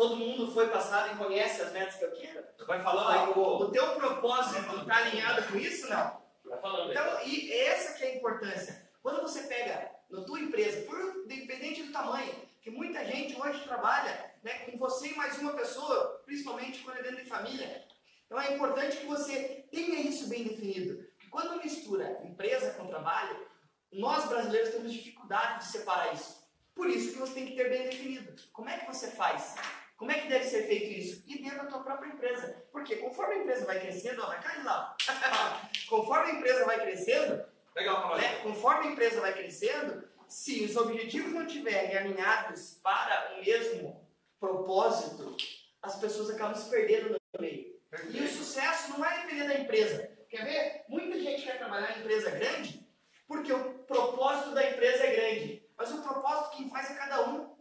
Todo 0.00 0.16
mundo 0.16 0.50
foi 0.50 0.66
passado 0.70 1.12
e 1.12 1.18
conhece 1.18 1.60
as 1.60 1.72
metas 1.74 1.96
que 1.96 2.04
eu 2.06 2.12
quero? 2.12 2.42
Vai 2.66 2.82
falando 2.82 3.10
aí 3.10 3.34
vou. 3.34 3.64
O 3.64 3.70
teu 3.70 3.96
propósito 3.96 4.80
está 4.80 4.96
alinhado 4.96 5.42
com 5.42 5.58
isso? 5.58 5.90
Não. 5.90 6.22
Vai 6.42 6.58
falando 6.58 6.84
aí. 6.84 6.96
Então, 6.96 7.26
e 7.26 7.52
essa 7.52 7.98
que 7.98 8.04
é 8.04 8.12
a 8.12 8.16
importância. 8.16 8.90
Quando 9.02 9.20
você 9.20 9.42
pega 9.42 9.90
na 10.08 10.22
tua 10.22 10.40
empresa, 10.40 10.86
por 10.86 10.98
independente 11.26 11.82
do 11.82 11.92
tamanho, 11.92 12.34
que 12.62 12.70
muita 12.70 13.04
gente 13.04 13.38
hoje 13.38 13.62
trabalha 13.64 14.32
né, 14.42 14.60
com 14.60 14.78
você 14.78 15.08
e 15.08 15.16
mais 15.16 15.36
uma 15.36 15.52
pessoa, 15.52 16.22
principalmente 16.24 16.82
quando 16.82 16.96
é 16.96 17.02
dentro 17.02 17.22
de 17.22 17.28
família. 17.28 17.86
Então 18.24 18.40
é 18.40 18.54
importante 18.54 18.96
que 18.96 19.06
você 19.06 19.66
tenha 19.70 20.00
isso 20.00 20.30
bem 20.30 20.44
definido. 20.44 20.96
Porque 21.10 21.28
quando 21.28 21.62
mistura 21.62 22.22
empresa 22.24 22.70
com 22.70 22.86
trabalho, 22.86 23.46
nós 23.92 24.26
brasileiros 24.30 24.70
temos 24.70 24.94
dificuldade 24.94 25.58
de 25.58 25.72
separar 25.72 26.14
isso. 26.14 26.40
Por 26.74 26.88
isso 26.88 27.12
que 27.12 27.18
você 27.18 27.34
tem 27.34 27.48
que 27.48 27.54
ter 27.54 27.68
bem 27.68 27.82
definido. 27.82 28.34
Como 28.54 28.70
é 28.70 28.78
que 28.78 28.86
você 28.86 29.10
faz? 29.10 29.56
Como 30.00 30.10
é 30.10 30.18
que 30.18 30.28
deve 30.28 30.46
ser 30.46 30.66
feito 30.66 30.98
isso? 30.98 31.22
E 31.26 31.42
dentro 31.42 31.58
da 31.58 31.66
tua 31.66 31.80
própria 31.80 32.08
empresa. 32.08 32.64
Porque 32.72 32.96
conforme 32.96 33.34
a 33.34 33.38
empresa 33.40 33.66
vai 33.66 33.78
crescendo, 33.80 34.22
ó, 34.22 34.28
vai 34.28 34.42
cair 34.42 34.64
lá. 34.64 34.96
conforme 35.90 36.30
a 36.30 36.34
empresa 36.36 36.64
vai 36.64 36.80
crescendo, 36.80 37.44
Legal, 37.76 38.16
né? 38.16 38.36
Conforme 38.42 38.88
a 38.88 38.92
empresa 38.92 39.20
vai 39.20 39.34
crescendo, 39.34 40.08
se 40.26 40.64
os 40.64 40.74
objetivos 40.74 41.34
não 41.34 41.44
estiverem 41.46 41.94
alinhados 41.94 42.80
para 42.82 43.34
o 43.34 43.44
mesmo 43.44 44.08
propósito, 44.40 45.36
as 45.82 45.96
pessoas 46.00 46.30
acabam 46.30 46.54
se 46.54 46.70
perdendo 46.70 47.10
no 47.10 47.18
meio. 47.38 47.78
E 48.10 48.22
o 48.22 48.28
sucesso 48.28 48.92
não 48.92 49.00
vai 49.00 49.20
depender 49.20 49.48
da 49.48 49.60
empresa. 49.60 50.10
Quer 50.30 50.44
ver? 50.46 50.84
Muita 50.88 51.20
gente 51.20 51.42
quer 51.42 51.58
trabalhar 51.58 51.94
em 51.94 52.00
empresa 52.00 52.30
grande 52.30 52.88
porque 53.28 53.52
o 53.52 53.74
propósito 53.80 54.54
da 54.54 54.66
empresa 54.66 55.04
é 55.04 55.14
grande. 55.14 55.70
Mas 55.76 55.92
o 55.92 56.02
propósito 56.02 56.56
quem 56.56 56.70
faz 56.70 56.90
é 56.90 56.94
cada 56.94 57.28
um. 57.28 57.59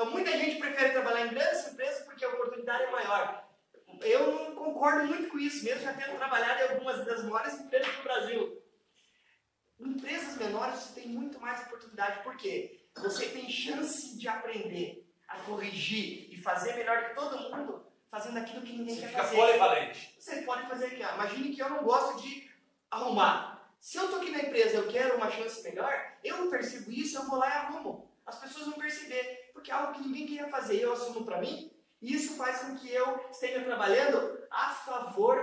Então 0.00 0.12
muita 0.12 0.30
gente 0.30 0.56
prefere 0.56 0.92
trabalhar 0.92 1.26
em 1.26 1.28
grandes 1.28 1.70
empresas 1.70 2.02
porque 2.06 2.24
a 2.24 2.30
oportunidade 2.30 2.84
é 2.84 2.90
maior. 2.90 3.46
Eu 4.00 4.32
não 4.32 4.54
concordo 4.54 5.06
muito 5.06 5.28
com 5.28 5.38
isso, 5.38 5.62
mesmo 5.62 5.82
já 5.82 5.92
tendo 5.92 6.16
trabalhado 6.16 6.58
em 6.58 6.68
algumas 6.70 7.04
das 7.04 7.22
maiores 7.22 7.60
empresas 7.60 7.94
do 7.96 8.02
Brasil. 8.02 8.62
Empresas 9.78 10.38
menores 10.38 10.80
você 10.80 11.00
tem 11.02 11.08
muito 11.10 11.38
mais 11.38 11.66
oportunidade, 11.66 12.22
porque 12.22 12.80
você 12.96 13.28
tem 13.28 13.50
chance 13.50 14.16
de 14.16 14.26
aprender, 14.26 15.06
a 15.28 15.36
corrigir 15.40 16.32
e 16.32 16.40
fazer 16.40 16.76
melhor 16.76 17.10
que 17.10 17.14
todo 17.14 17.50
mundo, 17.50 17.86
fazendo 18.10 18.38
aquilo 18.38 18.62
que 18.62 18.72
ninguém 18.72 18.94
Você 18.94 19.02
quer 19.02 19.08
fica 19.08 19.22
fazer. 19.22 19.36
polivalente. 19.36 20.16
Você 20.18 20.42
pode 20.42 20.66
fazer 20.66 20.86
aqui, 20.86 21.02
ó. 21.04 21.14
imagine 21.14 21.54
que 21.54 21.60
eu 21.60 21.68
não 21.68 21.84
gosto 21.84 22.22
de 22.22 22.50
arrumar. 22.90 23.70
Se 23.78 23.98
eu 23.98 24.08
tô 24.08 24.16
aqui 24.16 24.30
na 24.30 24.44
empresa 24.44 24.78
eu 24.78 24.88
quero 24.88 25.16
uma 25.16 25.30
chance 25.30 25.62
melhor, 25.62 26.16
eu 26.24 26.48
percebo 26.48 26.90
isso, 26.90 27.18
eu 27.18 27.26
vou 27.26 27.38
lá 27.38 27.48
e 27.50 27.52
arrumo. 27.52 28.10
As 28.24 28.38
pessoas 28.38 28.66
vão 28.66 28.78
perceber, 28.78 29.39
porque 29.60 29.70
é 29.70 29.74
algo 29.74 29.92
que 29.92 30.00
ninguém 30.08 30.26
queria 30.26 30.48
fazer, 30.48 30.80
eu 30.80 30.92
assumo 30.94 31.24
para 31.24 31.38
mim, 31.40 31.70
Isso 32.02 32.34
faz 32.38 32.60
com 32.60 32.76
que 32.78 32.90
eu 32.90 33.26
esteja 33.30 33.60
trabalhando 33.62 34.38
a 34.50 34.70
favor 34.70 35.38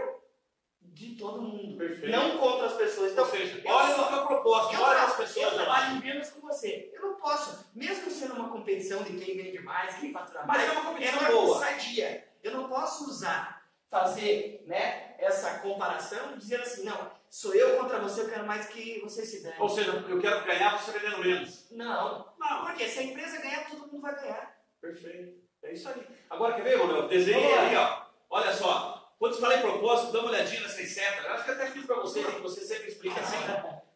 de 0.82 1.16
todo 1.16 1.40
mundo. 1.40 1.78
Perfeito. 1.78 2.10
Não 2.12 2.40
contra 2.40 2.66
as 2.66 2.74
pessoas. 2.74 3.12
Então, 3.12 3.26
Ou 3.26 3.30
seja, 3.30 3.62
eu 3.64 3.72
olha 3.72 3.96
só- 3.96 4.02
o 4.08 4.08
teu 4.18 4.26
propósito, 4.26 4.74
eu, 4.74 4.82
olha 4.82 5.02
as 5.04 5.16
pessoas 5.16 5.46
eu 5.46 5.54
trabalho 5.54 5.98
em 5.98 6.00
vendas 6.00 6.32
com 6.32 6.42
você. 6.42 6.90
Eu 6.96 7.02
não 7.04 7.16
posso, 7.16 7.70
mesmo 7.76 8.10
sendo 8.10 8.34
uma 8.34 8.50
competição 8.50 9.04
de 9.04 9.16
quem 9.20 9.38
vende 9.38 9.60
mais, 9.60 9.98
quem 10.00 10.12
fatura 10.12 10.44
Mas 10.48 10.58
mais, 10.58 10.70
é 10.70 10.72
uma 10.72 10.90
competição 10.90 11.20
é 11.28 11.30
uma 11.30 11.42
boa. 11.42 11.60
sadia. 11.60 12.28
Eu 12.44 12.52
não 12.54 12.68
posso 12.68 13.08
usar, 13.08 13.70
fazer 13.92 14.64
né, 14.66 15.14
essa 15.20 15.60
comparação 15.60 16.38
dizendo 16.38 16.64
assim, 16.64 16.84
não, 16.86 17.12
sou 17.30 17.54
eu 17.54 17.78
contra 17.78 18.00
você, 18.00 18.22
eu 18.22 18.30
quero 18.30 18.48
mais 18.48 18.66
que 18.68 19.00
você 19.02 19.24
se 19.24 19.44
dane. 19.44 19.56
Ou 19.60 19.70
seja, 19.70 19.92
eu 19.92 20.20
quero 20.20 20.44
ganhar 20.44 20.76
você 20.82 20.92
vendendo 20.98 21.20
menos. 21.20 21.68
Não, 21.70 22.34
Não, 22.50 22.66
porque 22.66 22.88
se 22.88 23.00
a 23.00 23.04
empresa 23.04 23.42
ganhar, 23.42 23.68
todo 23.70 23.88
mundo 23.88 24.02
vai 24.02 24.16
ganhar. 24.16 24.56
perfeito. 24.82 25.48
É 25.64 25.74
isso 25.74 25.90
aí. 25.90 26.08
Agora, 26.30 26.54
quer 26.54 26.64
ver, 26.64 26.78
Manuel? 26.78 27.08
Desenhei 27.08 27.54
ali, 27.58 27.76
ó. 27.76 28.04
Olha 28.30 28.54
só. 28.54 29.12
Quando 29.20 29.34
você 29.34 29.42
fala 29.42 29.56
em 29.56 29.62
propósito, 29.62 30.14
dá 30.14 30.20
uma 30.20 30.30
olhadinha 30.30 30.62
nessas 30.62 30.90
setas. 30.90 31.26
Eu 31.26 31.32
acho 31.32 31.44
que 31.46 31.52
até 31.52 31.66
fiz 31.72 31.86
pra 31.86 31.96
você, 31.96 32.24
que 32.24 32.42
você 32.42 32.62
sempre 32.62 32.88
explica 32.90 33.20
assim. 33.20 33.38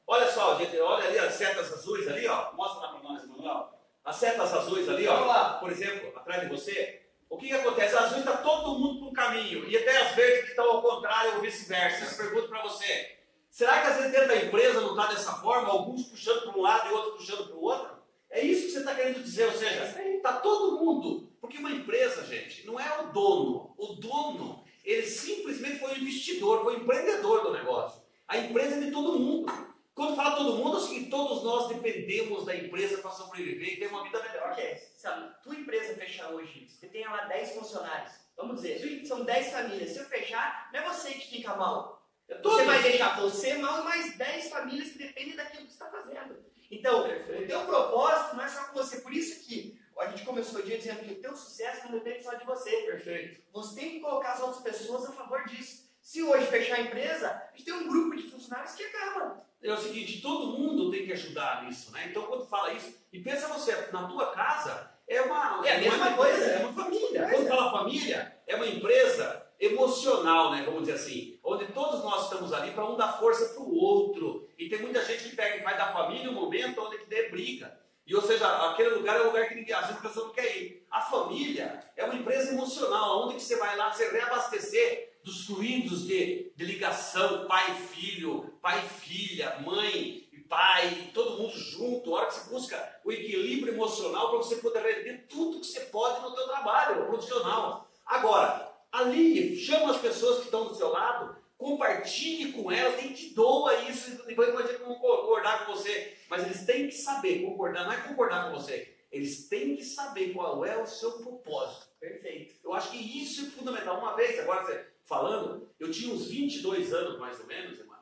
Olha 0.08 0.30
só, 0.30 0.58
gente, 0.58 0.78
olha 0.80 1.08
ali 1.08 1.20
as 1.20 1.34
setas 1.36 1.72
azuis 1.72 2.08
ali, 2.08 2.28
ó. 2.28 2.52
Mostra 2.54 2.82
lá 2.82 2.88
pra 2.94 3.10
nós, 3.10 3.26
Manuel. 3.28 3.70
As 4.04 4.16
setas 4.16 4.54
azuis 4.54 4.90
ali, 4.90 5.08
ó. 5.08 5.26
Lá. 5.26 5.54
Por 5.60 5.72
exemplo, 5.72 6.12
atrás 6.18 6.42
de 6.42 6.50
você. 6.50 7.04
O 7.30 7.38
que, 7.38 7.48
que 7.48 7.54
acontece? 7.54 7.96
As 7.96 8.06
azuis 8.06 8.20
está 8.26 8.38
todo 8.38 8.80
mundo 8.80 9.00
para 9.00 9.08
um 9.10 9.14
caminho. 9.14 9.70
E 9.70 9.78
até 9.78 9.96
as 10.02 10.16
verdes 10.16 10.44
que 10.44 10.50
estão 10.50 10.70
ao 10.70 10.82
contrário 10.82 11.36
ou 11.36 11.42
vice-versa. 11.42 12.04
Eu 12.04 12.18
pergunto 12.18 12.50
para 12.50 12.64
você. 12.64 13.18
Será 13.50 13.82
que 13.82 13.88
às 13.88 13.98
vezes 13.98 14.12
dentro 14.12 14.28
da 14.30 14.36
empresa 14.38 14.82
não 14.82 14.92
está 14.92 15.08
dessa 15.08 15.34
forma? 15.36 15.70
Alguns 15.70 16.08
puxando 16.08 16.42
para 16.42 16.58
um 16.58 16.62
lado 16.62 16.90
e 16.90 16.94
outros 16.94 17.18
puxando 17.18 17.48
para 17.48 17.56
o 17.56 17.62
outro? 17.62 18.01
É 18.32 18.42
isso 18.42 18.68
que 18.68 18.72
você 18.72 18.80
está 18.80 18.96
querendo 18.96 19.22
dizer. 19.22 19.46
Ou 19.46 19.54
seja, 19.54 19.84
está 19.84 20.34
todo 20.40 20.80
mundo. 20.84 21.32
Porque 21.40 21.58
uma 21.58 21.72
empresa, 21.72 22.26
gente, 22.26 22.66
não 22.66 22.80
é 22.80 23.02
o 23.02 23.12
dono. 23.12 23.76
O 23.78 23.88
dono, 23.96 24.64
ele 24.84 25.06
simplesmente 25.06 25.80
foi 25.80 25.94
o 25.94 25.98
investidor, 25.98 26.64
foi 26.64 26.78
o 26.78 26.80
empreendedor 26.80 27.44
do 27.44 27.54
negócio. 27.54 28.02
A 28.28 28.38
empresa 28.38 28.78
é 28.78 28.80
de 28.80 28.92
todo 28.92 29.20
mundo. 29.20 29.52
Quando 29.94 30.16
fala 30.16 30.38
todo 30.38 30.58
mundo, 30.58 30.78
é 30.78 30.80
seguinte, 30.80 31.10
todos 31.10 31.44
nós 31.44 31.68
dependemos 31.68 32.46
da 32.46 32.56
empresa 32.56 33.02
para 33.02 33.12
sobreviver 33.12 33.74
e 33.74 33.78
ter 33.78 33.88
uma 33.88 34.04
vida 34.04 34.24
melhor. 34.24 34.52
Ok, 34.52 34.78
a 35.04 35.12
tua 35.44 35.56
empresa 35.56 35.96
fechar 35.96 36.32
hoje, 36.32 36.68
você 36.70 36.88
tem 36.88 37.04
lá 37.04 37.26
10 37.26 37.56
funcionários, 37.56 38.14
vamos 38.38 38.62
dizer, 38.62 39.06
são 39.06 39.26
10 39.26 39.52
famílias. 39.52 39.92
Se 39.92 40.00
eu 40.00 40.06
fechar, 40.06 40.70
não 40.72 40.80
é 40.80 40.88
você 40.88 41.14
que 41.14 41.30
fica 41.30 41.56
mal. 41.56 42.08
É 42.30 42.42
Você 42.42 42.64
vai 42.64 42.82
deixar 42.82 43.20
você 43.20 43.56
mal 43.56 43.82
e 43.82 43.84
mais 43.84 44.18
10 44.18 44.50
famílias 44.50 44.90
que 44.92 44.98
dependem 44.98 45.36
daquilo 45.36 45.68
que 45.68 45.74
você 45.74 45.84
está 45.84 45.92
fazendo. 45.92 46.38
Então, 46.72 47.06
o 47.06 47.46
teu 47.46 47.66
propósito 47.66 48.36
não 48.36 48.44
é 48.44 48.48
só 48.48 48.64
com 48.66 48.74
você. 48.74 49.02
Por 49.02 49.14
isso 49.14 49.46
que 49.46 49.78
a 50.00 50.08
gente 50.08 50.24
começou 50.24 50.62
o 50.62 50.64
dia 50.64 50.78
dizendo 50.78 51.06
que 51.06 51.14
o 51.14 51.22
teu 51.22 51.36
sucesso 51.36 51.86
não 51.86 51.92
depende 51.92 52.24
só 52.24 52.34
de 52.34 52.46
você. 52.46 52.72
Perfeito. 52.84 53.42
Você 53.52 53.80
tem 53.80 53.92
que 53.92 54.00
colocar 54.00 54.34
as 54.34 54.42
outras 54.42 54.64
pessoas 54.64 55.06
a 55.06 55.12
favor 55.12 55.44
disso. 55.46 55.92
Se 56.02 56.24
hoje 56.24 56.48
fechar 56.48 56.78
a 56.78 56.82
empresa, 56.82 57.30
a 57.30 57.56
gente 57.56 57.66
tem 57.66 57.74
um 57.74 57.88
grupo 57.88 58.16
de 58.16 58.24
funcionários 58.24 58.74
que 58.74 58.84
acaba. 58.84 59.46
É 59.62 59.72
o 59.72 59.78
seguinte, 59.78 60.22
todo 60.22 60.58
mundo 60.58 60.90
tem 60.90 61.06
que 61.06 61.14
ajudar 61.14 61.64
nisso, 61.64 61.92
né? 61.92 62.08
Então, 62.10 62.24
quando 62.24 62.48
fala 62.48 62.74
isso, 62.74 62.96
e 63.14 63.20
pensa 63.20 63.48
você, 63.48 63.76
na 63.92 64.08
tua 64.08 64.32
casa 64.32 64.90
é 65.08 65.22
uma... 65.22 65.62
É 65.64 65.76
a 65.76 65.80
mesma 65.80 66.08
uma 66.08 66.18
coisa. 66.18 66.46
É 66.46 66.66
uma 66.66 66.74
família. 66.74 67.30
Quando 67.30 67.48
fala 67.48 67.72
família, 67.72 68.42
é 68.48 68.56
uma 68.56 68.66
empresa 68.66 69.46
emocional, 69.60 70.52
né? 70.52 70.64
Vamos 70.64 70.82
dizer 70.82 70.94
assim. 70.94 71.40
Onde 71.44 71.68
todos 71.68 72.04
nós 72.04 72.24
estamos 72.24 72.52
ali 72.52 72.72
para 72.72 72.90
um 72.90 72.98
dar 72.98 73.20
força 73.20 73.54
para 73.54 73.62
o 73.62 73.76
outro. 73.76 74.50
E 74.62 74.70
tem 74.70 74.80
muita 74.80 75.04
gente 75.04 75.24
que 75.28 75.36
pega 75.36 75.58
e 75.58 75.64
vai 75.64 75.76
da 75.76 75.92
família 75.92 76.30
um 76.30 76.36
momento 76.36 76.80
onde 76.82 77.00
que 77.00 77.08
der 77.08 77.32
briga. 77.32 77.76
E, 78.06 78.16
ou 78.16 78.22
seja, 78.22 78.48
aquele 78.70 78.92
lugar 78.92 79.18
é 79.18 79.24
um 79.24 79.26
lugar 79.26 79.50
que 79.50 79.56
ninguém, 79.56 79.74
às 79.74 79.88
vezes 79.88 80.18
a 80.18 80.22
não 80.22 80.30
quer 80.30 80.56
ir. 80.56 80.86
A 80.92 81.02
família 81.02 81.84
é 81.98 82.06
uma 82.06 82.14
empresa 82.14 82.52
emocional, 82.52 83.26
onde 83.26 83.38
que 83.38 83.42
você 83.42 83.56
vai 83.56 83.76
lá, 83.76 83.92
você 83.92 84.12
reabastecer 84.12 85.18
dos 85.24 85.48
fluidos 85.48 86.06
de, 86.06 86.52
de 86.56 86.64
ligação, 86.64 87.48
pai 87.48 87.72
e 87.72 87.88
filho, 87.88 88.54
pai 88.62 88.86
e 88.86 88.90
filha, 88.90 89.58
mãe 89.66 90.30
e 90.32 90.38
pai, 90.48 91.10
todo 91.12 91.42
mundo 91.42 91.58
junto. 91.58 92.16
A 92.16 92.20
hora 92.20 92.28
que 92.28 92.36
você 92.36 92.50
busca 92.52 93.00
o 93.04 93.12
equilíbrio 93.12 93.74
emocional 93.74 94.30
para 94.30 94.38
você 94.38 94.58
poder 94.58 94.84
render 94.84 95.26
tudo 95.28 95.60
que 95.60 95.66
você 95.66 95.80
pode 95.86 96.22
no 96.22 96.36
teu 96.36 96.46
trabalho 96.46 97.08
profissional. 97.08 97.90
Agora, 98.06 98.72
ali, 98.92 99.58
chama 99.58 99.90
as 99.90 99.98
pessoas 99.98 100.38
que 100.38 100.46
estão 100.46 100.66
do 100.66 100.76
seu 100.76 100.90
lado, 100.90 101.41
compartilhe 101.62 102.52
com 102.54 102.72
elas, 102.72 102.96
nem 102.98 103.14
te 103.14 103.36
doa 103.36 103.76
isso, 103.84 104.24
e 104.24 104.28
depois 104.28 104.50
pode 104.52 104.74
concordar 104.80 105.66
com 105.66 105.74
você. 105.74 106.18
Mas 106.28 106.44
eles 106.44 106.66
têm 106.66 106.88
que 106.88 106.96
saber, 106.96 107.44
concordar, 107.44 107.86
não 107.86 107.92
é 107.94 107.98
concordar 108.02 108.50
com 108.50 108.58
você, 108.60 108.92
eles 109.12 109.48
têm 109.48 109.76
que 109.76 109.84
saber 109.86 110.34
qual 110.34 110.66
é 110.66 110.82
o 110.82 110.88
seu 110.88 111.12
propósito. 111.20 111.88
Perfeito. 112.00 112.56
Eu 112.64 112.74
acho 112.74 112.90
que 112.92 112.98
isso 112.98 113.46
é 113.46 113.50
fundamental. 113.52 114.00
Uma 114.00 114.16
vez, 114.16 114.40
agora 114.40 114.66
você 114.66 114.88
falando, 115.06 115.70
eu 115.80 115.92
tinha 115.92 116.12
uns 116.12 116.28
22 116.30 116.92
anos 116.94 117.20
mais 117.20 117.40
ou 117.40 117.46
menos, 117.46 117.78
irmão. 117.78 118.00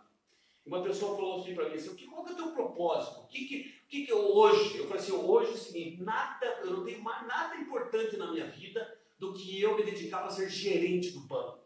E 0.65 0.69
uma 0.69 0.81
pessoa 0.81 1.15
falou 1.17 1.41
assim 1.41 1.53
para 1.53 1.67
mim 1.67 1.75
assim, 1.75 1.89
"O 1.89 1.95
que- 1.95 2.05
qual 2.07 2.23
que 2.23 2.29
é 2.31 2.33
o 2.33 2.37
teu 2.37 2.51
propósito? 2.51 3.21
O 3.21 3.27
que 3.27 3.45
que, 3.45 3.73
o 3.85 3.89
que 3.89 4.05
que 4.05 4.11
eu 4.11 4.19
hoje? 4.37 4.77
Eu 4.77 4.87
falei 4.87 5.01
assim, 5.01 5.11
hoje 5.11 5.51
é 5.51 5.53
o 5.55 5.57
seguinte, 5.57 6.01
nada, 6.01 6.45
eu 6.63 6.71
não 6.77 6.85
tenho 6.85 7.01
mais 7.01 7.25
nada 7.27 7.55
importante 7.57 8.15
na 8.15 8.31
minha 8.31 8.45
vida 8.45 8.97
do 9.17 9.33
que 9.33 9.59
eu 9.61 9.75
me 9.75 9.83
dedicar 9.83 10.19
para 10.19 10.29
ser 10.29 10.47
gerente 10.49 11.11
do 11.11 11.21
banco. 11.21 11.58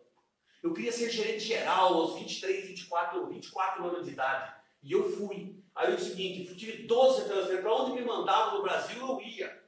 Eu 0.64 0.74
queria 0.74 0.94
ser 0.94 1.10
gerente 1.10 1.42
geral 1.42 1.94
aos 1.94 2.16
23, 2.16 2.68
24, 2.68 3.28
24 3.28 3.86
anos 3.86 4.06
de 4.06 4.14
idade. 4.14 4.54
E 4.82 4.94
eu 4.94 5.12
fui. 5.12 5.62
Aí 5.76 5.92
eu 5.92 5.98
disse 5.98 6.12
o 6.12 6.12
seguinte, 6.12 6.56
tive 6.56 6.84
12 6.84 7.26
transferências, 7.26 7.60
para 7.60 7.74
onde 7.74 8.00
me 8.00 8.06
mandavam 8.06 8.58
no 8.58 8.64
Brasil 8.64 9.06
eu 9.06 9.20
ia. 9.22 9.62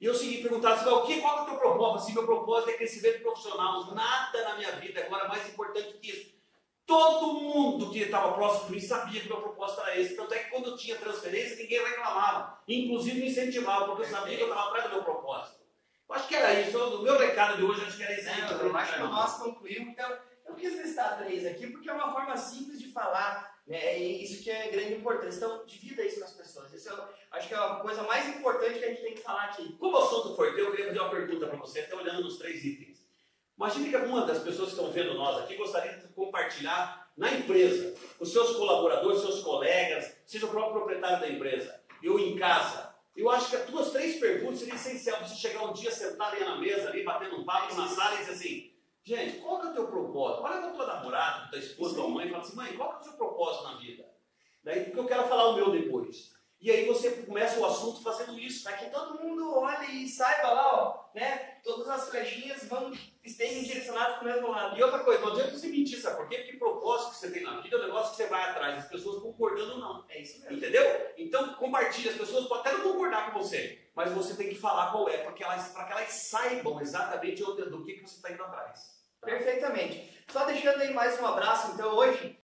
E 0.00 0.04
eu 0.04 0.14
segui 0.14 0.42
perguntar 0.42 0.72
assim, 0.72 0.88
o 0.88 1.02
que, 1.02 1.20
qual 1.20 1.38
é 1.38 1.42
o 1.42 1.44
teu 1.44 1.56
propósito? 1.58 2.02
Assim, 2.02 2.14
meu 2.14 2.26
propósito 2.26 2.70
é 2.70 2.72
crescimento 2.72 3.22
profissional. 3.22 3.94
Nada 3.94 4.42
na 4.42 4.56
minha 4.56 4.72
vida 4.72 5.00
agora 5.00 5.26
é 5.26 5.28
mais 5.28 5.48
importante 5.48 5.92
que 5.98 6.10
isso. 6.10 6.32
Todo 6.84 7.34
mundo 7.34 7.90
que 7.92 8.00
estava 8.00 8.32
próximo 8.32 8.66
de 8.66 8.72
mim 8.72 8.80
sabia 8.80 9.20
que 9.20 9.28
meu 9.28 9.40
propósito 9.40 9.80
era 9.82 10.00
esse. 10.00 10.16
Tanto 10.16 10.34
é 10.34 10.40
que 10.40 10.50
quando 10.50 10.70
eu 10.70 10.76
tinha 10.76 10.96
transferência, 10.96 11.56
ninguém 11.56 11.84
reclamava. 11.84 12.58
Inclusive 12.66 13.20
me 13.20 13.28
incentivava, 13.28 13.86
porque 13.86 14.02
eu 14.02 14.08
sabia 14.08 14.36
que 14.36 14.42
eu 14.42 14.48
estava 14.48 14.68
atrás 14.70 14.84
do 14.86 14.90
meu 14.90 15.04
propósito. 15.04 15.62
Eu 16.08 16.14
acho 16.16 16.26
que 16.26 16.34
era 16.34 16.60
isso. 16.60 16.76
O 16.76 17.02
meu 17.02 17.16
recado 17.16 17.58
de 17.58 17.62
hoje, 17.62 17.84
acho 17.84 17.96
que 17.96 18.02
era 18.02 18.12
esse. 18.12 18.40
Não, 18.40 18.60
eu 18.60 18.76
acho 18.76 18.94
que 18.94 18.98
nós 19.00 19.38
concluímos. 19.38 19.88
Então, 19.92 20.18
quis 20.62 20.80
listar 20.80 21.18
três 21.18 21.44
aqui 21.44 21.66
porque 21.66 21.90
é 21.90 21.92
uma 21.92 22.12
forma 22.12 22.36
simples 22.36 22.80
de 22.80 22.92
falar. 22.92 23.60
Né? 23.66 23.98
E 23.98 24.24
isso 24.24 24.42
que 24.42 24.50
é 24.50 24.70
grande 24.70 24.94
importância. 24.94 25.38
Então, 25.38 25.66
divida 25.66 26.04
isso 26.04 26.20
com 26.20 26.24
as 26.24 26.34
pessoas. 26.34 26.72
Isso 26.72 26.88
eu 26.88 27.04
acho 27.32 27.48
que 27.48 27.54
é 27.54 27.56
a 27.56 27.76
coisa 27.76 28.02
mais 28.04 28.28
importante 28.28 28.78
que 28.78 28.84
a 28.84 28.88
gente 28.88 29.02
tem 29.02 29.14
que 29.14 29.22
falar 29.22 29.44
aqui. 29.44 29.76
Como 29.78 29.96
o 29.96 30.00
assunto 30.00 30.36
foi 30.36 30.54
teu, 30.54 30.66
eu 30.66 30.70
queria 30.70 30.86
fazer 30.86 31.00
uma 31.00 31.10
pergunta 31.10 31.46
para 31.46 31.58
você, 31.58 31.80
até 31.80 31.94
olhando 31.94 32.22
nos 32.22 32.38
três 32.38 32.64
itens. 32.64 33.02
Imagine 33.56 33.90
que 33.90 33.96
alguma 33.96 34.24
das 34.24 34.42
pessoas 34.42 34.70
que 34.70 34.76
estão 34.76 34.90
vendo 34.90 35.14
nós 35.14 35.38
aqui 35.42 35.56
gostaria 35.56 35.98
de 35.98 36.08
compartilhar 36.08 37.12
na 37.16 37.30
empresa, 37.32 37.94
com 38.18 38.24
seus 38.24 38.56
colaboradores, 38.56 39.20
seus 39.20 39.42
colegas, 39.42 40.16
seja 40.24 40.46
o 40.46 40.48
próprio 40.48 40.76
proprietário 40.76 41.20
da 41.20 41.28
empresa, 41.28 41.80
eu 42.02 42.18
em 42.18 42.36
casa. 42.36 42.92
Eu 43.14 43.30
acho 43.30 43.50
que 43.50 43.56
as 43.56 43.66
tuas 43.66 43.90
três 43.90 44.18
perguntas 44.18 44.60
seriam 44.60 45.18
para 45.18 45.28
você 45.28 45.34
chegar 45.34 45.64
um 45.64 45.72
dia 45.74 45.90
sentado 45.90 46.34
aí 46.34 46.44
na 46.44 46.56
mesa, 46.56 46.88
ali, 46.88 47.04
batendo 47.04 47.36
um 47.36 47.44
papo 47.44 47.74
na 47.74 47.86
sala 47.86 48.14
e 48.14 48.18
dizer 48.18 48.32
assim, 48.32 48.71
gente, 49.04 49.38
qual 49.38 49.60
que 49.60 49.66
é 49.66 49.70
o 49.70 49.74
teu 49.74 49.86
propósito? 49.88 50.42
Olha 50.42 50.60
para 50.60 50.72
tua 50.72 50.86
namorada, 50.86 51.50
tua 51.50 51.58
esposa, 51.58 51.94
tua 51.94 52.08
mãe 52.08 52.26
e 52.26 52.30
fala 52.30 52.42
assim, 52.42 52.56
mãe, 52.56 52.76
qual 52.76 52.92
é 52.92 52.96
o 52.98 53.02
seu 53.02 53.12
propósito 53.12 53.64
na 53.64 53.78
vida? 53.78 54.08
Daí, 54.62 54.84
porque 54.84 55.00
eu 55.00 55.06
quero 55.06 55.28
falar 55.28 55.48
o 55.48 55.56
meu 55.56 55.70
depois. 55.70 56.32
E 56.60 56.70
aí 56.70 56.86
você 56.86 57.10
começa 57.22 57.58
o 57.58 57.66
assunto 57.66 58.00
fazendo 58.04 58.38
isso. 58.38 58.62
Para 58.62 58.76
que 58.76 58.90
todo 58.90 59.20
mundo 59.20 59.58
olhe 59.58 60.04
e 60.04 60.08
saiba 60.08 60.52
lá, 60.52 60.74
ó, 60.74 61.10
né? 61.12 61.58
Todas 61.64 61.88
as 61.88 62.08
flechinhas 62.08 62.68
vão 62.68 62.92
estejam 63.24 63.64
direcionadas 63.64 64.18
para 64.18 64.22
o 64.22 64.32
mesmo 64.32 64.48
lado. 64.48 64.78
E 64.78 64.82
outra 64.82 65.00
coisa, 65.00 65.20
não 65.20 65.32
adianta 65.32 65.58
você 65.58 65.66
mentir, 65.66 66.00
sabe 66.00 66.18
por 66.18 66.28
quê? 66.28 66.38
Porque 66.38 66.58
propósito 66.58 67.10
que 67.10 67.16
você 67.16 67.30
tem 67.32 67.42
na 67.42 67.60
vida 67.60 67.76
é 67.76 67.80
um 67.80 67.84
negócio 67.86 68.12
que 68.12 68.16
você 68.16 68.28
vai 68.28 68.50
atrás, 68.50 68.78
as 68.78 68.88
pessoas 68.88 69.20
concordando 69.20 69.72
ou 69.72 69.78
não. 69.78 70.04
É 70.08 70.22
isso 70.22 70.40
mesmo. 70.40 70.56
Entendeu? 70.56 70.84
Então 71.18 71.54
compartilhe, 71.54 72.10
as 72.10 72.16
pessoas 72.16 72.46
podem 72.46 72.60
até 72.60 72.78
não 72.78 72.92
concordar 72.92 73.32
com 73.32 73.40
você, 73.40 73.81
mas 73.94 74.12
você 74.12 74.34
tem 74.34 74.48
que 74.48 74.54
falar 74.54 74.90
qual 74.90 75.08
é, 75.08 75.18
para 75.18 75.32
que 75.32 75.44
elas, 75.44 75.68
para 75.68 75.84
que 75.84 75.92
elas 75.92 76.12
saibam 76.12 76.80
exatamente 76.80 77.42
do 77.42 77.84
que, 77.84 77.94
que 77.94 78.02
você 78.02 78.16
está 78.16 78.30
indo 78.30 78.42
atrás. 78.42 78.92
Perfeitamente. 79.20 80.24
Só 80.28 80.44
deixando 80.46 80.80
aí 80.80 80.92
mais 80.94 81.20
um 81.20 81.26
abraço, 81.26 81.72
então, 81.72 81.94
hoje, 81.94 82.38